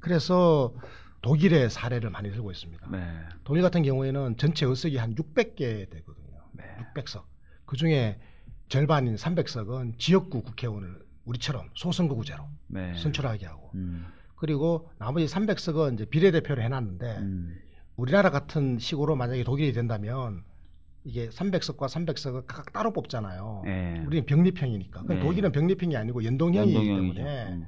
그래서 0.00 0.72
독일의 1.26 1.70
사례를 1.70 2.10
많이 2.10 2.30
들고 2.30 2.52
있습니다. 2.52 2.88
네. 2.88 2.98
독일 3.42 3.62
같은 3.62 3.82
경우에는 3.82 4.36
전체 4.36 4.64
의석이 4.64 4.96
한 4.96 5.16
600개 5.16 5.90
되거든요. 5.90 6.38
네. 6.52 6.62
600석. 6.94 7.24
그 7.64 7.76
중에 7.76 8.20
절반인 8.68 9.16
300석은 9.16 9.98
지역구 9.98 10.42
국회의원을 10.42 11.04
우리처럼 11.24 11.70
소선거구제로 11.74 12.44
네. 12.68 12.94
선출하게 12.94 13.46
하고 13.46 13.72
음, 13.74 14.06
그리고 14.36 14.88
나머지 14.98 15.26
300석은 15.26 15.94
이제 15.94 16.04
비례대표를 16.04 16.62
해놨는데 16.62 17.16
음, 17.18 17.58
우리나라 17.96 18.30
같은 18.30 18.78
식으로 18.78 19.16
만약에 19.16 19.42
독일이 19.42 19.72
된다면 19.72 20.44
이게 21.02 21.28
300석과 21.28 21.88
300석을 21.88 22.44
각각 22.46 22.72
따로 22.72 22.92
뽑잖아요. 22.92 23.62
네. 23.64 24.04
우리는 24.06 24.26
병립형이니까. 24.26 25.00
근데 25.00 25.16
네. 25.16 25.20
독일은 25.20 25.50
병립형이 25.50 25.96
아니고 25.96 26.22
연동형이기 26.24 26.76
연동형이죠. 26.76 27.14
때문에 27.14 27.46
음, 27.48 27.66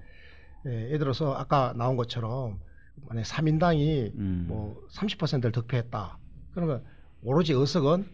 예, 0.66 0.86
예를 0.86 0.98
들어서 1.00 1.34
아까 1.34 1.74
나온 1.76 1.96
것처럼 1.96 2.60
만약 3.06 3.22
3인당이 3.22 4.14
음. 4.16 4.46
뭐 4.48 4.82
30%를 4.90 5.52
득표했다. 5.52 6.18
그러면 6.54 6.84
오로지 7.22 7.52
의석은 7.52 8.06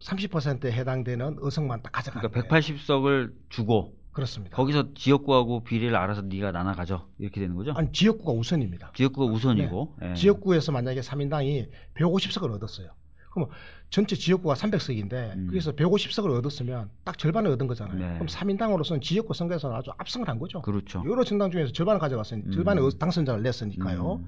30%에 0.00 0.72
해당되는 0.72 1.36
의석만 1.40 1.82
딱 1.82 1.92
가져가는 1.92 2.28
그러니까 2.30 2.48
거예요. 2.48 2.62
180석을 2.62 3.32
주고 3.48 3.94
그렇습니다. 4.12 4.56
거기서 4.56 4.94
지역구하고 4.94 5.62
비례를 5.62 5.96
알아서 5.96 6.22
네가 6.22 6.52
나눠 6.52 6.72
가져 6.72 7.08
이렇게 7.18 7.40
되는 7.40 7.54
거죠? 7.54 7.72
아니 7.76 7.92
지역구가 7.92 8.32
우선입니다. 8.32 8.92
지역구가 8.94 9.32
우선이고 9.32 9.96
예. 10.02 10.14
지역구에서 10.14 10.72
만약에 10.72 11.00
3인당이 11.00 11.68
150석을 11.94 12.52
얻었어요. 12.54 12.88
그러면 13.32 13.54
전체 13.90 14.14
지역구가 14.16 14.54
300석인데 14.54 15.12
음. 15.36 15.46
그래서 15.50 15.72
150석을 15.72 16.30
얻었으면 16.38 16.88
딱 17.04 17.18
절반을 17.18 17.50
얻은 17.52 17.66
거잖아요. 17.66 17.98
네. 17.98 18.14
그럼 18.14 18.26
3인당으로서는 18.28 19.02
지역구 19.02 19.34
선거에서는 19.34 19.76
아주 19.76 19.90
압승을 19.98 20.28
한 20.28 20.38
거죠. 20.38 20.62
그렇죠. 20.62 21.02
여러 21.08 21.24
정당 21.24 21.50
중에서 21.50 21.72
절반을 21.72 21.98
가져갔으니 22.00 22.42
음. 22.46 22.52
절반의 22.52 22.84
의- 22.84 22.98
당선자를 22.98 23.42
냈으니까요. 23.42 24.20
음, 24.22 24.26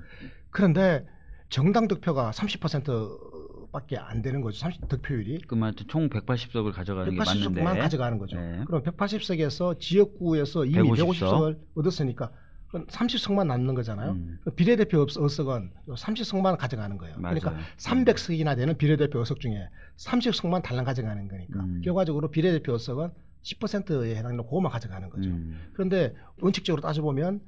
그런데 0.50 1.06
정당 1.48 1.86
득표가 1.86 2.32
30%밖에 2.32 3.96
안 3.96 4.20
되는 4.20 4.40
거죠. 4.40 4.58
30 4.58 4.88
득표율이. 4.88 5.42
그러면 5.46 5.74
총 5.88 6.08
180석을 6.10 6.72
가져가는 6.72 7.10
게 7.10 7.16
맞는데 7.16 7.62
180석만 7.62 7.78
가져가는 7.78 8.18
거죠. 8.18 8.36
네. 8.36 8.64
그럼 8.66 8.82
180석에서 8.82 9.78
지역구에서 9.78 10.64
이미 10.64 10.74
150 10.90 11.20
석. 11.20 11.26
150석을 11.38 11.58
얻었으니까 11.76 12.32
30석만 12.72 13.46
남는 13.46 13.74
거잖아요. 13.74 14.12
음, 14.12 14.38
그 14.44 14.50
비례대표 14.50 14.98
의- 15.00 15.06
의석은 15.16 15.72
30석만 15.88 16.56
가져가는 16.56 16.96
거예요. 16.96 17.16
맞아요. 17.18 17.38
그러니까 17.38 17.62
300석이나 17.76 18.56
되는 18.56 18.76
비례대표 18.76 19.18
의석 19.18 19.40
중에 19.40 19.68
30석만 19.98 20.62
달랑 20.62 20.84
가져가는 20.84 21.28
거니까 21.28 21.60
음. 21.60 21.80
결과적으로 21.84 22.30
비례대표 22.30 22.72
의석은 22.72 23.10
10%에 23.42 24.10
해당되는 24.16 24.44
그것만 24.44 24.72
가져가는 24.72 25.08
거죠. 25.10 25.28
음, 25.28 25.60
그런데 25.74 26.14
원칙적으로 26.40 26.80
따져보면 26.80 27.40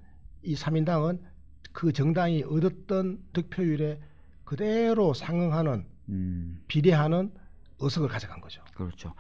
이 0.43 0.55
3인당은 0.55 1.21
그 1.73 1.93
정당이 1.93 2.43
얻었던 2.45 3.19
득표율에 3.33 4.01
그대로 4.45 5.15
상응하는 5.15 5.87
음, 6.11 6.61
비례하는 6.69 7.33
의석을 7.81 8.09
가져간 8.09 8.41
거죠. 8.41 8.63
그렇죠. 8.75 9.15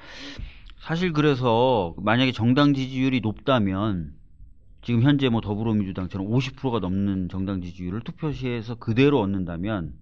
사실 0.79 1.13
그래서 1.15 1.95
만약에 1.99 2.33
정당 2.33 2.75
지지율이 2.75 3.21
높다면 3.21 4.13
지금 4.85 5.03
현재 5.03 5.31
뭐 5.31 5.41
더불어민주당처럼 5.41 6.29
50%가 6.29 6.79
넘는 6.79 7.31
정당 7.31 7.63
지지율을 7.63 8.03
투표시에서 8.03 8.75
그대로 8.75 9.21
얻는다면 9.21 9.95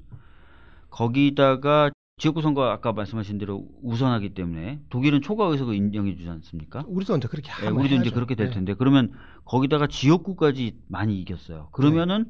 거기다가 0.91 1.91
지역구 2.19 2.43
선거 2.43 2.65
아까 2.65 2.93
말씀하신 2.93 3.39
대로 3.39 3.67
우선하기 3.83 4.35
때문에 4.35 4.81
독일은 4.91 5.23
초과 5.23 5.47
의석을 5.47 5.75
인정해 5.75 6.15
주지 6.15 6.29
않습니까? 6.29 6.85
우리도 6.87 7.17
이제 7.17 7.29
그렇게 7.29 7.51
네, 7.63 7.69
우리도 7.69 7.95
이제 7.95 8.05
해야죠. 8.05 8.15
그렇게 8.15 8.35
될 8.35 8.49
네. 8.49 8.55
텐데 8.55 8.75
그러면 8.75 9.13
거기다가 9.45 9.87
지역구까지 9.87 10.77
많이 10.89 11.19
이겼어요. 11.21 11.69
그러면은 11.73 12.27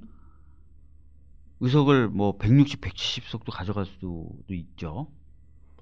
의석을 1.60 2.08
뭐 2.08 2.36
160, 2.36 2.80
170석도 2.80 3.50
가져갈 3.50 3.86
수도 3.86 4.28
있죠. 4.50 5.08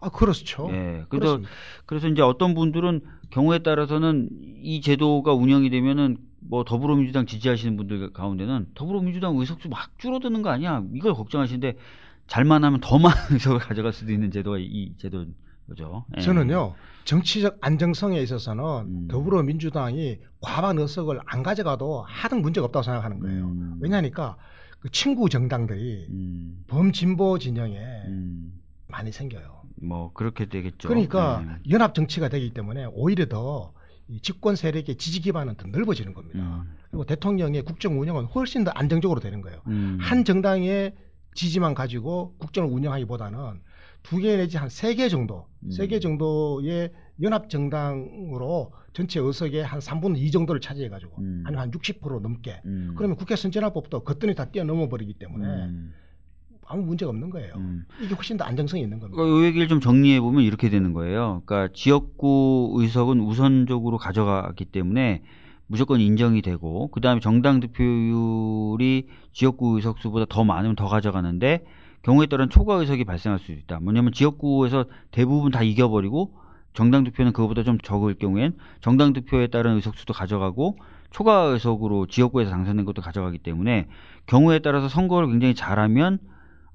아 0.00 0.08
그렇죠. 0.08 0.68
예. 0.70 1.04
그래서 1.08 1.36
그렇습니다. 1.36 1.50
그래서 1.86 2.08
이제 2.08 2.22
어떤 2.22 2.54
분들은 2.54 3.02
경우에 3.30 3.58
따라서는 3.58 4.28
이 4.62 4.80
제도가 4.80 5.34
운영이 5.34 5.68
되면은 5.70 6.29
뭐 6.40 6.64
더불어민주당 6.64 7.26
지지하시는 7.26 7.76
분들 7.76 8.12
가운데는 8.12 8.68
더불어민주당 8.74 9.36
의석수 9.36 9.68
막 9.68 9.98
줄어드는 9.98 10.42
거 10.42 10.50
아니야? 10.50 10.82
이걸 10.94 11.14
걱정하시는데 11.14 11.76
잘만 12.26 12.64
하면 12.64 12.80
더 12.80 12.98
많은 12.98 13.16
의석을 13.32 13.58
가져갈 13.58 13.92
수도 13.92 14.12
있는 14.12 14.30
제도가 14.30 14.58
이 14.58 14.94
제도죠. 14.98 16.06
예. 16.16 16.20
저는요 16.20 16.74
정치적 17.04 17.58
안정성에 17.60 18.20
있어서는 18.20 18.64
음. 18.64 19.08
더불어민주당이 19.08 20.18
과반 20.40 20.78
의석을 20.78 21.20
안 21.26 21.42
가져가도 21.42 22.02
하등 22.02 22.40
문제가 22.42 22.66
없다고 22.66 22.82
생각하는 22.82 23.20
거예요. 23.20 23.44
음. 23.44 23.78
왜냐하니까 23.80 24.36
그 24.80 24.90
친구 24.90 25.28
정당들이 25.28 26.06
음, 26.08 26.64
범진보 26.68 27.38
진영에 27.38 27.76
음, 28.06 28.60
많이 28.88 29.12
생겨요. 29.12 29.60
뭐 29.82 30.12
그렇게 30.12 30.46
되겠죠. 30.46 30.88
그러니까 30.88 31.44
예. 31.44 31.70
연합 31.70 31.94
정치가 31.94 32.28
되기 32.28 32.52
때문에 32.54 32.86
오히려 32.92 33.26
더이 33.26 33.79
집권 34.22 34.56
세력의 34.56 34.96
지지 34.96 35.20
기반은 35.20 35.54
더 35.56 35.66
넓어지는 35.68 36.14
겁니다. 36.14 36.38
음, 36.40 36.74
그리고 36.90 37.04
대통령의 37.04 37.62
국정 37.62 38.00
운영은 38.00 38.24
훨씬 38.26 38.64
더 38.64 38.70
안정적으로 38.72 39.20
되는 39.20 39.40
거예요. 39.40 39.60
음, 39.68 39.98
한 40.00 40.24
정당의 40.24 40.94
지지만 41.34 41.74
가지고 41.74 42.34
국정을 42.38 42.70
운영하기보다는 42.70 43.60
두 44.02 44.18
개 44.20 44.36
내지 44.36 44.56
한 44.56 44.68
세 44.68 44.94
개 44.96 45.08
정도, 45.08 45.46
음. 45.62 45.70
세개 45.70 46.00
정도의 46.00 46.90
연합 47.22 47.50
정당으로 47.50 48.72
전체 48.92 49.20
의석의 49.20 49.64
한 49.64 49.78
3분의 49.78 50.18
2 50.18 50.30
정도를 50.30 50.60
차지해 50.60 50.88
가지고 50.88 51.20
음. 51.20 51.42
아니면 51.46 51.70
한60% 51.70 52.20
넘게 52.20 52.62
음, 52.64 52.94
그러면 52.96 53.16
국회 53.16 53.36
선진화법도 53.36 54.04
거뜬히 54.04 54.34
다 54.34 54.46
뛰어넘어 54.46 54.88
버리기 54.88 55.14
때문에 55.14 55.46
음, 55.46 55.92
아무 56.70 56.82
문제가 56.82 57.10
없는 57.10 57.30
거예요. 57.30 57.52
음. 57.56 57.84
이게 58.00 58.14
훨씬 58.14 58.36
더 58.36 58.44
안정성이 58.44 58.84
있는 58.84 59.00
겁니다. 59.00 59.20
그러니까 59.20 59.40
이 59.40 59.44
얘기를 59.46 59.66
좀 59.66 59.80
정리해 59.80 60.20
보면 60.20 60.44
이렇게 60.44 60.70
되는 60.70 60.92
거예요. 60.92 61.42
그러니까 61.44 61.72
지역구 61.74 62.74
의석은 62.76 63.20
우선적으로 63.20 63.98
가져가기 63.98 64.66
때문에 64.66 65.22
무조건 65.66 66.00
인정이 66.00 66.42
되고 66.42 66.88
그다음에 66.88 67.20
정당 67.20 67.58
득표율이 67.58 69.08
지역구 69.32 69.76
의석수보다 69.76 70.26
더 70.28 70.44
많으면 70.44 70.76
더 70.76 70.86
가져가는데 70.86 71.64
경우에 72.02 72.26
따른 72.26 72.48
초과 72.48 72.76
의석이 72.76 73.04
발생할 73.04 73.40
수 73.40 73.50
있다. 73.50 73.80
뭐냐면 73.80 74.12
지역구에서 74.12 74.84
대부분 75.10 75.50
다 75.50 75.62
이겨버리고 75.62 76.34
정당 76.72 77.02
득표는 77.02 77.32
그거보다 77.32 77.64
좀 77.64 77.78
적을 77.78 78.14
경우엔 78.14 78.54
정당 78.80 79.12
득표에 79.12 79.48
따른 79.48 79.74
의석수도 79.74 80.14
가져가고 80.14 80.78
초과 81.10 81.42
의석으로 81.42 82.06
지역구에서 82.06 82.50
당선된 82.52 82.84
것도 82.84 83.02
가져가기 83.02 83.38
때문에 83.38 83.88
경우에 84.26 84.60
따라서 84.60 84.88
선거를 84.88 85.28
굉장히 85.28 85.56
잘하면 85.56 86.20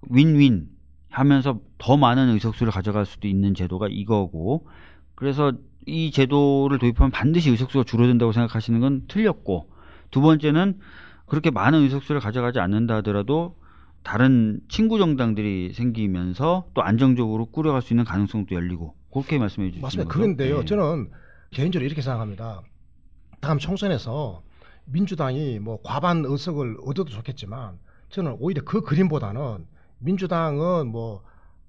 윈윈 0.10 0.68
하면서 1.10 1.60
더 1.78 1.98
많은 1.98 2.30
의석수를 2.30 2.72
가져갈 2.72 3.06
수도 3.06 3.28
있는 3.28 3.54
제도가 3.54 3.88
이거고 3.90 4.68
그래서 5.16 5.54
이 5.86 6.12
제도를 6.12 6.80
도입하면 6.80 7.12
반드시 7.12 7.50
의석수가 7.52 7.86
줄어든다고 7.86 8.32
생각하시는 8.32 8.80
건 8.80 9.04
틀렸고 9.08 9.70
두 10.12 10.22
번째는 10.22 10.80
그렇게 11.26 11.52
많은 11.52 11.82
의석수를 11.84 12.22
가져가지 12.22 12.60
않는다 12.60 12.96
하더라도 12.98 13.56
다른 14.04 14.60
친구 14.68 15.00
정당들이 15.00 15.74
생기면서 15.74 16.68
또 16.74 16.84
안정적으로 16.84 17.46
꾸려갈 17.48 17.82
수 17.82 17.94
있는 17.94 18.06
가능성도 18.06 18.54
열리고 18.54 18.96
그렇게 19.12 19.40
말씀해 19.40 19.70
주시는 19.70 19.82
맞습니다. 19.82 20.08
거죠? 20.08 20.20
그런데요, 20.20 20.60
네. 20.60 20.66
저는 20.66 21.10
개인적으로 21.52 21.86
이렇게 21.86 22.02
생각합니다. 22.02 22.62
다음 23.42 23.58
총선에서 23.58 24.44
민주당이 24.86 25.60
뭐 25.60 25.80
과반 25.84 26.24
의석을 26.26 26.78
얻어도 26.86 27.10
좋겠지만 27.10 27.80
저는 28.10 28.38
오히려 28.40 28.64
그 28.64 28.82
그림보다는 28.82 29.66
민주당은 30.06 30.88
뭐 30.88 31.24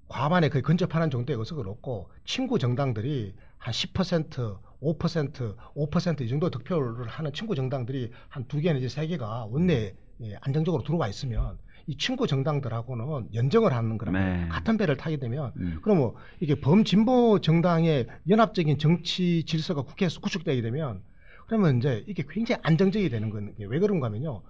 과반에 0.07 0.47
거의 0.49 0.61
근접하는 0.61 1.09
정도의 1.09 1.37
의석을 1.39 1.67
얻고 1.67 2.09
친구 2.23 2.59
정당들이 2.59 3.33
한 3.57 3.73
10%, 3.73 4.59
5%, 4.81 5.55
5%이 5.75 6.29
정도 6.29 6.49
득표를 6.49 7.07
하는 7.07 7.33
친구 7.33 7.55
정당들이 7.55 8.11
한 8.29 8.47
두 8.47 8.61
개 8.61 8.71
내지 8.73 8.87
세 8.89 9.07
개가 9.07 9.45
원내에 9.49 9.95
예, 10.21 10.35
안정적으로 10.41 10.83
들어와 10.83 11.07
있으면 11.07 11.57
이 11.87 11.97
친구 11.97 12.27
정당들하고는 12.27 13.33
연정을 13.33 13.73
하는 13.73 13.97
거라 13.97 14.11
네. 14.11 14.47
같은 14.49 14.77
배를 14.77 14.97
타게 14.97 15.17
되면 15.17 15.51
음. 15.57 15.79
그러면 15.83 16.13
이게 16.39 16.55
범진보 16.59 17.39
정당의 17.41 18.07
연합적인 18.29 18.77
정치 18.77 19.43
질서가 19.45 19.81
국회에서 19.83 20.19
구축되게 20.21 20.61
되면 20.61 21.01
그러면 21.47 21.77
이제 21.77 22.03
이게 22.07 22.23
굉장히 22.27 22.61
안정적이 22.63 23.09
되는 23.09 23.29
건왜 23.29 23.79
그런가 23.79 24.07
하면요. 24.07 24.41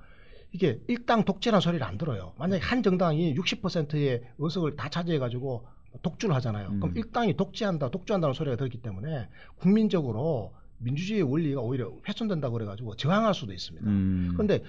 이게 0.51 0.79
일당 0.87 1.23
독재라는 1.25 1.61
소리를 1.61 1.85
안 1.85 1.97
들어요. 1.97 2.33
만약에 2.37 2.61
한 2.63 2.81
정당이 2.83 3.35
60%의 3.35 4.23
의석을 4.37 4.75
다 4.75 4.89
차지해 4.89 5.19
가지고 5.19 5.65
독주를 6.01 6.33
하잖아요. 6.35 6.69
음. 6.69 6.79
그럼 6.79 6.95
일당이 6.97 7.35
독재한다, 7.35 7.89
독주한다는 7.89 8.33
소리가 8.33 8.55
들었기 8.55 8.81
때문에 8.81 9.27
국민적으로 9.57 10.53
민주주의의 10.79 11.23
원리가 11.23 11.61
오히려 11.61 11.91
훼손된다고 12.07 12.53
그래가지고 12.53 12.95
저항할 12.95 13.33
수도 13.33 13.53
있습니다. 13.53 13.87
음. 13.87 14.29
그런데 14.33 14.63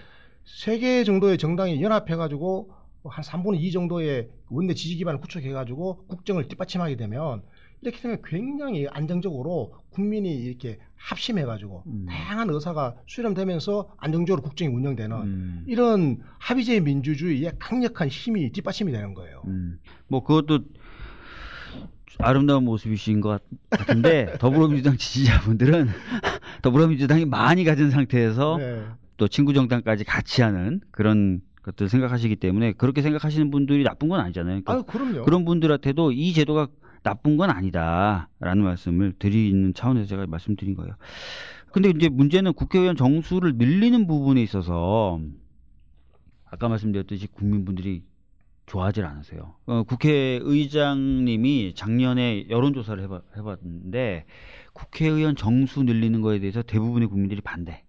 세 0.44 0.78
개 0.78 1.04
정도의 1.04 1.36
정당이 1.36 1.82
연합해가지고 1.82 2.72
한 3.04 3.24
3분의 3.24 3.60
2 3.60 3.70
정도의 3.70 4.30
원내 4.48 4.74
지지 4.74 4.96
기반을 4.96 5.20
구축해가지고 5.20 6.06
국정을 6.08 6.48
뒷받침하게 6.48 6.96
되면 6.96 7.42
이렇게 7.82 8.00
되면 8.00 8.18
굉장히 8.24 8.86
안정적으로 8.88 9.74
국민이 9.90 10.34
이렇게 10.34 10.78
합심해가지고 10.96 11.84
음. 11.86 12.06
다양한 12.08 12.50
의사가 12.50 12.96
수렴되면서 13.06 13.90
안정적으로 13.98 14.42
국정이 14.42 14.74
운영되는 14.74 15.16
음. 15.16 15.64
이런 15.66 16.18
합의제 16.38 16.80
민주주의의 16.80 17.52
강력한 17.58 18.08
힘이 18.08 18.50
뒷받침이 18.50 18.92
되는 18.92 19.14
거예요. 19.14 19.42
음. 19.46 19.78
뭐 20.08 20.22
그것도 20.24 20.64
아름다운 22.18 22.64
모습이신 22.64 23.20
것 23.20 23.40
같은데 23.70 24.34
더불어민주당 24.40 24.96
지지자분들은 24.96 25.88
더불어민주당이 26.62 27.26
많이 27.26 27.64
가진 27.64 27.90
상태에서 27.90 28.56
네. 28.58 28.84
또 29.16 29.28
친구 29.28 29.52
정당까지 29.52 30.04
같이 30.04 30.42
하는 30.42 30.80
그런 30.90 31.40
것들 31.62 31.88
생각하시기 31.88 32.36
때문에 32.36 32.72
그렇게 32.72 33.02
생각하시는 33.02 33.50
분들이 33.50 33.84
나쁜 33.84 34.08
건 34.08 34.20
아니잖아요. 34.20 34.62
그러니까 34.62 34.72
아유 34.72 34.82
그럼요. 34.84 35.24
그런 35.24 35.44
분들한테도 35.44 36.12
이 36.12 36.32
제도가 36.32 36.68
나쁜 37.02 37.36
건 37.36 37.50
아니다라는 37.50 38.64
말씀을 38.64 39.14
드리는 39.18 39.72
차원에서 39.74 40.06
제가 40.06 40.26
말씀드린 40.26 40.74
거예요. 40.74 40.94
근데 41.72 41.90
이제 41.90 42.08
문제는 42.08 42.54
국회의원 42.54 42.96
정수를 42.96 43.54
늘리는 43.56 44.06
부분에 44.06 44.42
있어서 44.42 45.20
아까 46.44 46.68
말씀드렸듯이 46.68 47.26
국민분들이 47.26 48.02
좋아하질 48.66 49.04
않으세요. 49.04 49.54
어, 49.66 49.82
국회의장님이 49.82 51.74
작년에 51.74 52.48
여론조사를 52.48 53.02
해봐, 53.02 53.22
해봤는데 53.36 54.26
국회의원 54.72 55.36
정수 55.36 55.82
늘리는 55.82 56.20
거에 56.20 56.38
대해서 56.38 56.62
대부분의 56.62 57.08
국민들이 57.08 57.40
반대. 57.40 57.84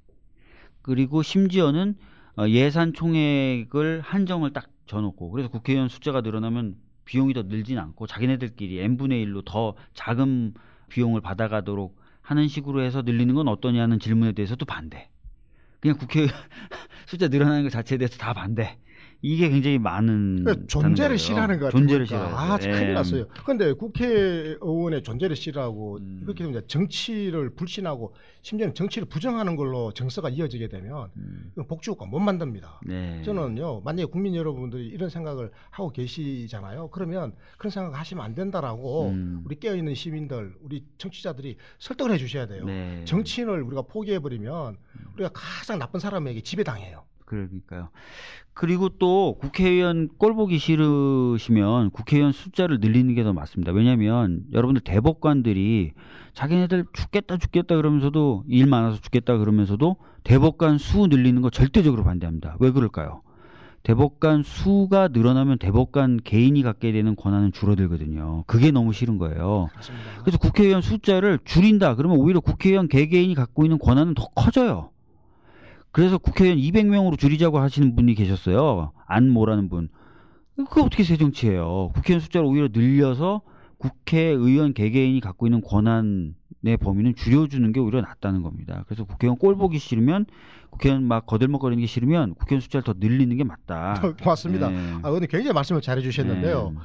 그리고 0.81 1.21
심지어는 1.21 1.97
어, 2.37 2.47
예산 2.47 2.93
총액을 2.93 4.01
한정을 4.01 4.53
딱 4.53 4.69
져놓고 4.87 5.29
그래서 5.31 5.49
국회의원 5.49 5.89
숫자가 5.89 6.21
늘어나면 6.21 6.75
비용이 7.09 7.33
더 7.33 7.41
늘진 7.41 7.79
않고 7.79 8.05
자기네들끼리 8.05 8.81
n분의 8.81 9.25
1로 9.25 9.43
더 9.43 9.73
작은 9.95 10.53
비용을 10.89 11.21
받아가도록 11.21 11.99
하는 12.21 12.47
식으로 12.47 12.83
해서 12.83 13.01
늘리는 13.01 13.33
건 13.33 13.47
어떠냐는 13.47 13.97
질문에 13.97 14.33
대해서도 14.33 14.65
반대. 14.65 15.09
그냥 15.79 15.97
국회 15.97 16.27
숫자 17.07 17.27
늘어나는 17.27 17.63
것 17.63 17.71
자체에 17.71 17.97
대해서 17.97 18.15
다 18.19 18.33
반대. 18.33 18.77
이게 19.21 19.49
굉장히 19.49 19.77
많은 19.79 20.43
그러니까 20.43 20.65
존재를. 20.67 21.17
싫어하는 21.17 21.59
것 21.59 21.65
같아요. 21.65 21.79
존재를 21.79 22.05
그러니까. 22.05 22.29
싫어해요. 22.29 22.53
아, 22.53 22.57
예. 22.61 22.71
큰일 22.71 22.93
났어요. 22.93 23.27
근데 23.45 23.73
국회의원의 23.73 25.03
존재를 25.03 25.35
싫어하고 25.35 25.97
음. 25.97 26.21
이렇게 26.23 26.45
되면 26.45 26.63
정치를 26.67 27.49
불신하고 27.55 28.15
심지어는 28.41 28.73
정치를 28.75 29.07
부정하는 29.09 29.57
걸로 29.57 29.91
정서가 29.91 30.29
이어지게 30.29 30.69
되면 30.69 31.09
음, 31.17 31.51
복지국가 31.67 32.05
못 32.05 32.19
만듭니다. 32.19 32.79
네. 32.85 33.21
저는요, 33.23 33.81
만약에 33.81 34.05
국민 34.05 34.35
여러분들이 34.35 34.87
이런 34.87 35.09
생각을 35.09 35.51
하고 35.69 35.91
계시잖아요. 35.91 36.89
그러면 36.91 37.33
그런 37.57 37.71
생각 37.71 37.99
하시면 37.99 38.23
안 38.23 38.35
된다라고 38.35 39.09
음. 39.09 39.41
우리 39.45 39.59
깨어있는 39.59 39.95
시민들, 39.95 40.55
우리 40.61 40.85
청취자들이 40.97 41.57
설득을 41.79 42.13
해 42.13 42.17
주셔야 42.17 42.47
돼요. 42.47 42.63
네. 42.63 43.03
정치인을 43.03 43.61
우리가 43.63 43.81
포기해 43.81 44.19
버리면 44.19 44.77
우리가 45.15 45.31
가장 45.33 45.77
나쁜 45.77 45.99
사람에게 45.99 46.39
지배당해요. 46.41 47.03
그러니까요. 47.29 47.89
그리고 48.53 48.89
또 48.89 49.37
국회의원 49.39 50.09
꼴 50.17 50.33
보기 50.33 50.57
싫으시면 50.57 51.91
국회의원 51.91 52.31
숫자를 52.33 52.79
늘리는 52.81 53.13
게 53.15 53.23
더 53.23 53.31
맞습니다. 53.33 53.71
왜냐하면 53.71 54.41
여러분들 54.51 54.81
대법관들이 54.83 55.91
자기네들 56.33 56.85
죽겠다 56.93 57.37
죽겠다 57.37 57.75
그러면서도 57.75 58.43
일 58.47 58.65
많아서 58.65 58.99
죽겠다 58.99 59.37
그러면서도 59.37 59.97
대법관 60.23 60.77
수 60.79 61.07
늘리는 61.07 61.41
거 61.41 61.49
절대적으로 61.49 62.03
반대합니다. 62.03 62.57
왜 62.59 62.71
그럴까요? 62.71 63.21
대법관 63.83 64.43
수가 64.43 65.07
늘어나면 65.09 65.57
대법관 65.59 66.19
개인이 66.25 66.61
갖게 66.63 66.91
되는 66.91 67.15
권한은 67.15 67.53
줄어들거든요. 67.53 68.43
그게 68.45 68.71
너무 68.71 68.91
싫은 68.91 69.17
거예요. 69.17 69.67
그렇습니다. 69.71 70.05
그래서 70.21 70.37
국회의원 70.37 70.81
숫자를 70.81 71.39
줄인다. 71.45 71.95
그러면 71.95 72.17
오히려 72.17 72.39
국회의원 72.41 72.87
개개인이 72.89 73.33
갖고 73.35 73.63
있는 73.63 73.77
권한은 73.79 74.15
더 74.15 74.27
커져요. 74.35 74.89
그래서 75.91 76.17
국회의원 76.17 76.59
200명으로 76.59 77.17
줄이자고 77.17 77.59
하시는 77.59 77.95
분이 77.95 78.15
계셨어요. 78.15 78.91
안모라는 79.07 79.69
분. 79.69 79.89
그거 80.55 80.83
어떻게 80.83 81.03
새 81.03 81.17
정치예요? 81.17 81.91
국회의원 81.93 82.19
숫자를 82.19 82.47
오히려 82.47 82.67
늘려서 82.71 83.41
국회의원 83.77 84.73
개개인이 84.73 85.19
갖고 85.21 85.47
있는 85.47 85.61
권한의 85.61 86.77
범위는 86.81 87.15
줄여주는 87.15 87.71
게 87.71 87.79
오히려 87.79 88.01
낫다는 88.01 88.43
겁니다. 88.43 88.83
그래서 88.87 89.05
국회의원 89.05 89.37
꼴 89.37 89.55
보기 89.55 89.79
싫으면 89.79 90.25
국회의원 90.69 91.05
막 91.05 91.25
거들먹거리는 91.25 91.79
게 91.79 91.87
싫으면 91.87 92.35
국회의원 92.35 92.61
숫자를 92.61 92.83
더 92.83 92.93
늘리는 92.97 93.35
게 93.37 93.43
맞다. 93.43 94.01
고맙습니다. 94.21 94.69
네. 94.69 94.99
아, 95.01 95.09
오늘 95.09 95.27
굉장히 95.27 95.53
말씀을 95.53 95.81
잘해 95.81 96.01
주셨는데요. 96.01 96.71
네. 96.75 96.79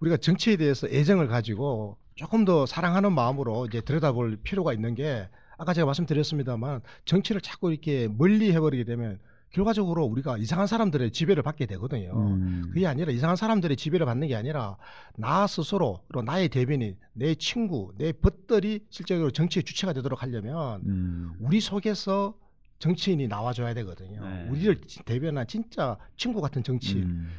우리가 0.00 0.18
정치에 0.18 0.56
대해서 0.56 0.86
애정을 0.86 1.26
가지고 1.26 1.96
조금 2.14 2.44
더 2.44 2.66
사랑하는 2.66 3.12
마음으로 3.12 3.66
이제 3.66 3.80
들여다볼 3.80 4.38
필요가 4.42 4.74
있는 4.74 4.94
게 4.94 5.28
아까 5.58 5.72
제가 5.72 5.86
말씀드렸습니다만 5.86 6.82
정치를 7.04 7.40
자꾸 7.40 7.70
이렇게 7.70 8.08
멀리 8.08 8.52
해버리게 8.52 8.84
되면 8.84 9.18
결과적으로 9.50 10.04
우리가 10.04 10.36
이상한 10.38 10.66
사람들의 10.66 11.12
지배를 11.12 11.42
받게 11.42 11.66
되거든요. 11.66 12.12
음. 12.14 12.64
그게 12.68 12.86
아니라 12.86 13.10
이상한 13.12 13.36
사람들의 13.36 13.76
지배를 13.76 14.04
받는 14.04 14.28
게 14.28 14.34
아니라 14.34 14.76
나 15.16 15.46
스스로 15.46 16.00
나의 16.24 16.48
대변인, 16.48 16.96
내 17.14 17.34
친구, 17.36 17.92
내 17.96 18.12
벗들이 18.12 18.80
실제로 18.90 19.30
정치의 19.30 19.62
주체가 19.62 19.92
되도록 19.94 20.22
하려면 20.22 20.82
음. 20.84 21.32
우리 21.40 21.60
속에서 21.60 22.34
정치인이 22.80 23.28
나와줘야 23.28 23.72
되거든요. 23.74 24.20
네. 24.28 24.48
우리를 24.50 24.80
대변한 25.06 25.46
진짜 25.46 25.96
친구 26.16 26.42
같은 26.42 26.62
정치. 26.62 26.96
음. 26.96 27.30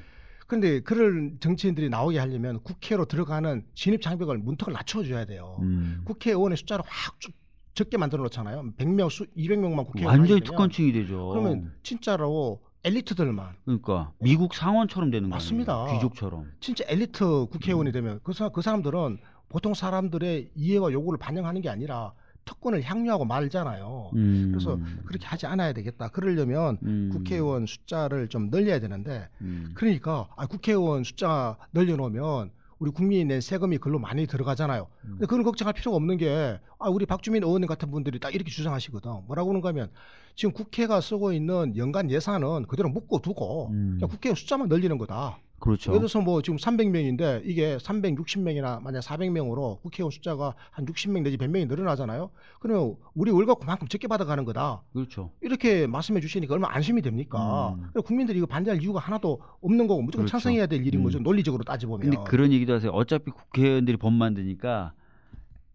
근데 0.47 0.79
그런 0.79 1.37
정치인들이 1.39 1.89
나오게 1.89 2.17
하려면 2.17 2.63
국회로 2.63 3.05
들어가는 3.05 3.63
진입 3.75 4.01
장벽을 4.01 4.37
문턱을 4.39 4.73
낮춰줘야 4.73 5.25
돼요. 5.25 5.57
음. 5.61 6.01
국회의원의 6.05 6.57
숫자를 6.57 6.83
확 6.87 7.19
쭉 7.19 7.33
적게 7.77 7.95
만들어 7.97 8.23
놓잖아요. 8.23 8.73
100명, 8.77 9.09
수, 9.11 9.27
200명만 9.37 9.85
국회의원 9.85 10.19
완전히 10.19 10.41
특권층이 10.41 10.91
되죠. 10.93 11.27
그러면 11.29 11.71
진짜로 11.83 12.59
엘리트들만 12.83 13.55
그러니까 13.65 14.13
미국 14.19 14.55
상원처럼 14.55 15.11
되는 15.11 15.29
거예요. 15.29 15.35
맞습니다. 15.35 15.85
귀족처럼. 15.93 16.51
진짜 16.59 16.83
엘리트 16.87 17.45
국회의원이 17.51 17.91
되면 17.91 18.19
그, 18.23 18.33
사, 18.33 18.49
그 18.49 18.63
사람들은 18.63 19.19
보통 19.49 19.75
사람들의 19.75 20.53
이해와 20.55 20.91
요구를 20.91 21.19
반영하는 21.19 21.61
게 21.61 21.69
아니라 21.69 22.13
특권을 22.45 22.81
향유하고 22.81 23.25
말잖아요. 23.25 24.11
음. 24.15 24.47
그래서 24.51 24.79
그렇게 25.05 25.27
하지 25.27 25.45
않아야 25.45 25.73
되겠다. 25.73 26.07
그러려면 26.07 26.79
음. 26.81 27.09
국회의원 27.11 27.67
숫자를 27.67 28.27
좀 28.27 28.49
늘려야 28.49 28.79
되는데 28.79 29.29
음. 29.41 29.71
그러니까 29.75 30.29
아, 30.35 30.47
국회의원 30.47 31.03
숫자 31.03 31.57
늘려놓으면 31.73 32.49
우리 32.79 32.91
국민이 32.91 33.25
낸 33.25 33.41
세금이 33.41 33.77
글로 33.79 33.99
많이 33.99 34.27
들어가잖아요. 34.27 34.87
음. 35.05 35.09
근데 35.11 35.25
그걸 35.25 35.43
걱정할 35.43 35.73
필요가 35.73 35.97
없는 35.97 36.17
게 36.17 36.59
아, 36.79 36.89
우리 36.89 37.05
박주민 37.05 37.43
의원님 37.43 37.67
같은 37.67 37.89
분들이 37.91 38.19
딱 38.19 38.35
이렇게 38.35 38.51
주장하시거든. 38.51 39.11
뭐라고 39.27 39.49
그런가 39.49 39.69
하면 39.69 39.89
지금 40.35 40.53
국회가 40.53 41.01
쓰고 41.01 41.33
있는 41.33 41.75
연간 41.77 42.11
예산은 42.11 42.67
그대로 42.67 42.89
묶어 42.89 43.19
두고 43.19 43.69
음. 43.69 43.97
그냥 43.99 44.09
국회의원 44.09 44.35
숫자만 44.35 44.67
늘리는 44.69 44.97
거다. 44.97 45.39
그렇죠. 45.59 45.91
예를 45.91 46.01
들어서 46.01 46.21
뭐 46.21 46.41
지금 46.41 46.57
300명인데 46.57 47.41
이게 47.45 47.77
360명이나 47.77 48.81
만약 48.81 48.99
400명으로 48.99 49.81
국회의원 49.81 50.11
숫자가 50.11 50.53
한 50.69 50.85
60명 50.85 51.23
내지 51.23 51.37
100명이 51.37 51.67
늘어나잖아요. 51.67 52.29
그러면 52.59 52.95
우리 53.15 53.31
월급 53.31 53.59
그만큼 53.59 53.87
적게 53.87 54.07
받아가는 54.07 54.45
거다. 54.45 54.83
그렇죠. 54.93 55.31
이렇게 55.41 55.87
말씀해 55.87 56.21
주시니까 56.21 56.53
얼마나 56.53 56.75
안심이 56.75 57.01
됩니까? 57.01 57.75
음. 57.75 58.01
국민들이 58.03 58.37
이거 58.37 58.45
반대할 58.45 58.81
이유가 58.81 58.99
하나도 58.99 59.41
없는 59.61 59.87
거고 59.87 60.01
무조건 60.03 60.25
그렇죠. 60.25 60.31
찬성해야 60.31 60.67
될 60.67 60.85
일인 60.85 61.01
음. 61.01 61.03
거죠. 61.05 61.19
논리적으로 61.19 61.63
따져보면. 61.63 62.09
근데 62.11 62.29
그런 62.29 62.51
얘기도 62.51 62.73
하세요. 62.73 62.91
어차피 62.91 63.31
국회의원들이 63.31 63.97
법 63.97 64.13
만드니까 64.13 64.93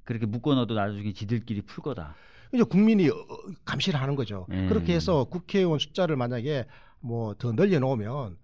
그렇게 0.05 0.27
묶어놔도 0.27 0.75
나중에 0.75 1.13
지들끼리 1.13 1.63
풀 1.63 1.83
거다. 1.83 2.15
이제 2.55 2.63
국민이 2.65 3.09
어, 3.09 3.15
감시를 3.65 4.01
하는 4.01 4.15
거죠. 4.15 4.47
예. 4.53 4.67
그렇게 4.67 4.95
해서 4.95 5.25
국회의원 5.25 5.79
숫자를 5.79 6.17
만약에 6.17 6.67
뭐 7.01 7.35
더 7.35 7.53
늘려 7.53 7.81
놓으면 7.81 8.37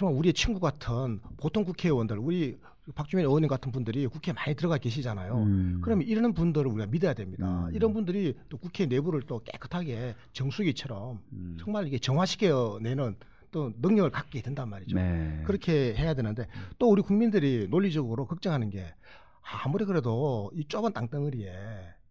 정말 0.00 0.16
우리의 0.16 0.32
친구 0.32 0.60
같은 0.60 1.20
보통 1.36 1.62
국회의원들, 1.66 2.18
우리 2.18 2.56
박주민 2.94 3.26
의원님 3.26 3.48
같은 3.48 3.70
분들이 3.70 4.06
국회에 4.06 4.32
많이 4.32 4.56
들어가 4.56 4.78
계시잖아요. 4.78 5.34
음. 5.42 5.80
그러면 5.84 6.06
이런 6.06 6.32
분들을 6.32 6.66
우리가 6.70 6.86
믿어야 6.86 7.12
됩니다. 7.12 7.66
음. 7.66 7.74
이런 7.74 7.92
분들이 7.92 8.34
또 8.48 8.56
국회 8.56 8.86
내부를 8.86 9.20
또 9.26 9.42
깨끗하게 9.44 10.14
정수기처럼 10.32 11.20
음. 11.34 11.58
정말 11.60 11.86
이게 11.86 11.98
정화시켜내는 11.98 13.16
또 13.50 13.74
능력을 13.76 14.10
갖게 14.10 14.40
된단 14.40 14.70
말이죠. 14.70 14.96
네. 14.96 15.42
그렇게 15.44 15.94
해야 15.94 16.14
되는데 16.14 16.46
또 16.78 16.88
우리 16.88 17.02
국민들이 17.02 17.68
논리적으로 17.68 18.24
걱정하는 18.24 18.70
게 18.70 18.94
아무리 19.42 19.84
그래도 19.84 20.50
이 20.54 20.64
좁은 20.64 20.94
땅덩어리에 20.94 21.52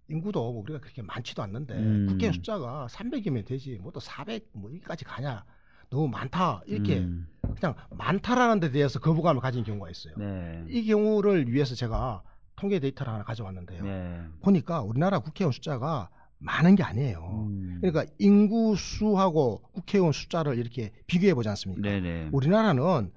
인구도 0.09 0.51
뭐 0.53 0.61
우리가 0.61 0.79
그렇게 0.79 1.01
많지도 1.01 1.41
않는데 1.41 1.73
음. 1.73 2.05
국회 2.07 2.31
숫자가 2.31 2.85
300이면 2.91 3.47
되지 3.47 3.79
뭐 3.81 3.91
또 3.91 3.99
400 3.99 4.49
뭐 4.53 4.69
여기까지 4.69 5.05
가냐 5.05 5.43
너무 5.89 6.07
많다 6.07 6.61
이렇게 6.65 6.99
음. 6.99 7.27
그냥 7.59 7.75
많다라는 7.91 8.59
데 8.59 8.71
대해서 8.71 8.99
거부감을 8.99 9.41
가진 9.41 9.63
경우가 9.63 9.89
있어요. 9.89 10.13
네. 10.17 10.63
이 10.69 10.85
경우를 10.85 11.51
위해서 11.51 11.75
제가 11.75 12.21
통계 12.55 12.79
데이터를 12.79 13.13
하나 13.13 13.23
가져왔는데요. 13.23 13.83
네. 13.83 14.21
보니까 14.41 14.81
우리나라 14.81 15.19
국회의원 15.19 15.51
숫자가 15.51 16.09
많은 16.37 16.75
게 16.75 16.83
아니에요. 16.83 17.47
음. 17.49 17.77
그러니까 17.81 18.05
인구 18.17 18.75
수하고 18.75 19.61
국회의원 19.73 20.11
숫자를 20.11 20.57
이렇게 20.57 20.91
비교해 21.07 21.33
보지 21.33 21.49
않습니까? 21.49 21.81
네네. 21.81 22.29
우리나라는 22.31 23.11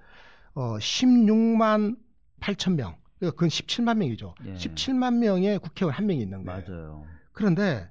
어 0.54 0.76
16만 0.78 1.96
8천 2.40 2.74
명. 2.74 2.96
그러니까 3.18 3.36
그건 3.36 3.48
17만 3.48 3.98
명이죠. 3.98 4.34
예. 4.46 4.54
17만 4.54 5.18
명의 5.18 5.58
국회의원 5.58 5.94
한 5.94 6.06
명이 6.06 6.20
있는 6.20 6.44
거예요. 6.44 6.62
맞아요. 6.66 7.06
그런데 7.32 7.88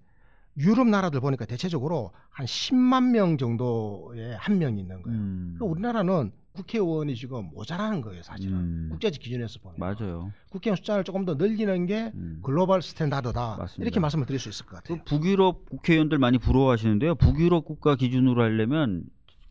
유럽 0.57 0.87
나라들 0.87 1.19
보니까 1.21 1.45
대체적으로 1.45 2.11
한 2.29 2.45
10만 2.45 3.11
명 3.11 3.37
정도의 3.37 4.35
한 4.37 4.57
명이 4.57 4.81
있는 4.81 5.01
거예요. 5.01 5.17
음. 5.17 5.55
그러니까 5.57 5.65
우리나라는 5.65 6.31
국회의원이 6.53 7.15
지금 7.15 7.49
모자라는 7.53 8.01
거예요, 8.01 8.23
사실은. 8.23 8.53
음. 8.53 8.87
국제적 8.91 9.21
기준에서 9.21 9.59
보면. 9.61 9.77
맞아요. 9.79 10.33
국회의원 10.49 10.75
숫자를 10.75 11.03
조금 11.03 11.23
더 11.23 11.35
늘리는 11.35 11.85
게 11.85 12.11
음. 12.13 12.39
글로벌 12.43 12.81
스탠다드다. 12.81 13.55
맞습니다. 13.57 13.83
이렇게 13.83 13.99
말씀을 13.99 14.25
드릴 14.25 14.39
수 14.39 14.49
있을 14.49 14.65
것 14.65 14.77
같아요. 14.77 14.97
그 14.97 15.03
북유럽 15.05 15.69
국회의원들 15.69 16.17
많이 16.17 16.37
부러워하시는데요. 16.37 17.15
북유럽 17.15 17.63
국가 17.63 17.95
기준으로 17.95 18.41
하려면 18.43 19.03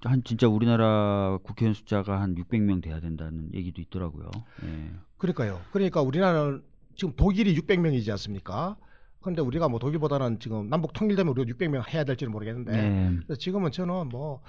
한 0.03 0.23
진짜 0.25 0.49
우리나라 0.49 1.39
국회의원 1.43 1.75
숫자가 1.75 2.21
한 2.21 2.35
600명 2.35 2.83
돼야 2.83 3.01
된다는 3.01 3.49
얘기도 3.55 3.81
있더라고요. 3.83 4.31
예. 4.65 4.91
그러니까요. 5.19 5.61
그러니까 5.73 6.03
우리나라는 6.03 6.63
지금 6.97 7.15
독일이 7.17 7.55
600명이지 7.57 8.11
않습니까? 8.11 8.77
그런데 9.21 9.43
우리가 9.43 9.69
뭐 9.69 9.79
독일보다는 9.79 10.39
지금 10.41 10.69
남북 10.71 10.93
통일되면 10.93 11.31
우리가 11.37 11.53
600명 11.57 11.89
해야 11.93 12.05
될지는 12.05 12.33
모르겠는데 12.33 12.73
네. 12.73 13.17
그래서 13.27 13.39
지금은 13.39 13.71
저는 13.73 14.09
뭐 14.09 14.41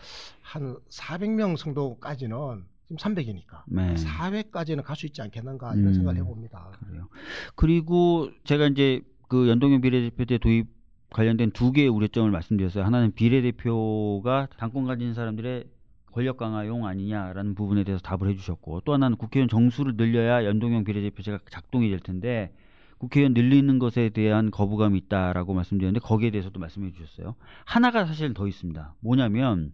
한 0.42 0.76
400명 0.90 1.56
정도까지는 1.58 2.64
지금 2.88 2.98
300이니까 2.98 3.64
네. 3.68 3.94
400까지는 3.96 4.84
갈 4.84 4.96
수 4.96 5.06
있지 5.06 5.22
않겠는가 5.22 5.74
이런 5.76 5.88
음. 5.88 5.94
생각을 5.94 6.20
해봅니다. 6.20 6.72
그래요. 6.88 7.08
그리고 7.56 8.30
제가 8.44 8.68
이제 8.68 9.02
그 9.30 9.48
연동형 9.48 9.82
비례대표 9.82 10.26
때 10.26 10.38
도입 10.38 10.68
관련된 11.10 11.52
두 11.52 11.72
개의 11.72 11.88
우려점을 11.90 12.30
말씀드렸어요. 12.32 12.84
하나는 12.84 13.12
비례대표가 13.14 14.48
당권 14.58 14.86
가진 14.86 15.14
사람들의 15.14 15.66
권력 16.12 16.38
강화용 16.38 16.86
아니냐라는 16.86 17.56
부분에 17.56 17.84
대해서 17.86 18.02
답을 18.02 18.30
해주셨고 18.30 18.82
또 18.82 18.94
하나는 18.94 19.16
국회의원 19.18 19.48
정수를 19.48 19.96
늘려야 19.96 20.44
연동형 20.46 20.84
비례대표제가 20.84 21.40
작동이 21.50 21.90
될 21.90 22.00
텐데 22.00 22.54
국회의원 23.02 23.34
늘리는 23.34 23.80
것에 23.80 24.10
대한 24.10 24.52
거부감이 24.52 24.96
있다라고 25.00 25.56
말씀드렸는데 25.56 26.06
거기에 26.06 26.30
대해서도 26.30 26.60
말씀해 26.60 26.92
주셨어요. 26.92 27.34
하나가 27.66 28.06
사실 28.06 28.36
더 28.36 28.48
있습니다. 28.48 28.94
뭐냐면 29.00 29.74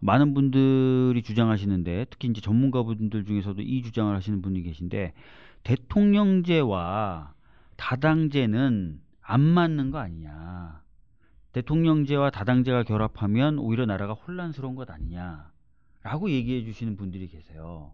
많은 0.00 0.34
분들이 0.34 1.22
주장하시는데 1.22 2.08
특히 2.10 2.28
이제 2.28 2.42
전문가분들 2.42 3.24
중에서도 3.24 3.62
이 3.62 3.82
주장을 3.82 4.14
하시는 4.14 4.42
분이 4.42 4.64
계신데 4.64 5.14
대통령제와 5.62 7.32
다당제는 7.78 9.00
안 9.22 9.40
맞는 9.40 9.90
거 9.90 9.96
아니냐. 9.96 10.82
대통령제와 11.52 12.28
다당제가 12.28 12.82
결합하면 12.82 13.58
오히려 13.60 13.86
나라가 13.86 14.12
혼란스러운 14.12 14.74
것 14.74 14.90
아니냐라고 14.90 16.28
얘기해 16.28 16.64
주시는 16.64 16.98
분들이 16.98 17.28
계세요. 17.28 17.92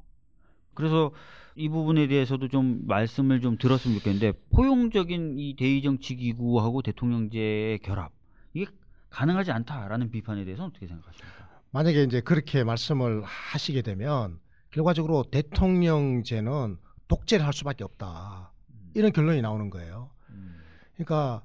그래서 0.75 1.11
이 1.55 1.69
부분에 1.69 2.07
대해서도 2.07 2.49
좀 2.49 2.87
말씀을 2.87 3.41
좀 3.41 3.59
들었으면 3.59 3.99
좋겠는데 3.99 4.33
포용적인 4.51 5.39
이 5.39 5.57
대의 5.57 5.83
정치 5.83 6.15
기구하고 6.15 6.83
대통령제의 6.83 7.81
결합 7.81 8.13
이게 8.55 8.67
가능하지 9.11 9.51
않다라는 9.51 10.11
비판에 10.11 10.45
대해서는 10.45 10.71
어떻게 10.71 10.87
생각하십니까? 10.87 11.49
만약에 11.71 12.05
이제 12.05 12.21
그렇게 12.21 12.65
말씀을 12.65 13.23
하시게 13.25 13.83
되면 13.83 14.39
결과적으로 14.71 15.25
대통령제는 15.31 16.79
독재를 17.09 17.45
할 17.45 17.53
수밖에 17.53 17.85
없다. 17.85 18.53
이런 18.95 19.13
결론이 19.13 19.41
나오는 19.43 19.71
거예요. 19.71 20.11
음, 20.31 20.61
그러니까 20.95 21.43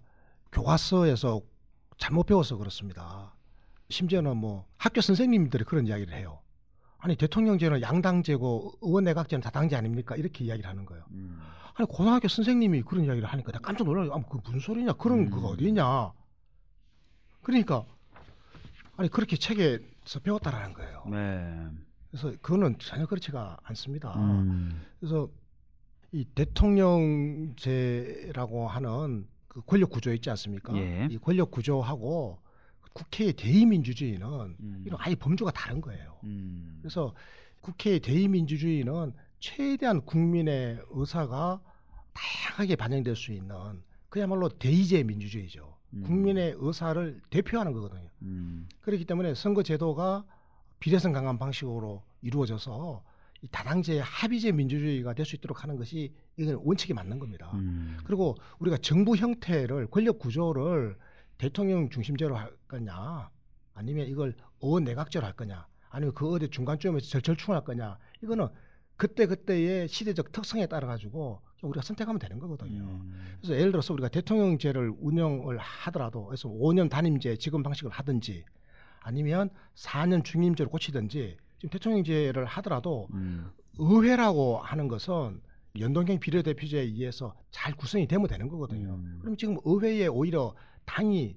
교과서에서 0.52 1.42
잘못 1.98 2.26
배워서 2.26 2.58
그렇습니다. 2.58 3.34
심지어는 3.90 4.38
뭐 4.38 4.66
학교 4.78 5.02
선생님들이 5.02 5.64
그런 5.64 5.88
이야기를 5.88 6.14
해요. 6.14 6.40
아니 7.04 7.16
대통령제는 7.18 7.82
양당제고 7.82 8.76
의원내각제는 8.82 9.42
다당제 9.42 9.76
아닙니까? 9.76 10.16
이렇게 10.16 10.46
이야기를 10.46 10.70
하는 10.70 10.86
거예요. 10.86 11.04
음, 11.12 11.38
아니 11.76 11.86
고등학교 11.86 12.30
선생님이 12.30 12.84
그런 12.84 13.04
이야기를 13.04 13.28
하니까 13.28 13.52
내가 13.52 13.62
깜짝 13.62 13.84
놀라요. 13.84 14.14
아, 14.14 14.24
그 14.24 14.38
무슨 14.42 14.60
소리냐? 14.60 14.94
그런 14.94 15.20
음. 15.20 15.30
그거 15.30 15.50
어디 15.50 15.66
있냐? 15.68 16.14
그러니까 17.42 17.84
아니 18.96 19.10
그렇게 19.10 19.36
책에서 19.36 20.22
배웠다라는 20.24 20.74
거예요. 20.74 21.04
네. 21.12 21.68
그래서 22.10 22.32
그거는 22.42 22.80
전혀 22.80 23.06
그렇지가 23.06 23.58
않습니다. 23.64 24.14
음, 24.16 24.82
그래서 25.02 25.28
이 26.14 26.24
대통령제라고 26.24 27.58
하는 28.70 29.28
그 29.50 29.60
권력 29.66 29.90
구조 29.90 30.14
있지 30.14 30.30
않습니까? 30.30 30.74
예. 30.78 31.10
이 31.12 31.18
권력 31.18 31.52
구조하고 31.52 32.40
국회의 32.94 33.34
대의민주주의는 33.34 34.28
음. 34.60 34.84
이런 34.86 35.00
아예 35.02 35.16
범주가 35.16 35.52
다른 35.52 35.82
거예요. 35.82 36.18
음, 36.24 36.78
그래서 36.82 37.14
국회의 37.62 38.00
대의민주주의는 38.00 39.14
최대한 39.40 40.02
국민의 40.06 40.80
의사가 40.92 41.62
다양하게 42.14 42.76
반영될 42.76 43.16
수 43.16 43.34
있는 43.34 43.56
그야말로 44.10 44.48
대의제 44.50 45.04
민주주의죠. 45.04 45.76
음. 45.94 46.04
국민의 46.04 46.56
의사를 46.58 47.20
대표하는 47.30 47.74
거거든요. 47.74 48.10
음, 48.22 48.68
그렇기 48.82 49.06
때문에 49.06 49.34
선거제도가 49.34 50.26
비례성 50.80 51.14
강한 51.14 51.40
방식으로 51.40 52.04
이루어져서 52.22 53.04
이 53.42 53.48
다당제 53.52 54.00
합의제 54.00 54.52
민주주의가 54.52 55.14
될 55.14 55.26
수 55.26 55.36
있도록 55.36 55.64
하는 55.64 55.76
것이 55.78 56.14
이건 56.38 56.56
원칙이 56.64 56.94
맞는 56.94 57.20
겁니다. 57.20 57.52
음, 57.56 57.98
그리고 58.06 58.36
우리가 58.60 58.78
정부 58.78 59.16
형태를 59.16 59.88
권력 59.88 60.20
구조를 60.20 60.98
대통령 61.38 61.90
중심제로 61.90 62.36
할 62.38 62.52
거냐 62.74 63.30
아니면 63.74 64.08
이걸 64.08 64.36
의원 64.62 64.84
내각제로 64.84 65.26
할 65.26 65.34
거냐 65.34 65.68
아니면 65.90 66.14
그 66.16 66.30
어디 66.32 66.50
중간쯤에서 66.50 67.08
절철충할 67.08 67.64
거냐 67.64 67.98
이거는 68.24 68.48
그때 68.98 69.26
그때의 69.26 69.88
시대적 69.88 70.32
특성에 70.32 70.68
따라 70.68 70.88
가지고 70.88 71.42
우리가 71.62 71.82
선택하면 71.82 72.20
되는 72.20 72.40
거거든요. 72.40 72.84
음, 72.84 73.38
그래서 73.40 73.56
예를 73.58 73.72
들어서 73.72 73.94
우리가 73.94 74.10
대통령제를 74.10 74.94
운영을 75.00 75.58
하더라도 75.58 76.26
그래서 76.26 76.50
5년 76.50 76.90
단임제 76.90 77.38
지금 77.38 77.64
방식을 77.64 77.90
하든지 77.90 78.44
아니면 79.00 79.50
4년 79.76 80.24
중임제로 80.24 80.70
고치든지 80.70 81.38
지금 81.60 81.70
대통령제를 81.70 82.46
하더라도 82.46 83.08
음, 83.14 83.50
의회라고 83.78 84.58
하는 84.58 84.88
것은 84.88 85.42
연동형 85.80 86.20
비례대표제에 86.20 86.82
의해서 86.82 87.34
잘 87.50 87.74
구성이 87.76 88.08
되면 88.08 88.28
되는 88.28 88.48
거거든요. 88.48 88.96
음. 88.96 89.20
그럼 89.22 89.38
지금 89.38 89.58
의회에 89.64 90.08
오히려 90.08 90.54
당이 90.86 91.36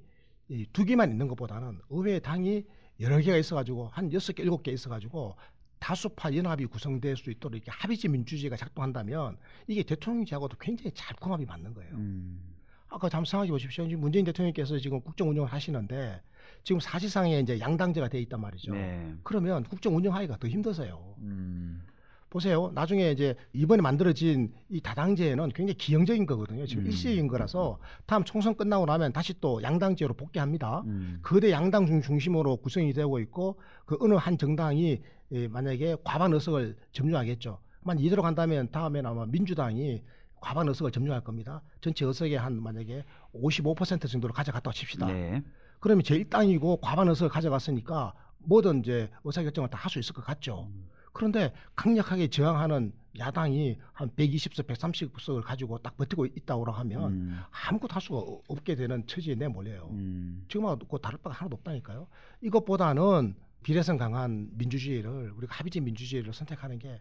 이 0.48 0.66
두 0.72 0.84
개만 0.84 1.10
있는 1.10 1.28
것보다는 1.28 1.80
의회에 1.90 2.20
당이 2.20 2.64
여러 3.00 3.18
개가 3.18 3.36
있어가지고 3.36 3.88
한 3.88 4.12
여섯 4.12 4.32
개, 4.34 4.42
일곱 4.42 4.62
개 4.62 4.70
있어가지고 4.72 5.36
다수파 5.78 6.34
연합이 6.34 6.66
구성될 6.66 7.16
수 7.16 7.30
있도록 7.30 7.56
이렇게 7.56 7.70
합의제 7.70 8.08
민주주의가 8.08 8.56
작동한다면 8.56 9.36
이게 9.66 9.82
대통령제하고도 9.82 10.56
굉장히 10.58 10.92
잘 10.94 11.14
궁합이 11.16 11.44
맞는 11.44 11.74
거예요. 11.74 11.94
음, 11.94 12.54
아까 12.88 13.08
잠시 13.08 13.32
생각해 13.32 13.50
보십시오. 13.50 13.86
지금 13.86 14.00
문재인 14.00 14.24
대통령께서 14.24 14.78
지금 14.78 15.00
국정 15.02 15.28
운영을 15.28 15.52
하시는데 15.52 16.22
지금 16.64 16.80
사실상에 16.80 17.40
이제 17.40 17.60
양당제가 17.60 18.08
돼 18.08 18.20
있단 18.22 18.40
말이죠. 18.40 18.72
네. 18.72 19.14
그러면 19.22 19.64
국정 19.64 19.94
운영하기가 19.96 20.38
더 20.38 20.48
힘드세요. 20.48 21.14
음, 21.18 21.82
보세요. 22.30 22.70
나중에 22.74 23.12
이제 23.12 23.34
이번에 23.52 23.82
만들어진 23.82 24.52
이 24.68 24.80
다당제는 24.80 25.50
굉장히 25.50 25.74
기형적인 25.78 26.26
거거든요. 26.26 26.66
지금 26.66 26.82
음. 26.84 26.86
일시적인 26.86 27.28
거라서 27.28 27.78
다음 28.04 28.24
총선 28.24 28.54
끝나고 28.56 28.84
나면 28.86 29.12
다시 29.12 29.32
또 29.40 29.62
양당제로 29.62 30.14
복귀합니다. 30.14 30.80
음, 30.86 31.20
거대 31.22 31.50
양당 31.50 31.86
중 31.86 32.02
중심으로 32.02 32.56
구성이 32.56 32.92
되고 32.92 33.18
있고 33.20 33.58
그 33.86 33.96
어느 34.00 34.14
한 34.14 34.36
정당이 34.38 35.00
예, 35.32 35.48
만약에 35.48 35.96
과반 36.04 36.32
의석을 36.32 36.76
점유하겠죠. 36.92 37.58
만 37.82 37.98
이대로 37.98 38.22
간다면 38.22 38.70
다음에는 38.70 39.08
아마 39.08 39.24
민주당이 39.26 40.02
과반 40.40 40.68
의석을 40.68 40.90
점령할 40.92 41.22
겁니다. 41.22 41.62
전체 41.80 42.04
의석의 42.04 42.38
한 42.38 42.60
만약에 42.62 43.04
55% 43.34 44.08
정도를 44.10 44.34
가져갔다고 44.34 44.72
칩시다. 44.74 45.06
네. 45.06 45.42
그러면 45.80 46.02
제1당이고 46.02 46.80
과반 46.80 47.08
의석을 47.08 47.28
가져갔으니까 47.30 48.12
뭐든 48.40 48.80
이제 48.80 49.08
의사결정을 49.24 49.70
다 49.70 49.78
할 49.78 49.90
수 49.90 49.98
있을 50.00 50.12
것 50.14 50.24
같죠. 50.24 50.68
음. 50.70 50.88
그런데 51.16 51.50
강력하게 51.74 52.28
저항하는 52.28 52.92
야당이 53.18 53.78
한 53.94 54.10
120석, 54.10 54.66
130석을 54.66 55.42
가지고 55.42 55.78
딱 55.78 55.96
버티고 55.96 56.26
있다고 56.26 56.70
하면 56.70 57.12
음. 57.12 57.40
아무것도 57.68 57.94
할 57.94 58.02
수가 58.02 58.18
없- 58.18 58.44
없게 58.48 58.74
되는 58.74 59.06
처지에 59.06 59.34
내몰려요. 59.36 59.88
음. 59.92 60.44
지금하고 60.50 60.86
그 60.86 60.98
다를 60.98 61.18
바가 61.22 61.34
하나도 61.34 61.56
없다니까요. 61.56 62.06
이것보다는 62.42 63.34
비례성 63.62 63.96
강한 63.96 64.50
민주주의를 64.52 65.32
우리가 65.38 65.54
합의적 65.54 65.82
민주주의를 65.84 66.34
선택하는 66.34 66.78
게 66.78 67.00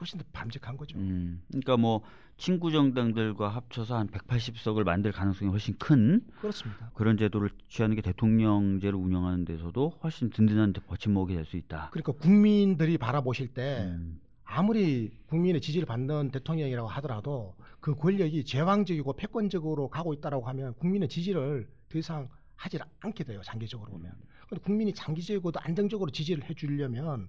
훨씬 0.00 0.18
더 0.18 0.24
바람직한 0.32 0.76
거죠. 0.76 0.98
음. 0.98 1.42
그러니까 1.48 1.76
뭐 1.76 2.02
친구 2.36 2.72
정당들과 2.72 3.48
합쳐서 3.48 3.96
한 3.96 4.08
180석을 4.08 4.84
만들 4.84 5.12
가능성이 5.12 5.50
훨씬 5.50 5.76
큰 5.78 6.20
그렇습니다. 6.40 6.90
그런 6.94 7.16
제도를 7.16 7.50
취하는 7.68 7.94
게 7.94 8.02
대통령제를 8.02 8.94
운영하는 8.94 9.44
데서도 9.44 10.00
훨씬 10.02 10.30
든든한 10.30 10.72
버팀목이 10.86 11.34
될 11.34 11.44
수 11.44 11.56
있다. 11.56 11.90
그러니까 11.92 12.12
국민들이 12.12 12.98
바라보실 12.98 13.48
때 13.48 13.84
음. 13.86 14.20
아무리 14.44 15.10
국민의 15.26 15.60
지지를 15.60 15.86
받는 15.86 16.30
대통령이라고 16.30 16.88
하더라도 16.88 17.54
그 17.80 17.94
권력이 17.94 18.44
제왕적이고 18.44 19.12
패권적으로 19.14 19.88
가고 19.88 20.12
있다라고 20.14 20.46
하면 20.48 20.74
국민의 20.74 21.08
지지를 21.08 21.68
더 21.88 21.98
이상 21.98 22.28
하지 22.56 22.78
않게 23.00 23.24
돼요. 23.24 23.40
장기적으로 23.44 23.90
보면. 23.90 24.12
근데 24.48 24.62
국민이 24.62 24.92
장기적이고도 24.94 25.60
안정적으로 25.60 26.10
지지를 26.10 26.44
해주려면 26.44 27.28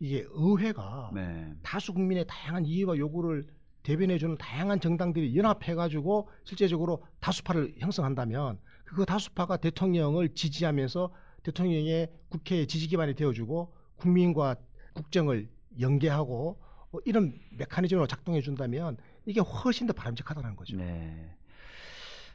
이게 0.00 0.24
의회가 0.30 1.10
네. 1.14 1.52
다수 1.62 1.92
국민의 1.92 2.24
다양한 2.26 2.64
이의와 2.64 2.96
요구를 2.96 3.46
대변해주는 3.82 4.36
다양한 4.38 4.80
정당들이 4.80 5.36
연합해가지고 5.36 6.28
실제적으로 6.44 7.04
다수파를 7.20 7.74
형성한다면 7.78 8.58
그 8.84 9.04
다수파가 9.04 9.58
대통령을 9.58 10.34
지지하면서 10.34 11.12
대통령의 11.42 12.10
국회의 12.28 12.66
지지 12.66 12.88
기반이 12.88 13.14
되어주고 13.14 13.72
국민과 13.96 14.56
국정을 14.94 15.48
연계하고 15.78 16.58
어, 16.92 16.98
이런 17.04 17.38
메커니즘으로 17.52 18.06
작동해 18.06 18.40
준다면 18.40 18.96
이게 19.26 19.40
훨씬 19.40 19.86
더 19.86 19.92
바람직하다는 19.92 20.56
거죠. 20.56 20.76
네. 20.76 21.36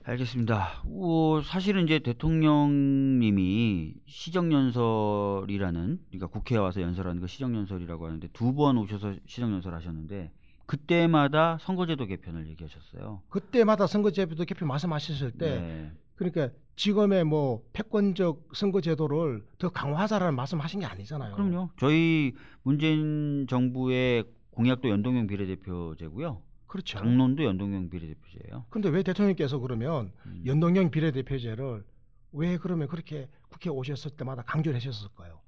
알겠습니다. 0.08 0.84
어, 0.86 1.42
사실은 1.44 1.86
이제 1.86 1.98
대통령님이 2.00 3.96
시정연설이라는, 4.06 6.00
그러니까 6.10 6.28
국회에 6.28 6.60
와서 6.60 6.82
연설하는 6.82 7.22
거 7.22 7.28
시정연설이라고 7.28 8.06
하는데 8.06 8.28
두 8.30 8.54
번 8.54 8.78
오셔서 8.78 9.16
시정연설 9.26 9.74
하셨는데 9.74 10.32
그때마다 10.68 11.58
선거제도 11.60 12.06
개편을 12.06 12.48
얘기하셨어요. 12.50 13.22
그때마다 13.30 13.88
선거제도 13.88 14.46
개편 14.46 14.68
말씀하셨을 14.68 15.32
때 15.32 15.60
네. 15.60 15.92
그러니까 16.16 16.50
지금의 16.76 17.24
뭐 17.26 17.64
패권적 17.74 18.50
선거제도를 18.54 19.44
더 19.58 19.70
강화하자라는 19.70 20.36
말씀하신 20.36 20.82
게 20.82 20.86
아니잖아요. 20.86 21.36
그럼요. 21.36 21.70
저희 21.80 22.34
문재인 22.64 23.46
정부의 23.50 24.24
공약도 24.52 24.90
연동형 24.90 25.28
비례대표제고요. 25.28 26.42
그렇죠. 26.76 27.00
당론도 27.00 27.46
연동형 27.46 27.90
비례대표제예요. 27.90 28.66
근데 28.70 28.90
왜 28.90 29.02
대통령께서 29.02 29.60
그러면 29.60 30.12
음. 30.26 30.44
연동형 30.46 30.92
비례대표제를 30.92 31.86
왜 32.34 32.58
그러면 32.58 32.90
그렇게 32.90 33.30
국회에 33.50 33.72
오셨을 33.72 34.12
때마다 34.12 34.42
강조를 34.44 34.76
하셨을까요? 34.76 35.40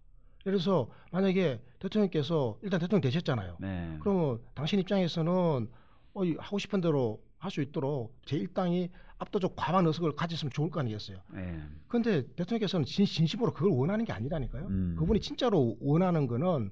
그래서 0.45 0.89
만약에 1.11 1.59
대통령께서 1.79 2.57
일단 2.61 2.79
대통령 2.79 3.01
되셨잖아요. 3.01 3.57
네. 3.59 3.97
그러면 3.99 4.39
당신 4.53 4.79
입장에서는 4.79 5.67
어, 6.13 6.23
이 6.23 6.35
하고 6.39 6.57
싶은 6.59 6.79
대로 6.79 7.21
할 7.39 7.51
수 7.51 7.61
있도록 7.61 8.19
제1당이 8.25 8.89
압도적 9.19 9.53
과반 9.55 9.85
의석을 9.85 10.15
가졌으면 10.15 10.51
좋을 10.51 10.69
거 10.71 10.79
아니겠어요. 10.79 11.17
네. 11.33 11.61
근데 11.87 12.25
대통령께서는 12.35 12.85
진, 12.85 13.05
진심으로 13.05 13.53
그걸 13.53 13.71
원하는 13.71 14.05
게 14.05 14.13
아니라니까요. 14.13 14.65
음. 14.67 14.95
그분이 14.97 15.19
진짜로 15.19 15.75
원하는 15.81 16.25
거는 16.25 16.71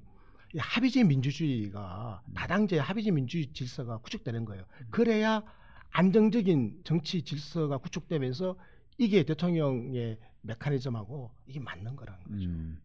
합의적 0.56 1.06
민주주의가 1.06 2.22
음. 2.26 2.34
다당제 2.34 2.78
합의적 2.78 3.14
민주주의 3.14 3.52
질서가 3.52 3.98
구축되는 3.98 4.44
거예요. 4.44 4.64
그래야 4.90 5.42
안정적인 5.90 6.82
정치 6.84 7.22
질서가 7.22 7.78
구축되면서 7.78 8.56
이게 8.98 9.24
대통령의 9.24 10.18
메커니즘하고 10.42 11.30
이게 11.46 11.60
맞는 11.60 11.96
거라는 11.96 12.24
거죠. 12.24 12.48
음. 12.48 12.78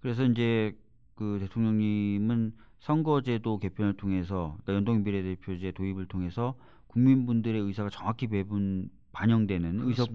그래서 0.00 0.24
이제 0.24 0.76
그 1.14 1.38
대통령님은 1.40 2.52
선거제도 2.78 3.58
개편을 3.58 3.96
통해서 3.96 4.56
그러니까 4.62 4.74
연동 4.74 5.04
비례대표제 5.04 5.72
도입을 5.72 6.06
통해서 6.06 6.54
국민분들의 6.86 7.60
의사가 7.60 7.90
정확히 7.90 8.28
배분 8.28 8.88
반영되는 9.12 9.88
의석. 9.88 10.10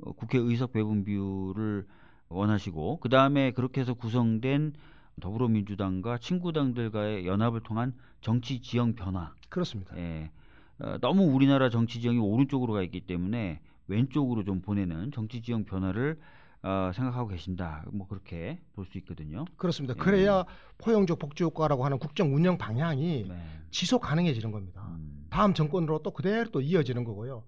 어, 0.00 0.12
국회 0.12 0.38
의석 0.38 0.72
배분 0.72 1.04
비율을 1.04 1.86
원하시고 2.28 2.98
그 3.00 3.08
다음에 3.08 3.52
그렇게 3.52 3.80
해서 3.80 3.94
구성된 3.94 4.74
더불어민주당과 5.20 6.18
친구당들과의 6.18 7.26
연합을 7.26 7.60
통한 7.60 7.94
정치 8.20 8.60
지형 8.60 8.94
변화. 8.94 9.32
그렇습니다. 9.48 9.96
예. 9.98 10.30
어, 10.78 10.98
너무 11.00 11.24
우리나라 11.24 11.70
정치 11.70 12.00
지형이 12.00 12.18
오른쪽으로 12.18 12.72
가 12.72 12.82
있기 12.82 13.02
때문에 13.02 13.60
왼쪽으로 13.88 14.44
좀 14.44 14.60
보내는 14.62 15.12
정치 15.12 15.42
지형 15.42 15.64
변화를 15.64 16.18
어, 16.62 16.92
생각하고 16.94 17.28
계신다. 17.28 17.84
뭐 17.92 18.06
그렇게 18.06 18.60
볼 18.74 18.86
수 18.86 18.96
있거든요. 18.98 19.44
그렇습니다. 19.56 19.94
예. 19.96 19.98
그래야 20.00 20.44
포용적 20.78 21.18
복지 21.18 21.42
효과라고 21.44 21.84
하는 21.84 21.98
국정 21.98 22.34
운영 22.34 22.56
방향이 22.56 23.26
네. 23.28 23.44
지속 23.70 24.00
가능해지는 24.02 24.50
겁니다. 24.52 24.86
음. 24.90 25.26
다음 25.30 25.54
정권으로 25.54 26.00
또 26.02 26.10
그대로 26.12 26.50
또 26.50 26.60
이어지는 26.60 27.04
거고요. 27.04 27.44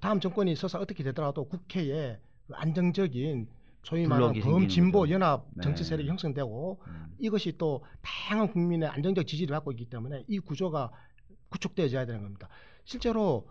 다음 0.00 0.20
정권이 0.20 0.50
있어서 0.52 0.78
어떻게 0.78 1.02
되더라도 1.04 1.44
국회에 1.44 2.18
안정적인 2.52 3.48
소위 3.86 4.04
말하는 4.04 4.40
범진보. 4.40 5.08
연합 5.10 5.46
네. 5.54 5.62
정치 5.62 5.84
세력이 5.84 6.08
형성되고 6.08 6.82
음. 6.88 7.16
이것이 7.20 7.56
또 7.56 7.84
다양한 8.02 8.50
국민의 8.50 8.88
안정적 8.88 9.28
지지를 9.28 9.54
받고 9.54 9.70
있기 9.72 9.84
때문에 9.84 10.24
이 10.26 10.40
구조가 10.40 10.90
구축되어져야 11.50 12.04
되는 12.04 12.20
겁니다. 12.22 12.48
실제로 12.84 13.48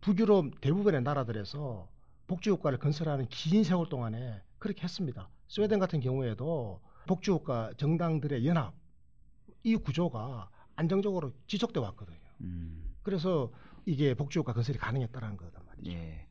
북유럽 0.00 0.60
대부분의 0.60 1.02
나라들에서 1.02 1.88
복지국가를 2.26 2.80
건설하는 2.80 3.26
긴 3.28 3.62
세월 3.62 3.88
동안에 3.88 4.42
그렇게 4.58 4.82
했습니다. 4.82 5.30
스웨덴 5.46 5.78
같은 5.78 6.00
경우에도 6.00 6.80
복지국가 7.06 7.72
정당들의 7.76 8.44
연합 8.44 8.74
이 9.62 9.76
구조가 9.76 10.50
안정적으로 10.74 11.32
지속돼 11.46 11.78
왔거든요. 11.78 12.18
음. 12.40 12.92
그래서 13.04 13.52
이게 13.84 14.14
복지국가 14.14 14.52
건설이 14.52 14.78
가능했다는 14.78 15.36
거단 15.36 15.64
말이죠. 15.64 15.92
예. 15.92 16.25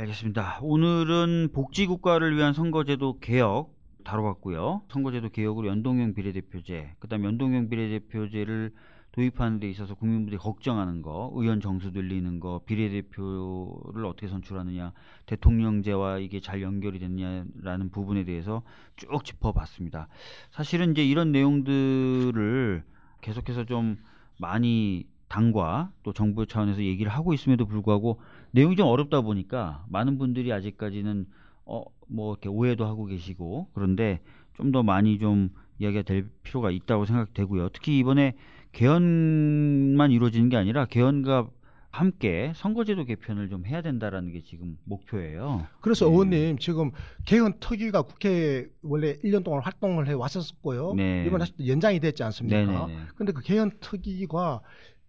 알겠습니다. 0.00 0.60
오늘은 0.62 1.48
복지국가를 1.52 2.36
위한 2.36 2.52
선거제도 2.52 3.18
개혁 3.18 3.74
다뤄봤고요. 4.04 4.82
선거제도 4.88 5.28
개혁으로 5.28 5.66
연동형 5.66 6.14
비례대표제, 6.14 6.94
그다음 7.00 7.24
연동형 7.24 7.68
비례대표제를 7.68 8.72
도입하는 9.10 9.58
데 9.58 9.68
있어서 9.68 9.96
국민들이 9.96 10.36
걱정하는 10.36 11.02
거, 11.02 11.32
의원 11.34 11.60
정수 11.60 11.90
늘리는 11.90 12.38
거, 12.38 12.60
비례대표를 12.64 14.04
어떻게 14.04 14.28
선출하느냐, 14.28 14.92
대통령제와 15.26 16.18
이게 16.18 16.38
잘 16.38 16.62
연결이 16.62 17.00
됐냐라는 17.00 17.90
부분에 17.90 18.22
대해서 18.22 18.62
쭉 18.96 19.24
짚어봤습니다. 19.24 20.06
사실은 20.50 20.92
이제 20.92 21.04
이런 21.04 21.32
내용들을 21.32 22.84
계속해서 23.20 23.64
좀 23.64 23.98
많이 24.38 25.08
당과 25.28 25.90
또 26.02 26.12
정부 26.12 26.46
차원에서 26.46 26.82
얘기를 26.82 27.12
하고 27.12 27.34
있음에도 27.34 27.66
불구하고 27.66 28.20
내용이 28.52 28.76
좀 28.76 28.86
어렵다 28.86 29.20
보니까 29.22 29.84
많은 29.88 30.18
분들이 30.18 30.52
아직까지는 30.52 31.26
어 31.66 31.84
뭐 32.10 32.32
이렇게 32.32 32.48
오해도 32.48 32.86
하고 32.86 33.04
계시고 33.04 33.68
그런데 33.74 34.20
좀 34.56 34.72
더 34.72 34.82
많이 34.82 35.18
좀 35.18 35.50
이야기가 35.78 36.02
될 36.02 36.28
필요가 36.42 36.70
있다고 36.70 37.04
생각되고요. 37.04 37.68
특히 37.68 37.98
이번에 37.98 38.34
개헌만 38.72 40.10
이루어지는 40.10 40.48
게 40.48 40.56
아니라 40.56 40.86
개헌과 40.86 41.48
함께 41.90 42.52
선거제도 42.54 43.04
개편을 43.04 43.48
좀 43.48 43.64
해야 43.66 43.80
된다라는 43.82 44.32
게 44.32 44.42
지금 44.42 44.76
목표예요. 44.84 45.66
그래서 45.80 46.06
네. 46.06 46.10
의원님 46.10 46.58
지금 46.58 46.90
개헌 47.24 47.60
특위가 47.60 48.02
국회에 48.02 48.66
원래 48.82 49.16
1년 49.24 49.44
동안 49.44 49.62
활동을 49.62 50.08
해 50.08 50.12
왔었고요. 50.12 50.94
네. 50.94 51.24
이번 51.26 51.38
다시 51.38 51.56
또 51.56 51.66
연장이 51.66 52.00
됐지 52.00 52.22
않습니까? 52.24 52.58
네네네. 52.86 53.00
근데 53.16 53.32
그 53.32 53.42
개헌 53.42 53.72
특위가 53.80 54.60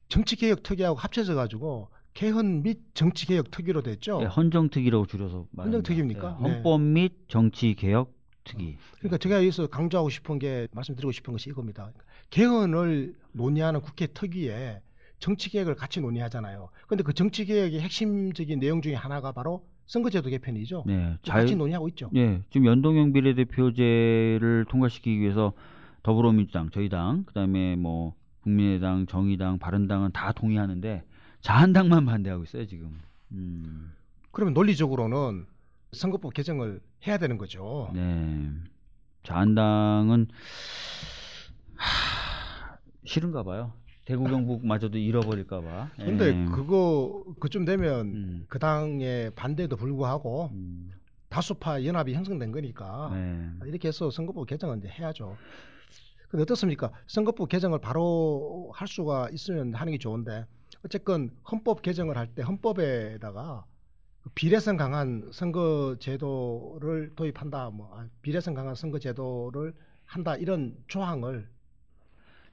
정치개혁 0.09 0.63
특위하고 0.63 0.97
합쳐져 0.97 1.35
가지고 1.35 1.89
개헌 2.13 2.63
및 2.63 2.79
정치개혁 2.93 3.51
특위로 3.51 3.81
됐죠. 3.81 4.19
네, 4.19 4.25
헌정특위라고 4.25 5.05
줄여서 5.05 5.45
말합니다. 5.51 5.77
헌정특위입니까? 5.77 6.37
네, 6.41 6.47
네. 6.47 6.55
헌법 6.55 6.81
및 6.81 7.13
정치개혁 7.27 8.13
특위. 8.43 8.77
그러니까 8.99 9.17
제가 9.17 9.37
여기서 9.37 9.67
강조하고 9.67 10.09
싶은 10.09 10.39
게 10.39 10.67
말씀드리고 10.71 11.11
싶은 11.11 11.33
것이 11.33 11.49
이겁니다. 11.49 11.91
개헌을 12.29 13.15
논의하는 13.31 13.81
국회 13.81 14.07
특위에 14.07 14.81
정치개혁을 15.19 15.75
같이 15.75 15.99
논의하잖아요. 15.99 16.69
근데 16.87 17.03
그 17.03 17.13
정치개혁의 17.13 17.81
핵심적인 17.81 18.59
내용 18.59 18.81
중에 18.81 18.95
하나가 18.95 19.31
바로 19.31 19.65
선거제도 19.85 20.29
개편이죠. 20.29 20.83
네, 20.85 21.17
같이 21.27 21.55
논의하고 21.55 21.87
있죠. 21.89 22.09
예, 22.15 22.41
지금 22.51 22.67
연동형 22.67 23.11
비례대표제를 23.11 24.65
통과시키기 24.69 25.19
위해서 25.19 25.53
더불어민주당, 26.03 26.69
저희 26.69 26.89
당, 26.89 27.23
그다음에 27.25 27.75
뭐 27.75 28.13
국민의당, 28.41 29.07
정의당, 29.07 29.57
바른당은 29.59 30.11
다 30.11 30.31
동의하는데 30.31 31.03
자한당만 31.41 32.05
반대하고 32.05 32.43
있어요 32.43 32.65
지금. 32.67 32.99
음. 33.31 33.93
그러면 34.31 34.53
논리적으로는 34.53 35.45
선거법 35.91 36.33
개정을 36.33 36.81
해야 37.07 37.17
되는 37.17 37.37
거죠. 37.37 37.91
네. 37.93 38.49
자한당은 39.23 40.27
하... 41.75 42.77
싫은가 43.05 43.43
봐요. 43.43 43.73
대구 44.05 44.23
경북마저도 44.23 44.97
잃어버릴까 44.97 45.61
봐. 45.61 45.89
근데 45.97 46.29
예. 46.29 46.45
그거 46.45 47.23
그쯤 47.39 47.65
되면 47.65 48.07
음. 48.07 48.45
그 48.49 48.57
당의 48.57 49.31
반대에도 49.35 49.75
불구하고 49.75 50.49
음. 50.51 50.91
다수파 51.29 51.85
연합이 51.85 52.15
형성된 52.15 52.51
거니까 52.51 53.11
네. 53.13 53.49
이렇게 53.65 53.87
해서 53.87 54.09
선거법 54.09 54.47
개정은 54.47 54.79
이제 54.79 54.87
해야죠. 54.87 55.37
근데 56.29 56.41
어떻습니까? 56.41 56.91
선거법 57.07 57.49
개정을 57.49 57.79
바로 57.81 58.71
할 58.73 58.87
수가 58.87 59.29
있으면 59.31 59.75
하는 59.75 59.91
게 59.91 59.99
좋은데 59.99 60.45
어쨌건 60.85 61.31
헌법 61.51 61.81
개정을 61.81 62.17
할 62.17 62.27
때 62.33 62.41
헌법에다가 62.43 63.65
그 64.21 64.29
비례성 64.35 64.77
강한 64.77 65.29
선거 65.31 65.95
제도를 65.99 67.13
도입한다, 67.15 67.69
뭐 67.71 67.89
아, 67.95 68.07
비례성 68.21 68.53
강한 68.53 68.75
선거 68.75 68.99
제도를 68.99 69.73
한다 70.05 70.35
이런 70.35 70.75
조항을 70.87 71.47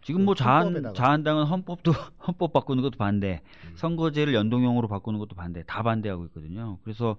지금 0.03 0.25
뭐그 0.25 0.39
자한, 0.39 0.67
헌법에다가. 0.67 0.95
자한 0.95 1.25
당은 1.25 1.45
헌법도 1.45 1.91
헌법 2.27 2.53
바꾸는 2.53 2.83
것도 2.83 2.97
반대, 2.99 3.43
음. 3.65 3.73
선거제를 3.77 4.35
연동형으로 4.35 4.87
바꾸는 4.89 5.19
것도 5.19 5.35
반대, 5.35 5.63
다 5.67 5.83
반대하고 5.83 6.27
있거든요. 6.27 6.79
그래서 6.85 7.17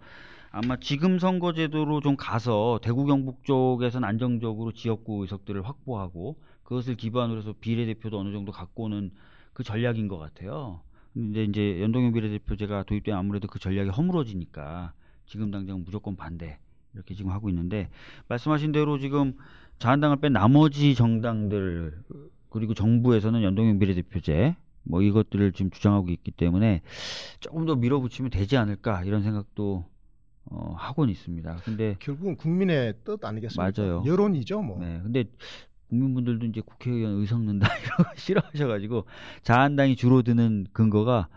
아마 0.52 0.78
지금 0.80 1.20
선거제도로 1.20 2.00
좀 2.00 2.16
가서 2.16 2.80
대구 2.82 3.06
경북 3.06 3.44
쪽에서는 3.44 4.08
안정적으로 4.08 4.72
지역구 4.72 5.22
의석들을 5.24 5.68
확보하고 5.68 6.40
그것을 6.64 6.96
기반으로 6.96 7.40
해서 7.40 7.54
비례대표도 7.60 8.18
어느 8.18 8.32
정도 8.32 8.52
갖고 8.54 8.84
오는 8.84 9.12
그 9.54 9.64
전략인 9.64 10.08
것 10.08 10.18
같아요. 10.18 10.82
근데 11.18 11.44
이제 11.46 11.82
연동형 11.82 12.14
비례대표제가 12.14 12.84
도입되면 12.84 13.20
아무래도 13.20 13.48
그 13.48 13.58
전략이 13.58 13.90
허물어지니까 13.90 14.94
지금 15.26 15.50
당장 15.50 15.84
무조건 15.84 16.16
반대 16.16 16.60
이렇게 16.94 17.16
지금 17.16 17.32
하고 17.32 17.50
있는데 17.50 17.90
말씀하신 18.28 18.72
대로 18.72 19.00
지금 19.00 19.34
자한당을 19.80 20.18
뺀 20.18 20.34
나머지 20.34 20.94
정당들 20.94 22.04
그리고 22.50 22.76
정부에서는 22.76 23.42
연동형 23.42 23.80
비례대표제 23.80 24.56
뭐 24.84 25.02
이것들을 25.02 25.54
지금 25.54 25.72
주장하고 25.72 26.10
있기 26.10 26.32
때문에 26.32 26.82
조금 27.40 27.66
더 27.66 27.76
밀어붙이면 27.76 28.30
되지 28.30 28.56
않을까 28.56 29.04
이런 29.04 29.24
생각도 29.24 29.86
어, 30.50 30.76
하고는 30.78 31.12
있습니다. 31.12 31.58
근데 31.66 31.96
결국은 32.00 32.38
국민의 32.38 32.94
뜻 33.04 33.26
아니겠습니까? 33.26 33.82
맞아요. 33.82 34.04
여론이죠, 34.06 34.62
뭐. 34.62 34.80
네, 34.80 35.02
근데 35.04 35.26
국민분들도 35.90 36.46
이제 36.48 36.62
국회의원 36.62 37.14
의석 37.20 37.42
는다 37.42 37.68
이런 37.78 37.98
거 37.98 38.16
싫어하셔가지고 38.16 39.06
자한당이 39.44 39.96
주로 39.96 40.22
드는 40.22 40.68
근거가 40.74 41.30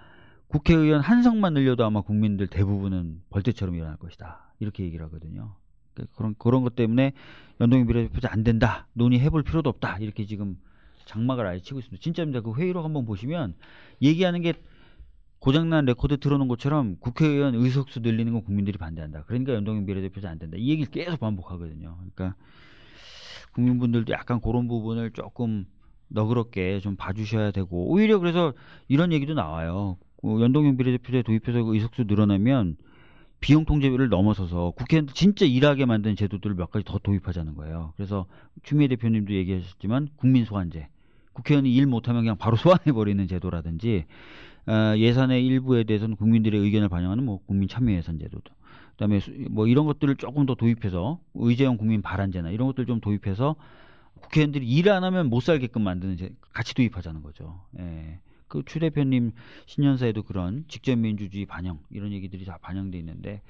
국회의원 0.49 1.01
한 1.01 1.23
석만 1.23 1.55
늘려도 1.55 1.85
아마 1.85 2.01
국민들 2.01 2.49
대부분은 2.49 3.23
벌떼처럼 3.31 3.75
일어날 3.77 3.97
것이다 3.97 4.53
이렇게 4.59 4.85
얘기를 4.85 5.05
하거든요. 5.07 5.55
그러니까 5.95 6.17
그런 6.17 6.35
그런 6.39 6.63
것 6.63 6.75
때문에 6.75 7.13
연동형 7.61 7.87
비례대표제 7.87 8.29
안 8.29 8.43
된다 8.43 8.89
논의해볼 8.95 9.43
필요도 9.45 9.69
없다 9.71 9.99
이렇게 9.99 10.27
지금 10.27 10.57
장막을 11.05 11.47
아예 11.47 11.61
치고 11.61 11.79
있습니다. 11.79 12.03
진짜입니다. 12.03 12.41
그 12.41 12.55
회의록 12.55 12.85
한번 12.85 13.05
보시면 13.05 13.55
얘기하는 14.03 14.43
게 14.43 14.55
고장난 15.39 15.87
레코드 15.87 16.19
틀어놓은 16.19 16.49
것처럼 16.49 16.97
국회의원 17.01 17.55
의석수 17.55 18.01
늘리는 18.01 18.33
건 18.33 18.45
국민들이 18.45 18.77
반대한다. 18.77 19.25
그러니까 19.25 19.55
연동형 19.55 19.87
비례대표제 19.87 20.29
안 20.29 20.39
된다. 20.39 20.57
이 20.59 20.69
얘기를 20.69 20.91
계속 20.91 21.19
반복하거든요. 21.21 21.97
그러니까 21.97 22.37
국민분들도 23.53 24.13
약간 24.13 24.41
그런 24.41 24.69
부분을 24.69 25.11
조금 25.13 25.67
너그럽게 26.09 26.81
좀 26.81 26.97
봐주셔야 26.97 27.51
되고 27.51 27.91
오히려 27.91 28.19
그래서 28.19 28.53
이런 28.89 29.13
얘기도 29.13 29.35
나와요. 29.35 29.97
그 30.21 30.41
연동형 30.41 30.77
비례대표제 30.77 31.23
도입해서 31.23 31.63
그 31.65 31.75
의석수 31.75 32.05
늘어나면 32.05 32.77
비용 33.41 33.65
통제비를 33.65 34.11
넘어서서 34.11 34.73
국회의원들 34.73 35.15
진짜 35.15 35.47
일하게 35.47 35.87
만든 35.87 36.15
제도들을 36.15 36.57
몇 36.57 36.71
가지 36.71 36.85
더 36.85 36.99
도입하자는 36.99 37.55
거예요. 37.55 37.95
그래서 37.97 38.27
추미애 38.63 38.89
대표님도 38.89 39.33
얘기하셨지만 39.33 40.09
국민 40.17 40.45
소환제, 40.45 40.89
국회의원이 41.33 41.75
일 41.75 41.87
못하면 41.87 42.23
그냥 42.23 42.37
바로 42.37 42.57
소환해 42.59 42.93
버리는 42.93 43.27
제도라든지 43.27 44.05
어, 44.67 44.95
예산의 44.97 45.47
일부에 45.47 45.85
대해서는 45.85 46.17
국민들의 46.17 46.61
의견을 46.61 46.91
반영하는 46.91 47.25
뭐 47.25 47.41
국민 47.47 47.67
참여 47.67 47.93
예산 47.95 48.19
제도도 48.19 48.53
그다음에 49.01 49.19
수- 49.19 49.33
뭐 49.51 49.67
이런 49.67 49.87
것들을 49.87 50.17
조금 50.17 50.45
더 50.45 50.55
도입해서 50.55 51.19
의제형 51.33 51.79
국민 51.79 52.03
발안제나 52.03 52.51
이런 52.51 52.67
것들 52.67 52.85
좀 52.85 53.01
도입해서 53.01 53.57
국회의원들이 54.21 54.67
일 54.69 54.91
안 54.91 55.05
하면 55.05 55.31
못 55.31 55.41
살게끔 55.41 55.81
만드는 55.83 56.19
제 56.19 56.35
같이 56.53 56.75
도입하자는 56.75 57.23
거죠. 57.23 57.63
예. 57.79 58.19
그추 58.49 58.79
대표님 58.79 59.33
신년사에도 59.65 60.23
그런 60.25 60.65
직접 60.69 60.97
민주주의 60.97 61.47
반영 61.47 61.79
이런 61.91 62.13
얘기들이 62.13 62.45
다 62.45 62.59
반영돼 62.61 62.99
있는데 62.99 63.41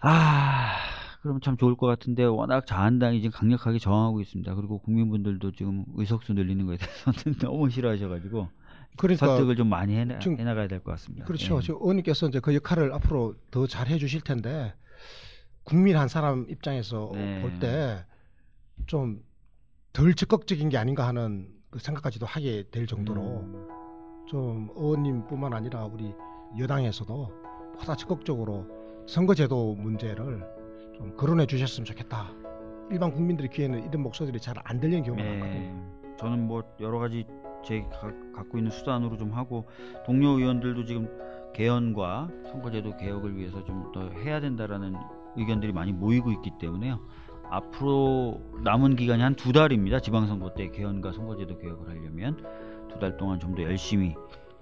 아 0.00 0.74
그럼 1.22 1.40
참 1.40 1.56
좋을 1.56 1.74
것 1.76 1.86
같은데 1.86 2.24
워낙 2.24 2.66
자한당이 2.66 3.22
지금 3.22 3.30
강력하게 3.38 3.78
저항하고 3.78 4.20
있습니다. 4.20 4.54
그리고 4.56 4.78
국민분들도 4.78 5.52
지금 5.52 5.84
의석수 5.94 6.34
늘리는 6.34 6.66
거에 6.66 6.76
대해서는 6.76 7.38
너무 7.40 7.70
싫어하셔가지고 7.70 8.48
그러니까 8.96 9.26
설득을 9.26 9.56
좀 9.56 9.68
많이 9.68 9.94
해나, 9.96 10.18
지금- 10.18 10.38
해나가야 10.38 10.68
될 10.68 10.80
것 10.80 10.90
같습니다. 10.92 11.24
그렇죠. 11.26 11.56
예. 11.58 11.60
지금 11.60 11.76
의원님께서 11.80 12.28
이제 12.28 12.40
그 12.40 12.54
역할을 12.54 12.92
앞으로 12.92 13.34
더 13.50 13.66
잘 13.66 13.88
해주실 13.88 14.22
텐데 14.22 14.74
국민 15.64 15.96
한 15.96 16.08
사람 16.08 16.46
입장에서 16.48 17.10
네. 17.14 17.40
볼때 17.42 18.04
좀 18.86 19.22
덜 19.92 20.12
적극적인 20.12 20.68
게 20.68 20.76
아닌가 20.76 21.08
하는 21.08 21.48
그 21.70 21.78
생각까지도 21.78 22.26
하게 22.26 22.64
될 22.70 22.86
정도로 22.86 23.22
음. 23.40 23.68
좀 24.28 24.68
의원님뿐만 24.76 25.54
아니라 25.54 25.86
우리 25.86 26.12
여당에서도 26.58 27.32
보다 27.78 27.96
적극적으로 27.96 28.66
선거제도 29.06 29.74
문제를 29.74 30.44
좀 30.94 31.16
거론해 31.16 31.46
주셨으면 31.46 31.86
좋겠다. 31.86 32.30
일반 32.90 33.10
국민들의 33.10 33.50
귀에는 33.50 33.88
이런 33.88 34.02
목소리들이 34.02 34.38
잘 34.40 34.54
안 34.64 34.80
들리는 34.80 35.02
경우가 35.02 35.22
많거든요. 35.24 35.60
네. 36.02 36.16
저는 36.18 36.46
뭐 36.46 36.62
여러 36.80 36.98
가지 36.98 37.24
제 37.66 37.82
가- 37.92 38.12
갖고 38.34 38.58
있는 38.58 38.70
수단으로 38.70 39.16
좀 39.16 39.32
하고 39.32 39.66
동료 40.04 40.30
의원들도 40.38 40.84
지금 40.84 41.08
개헌과 41.54 42.28
선거제도 42.50 42.96
개혁을 42.96 43.36
위해서 43.36 43.64
좀 43.64 43.92
더 43.92 44.08
해야 44.20 44.40
된다라는 44.40 44.94
의견들이 45.36 45.72
많이 45.72 45.92
모이고 45.92 46.30
있기 46.32 46.52
때문에요. 46.60 46.98
앞으로 47.50 48.40
남은 48.64 48.96
기간이 48.96 49.22
한 49.22 49.34
두 49.36 49.52
달입니다. 49.52 50.00
지방선거 50.00 50.54
때 50.54 50.70
개헌과 50.70 51.12
선거제도 51.12 51.58
개혁을 51.58 51.88
하려면 51.88 52.36
두 52.88 52.98
달 52.98 53.16
동안 53.16 53.38
좀 53.38 53.54
더 53.54 53.62
열심히 53.62 54.14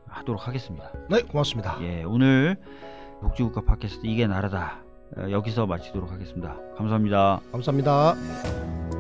하도록 0.07 0.47
하겠습니다. 0.47 0.91
네, 1.11 1.23
고맙습니다. 1.23 1.79
예, 1.83 2.05
오늘 2.05 2.57
복지국가 3.21 3.63
팟캐스트 3.63 4.07
이게 4.07 4.27
나라다 4.27 4.83
어, 5.17 5.31
여기서 5.31 5.67
마치도록 5.67 6.11
하겠습니다. 6.13 6.57
감사합니다. 6.77 7.41
감사합니다. 7.53 8.15
네. 8.15 8.94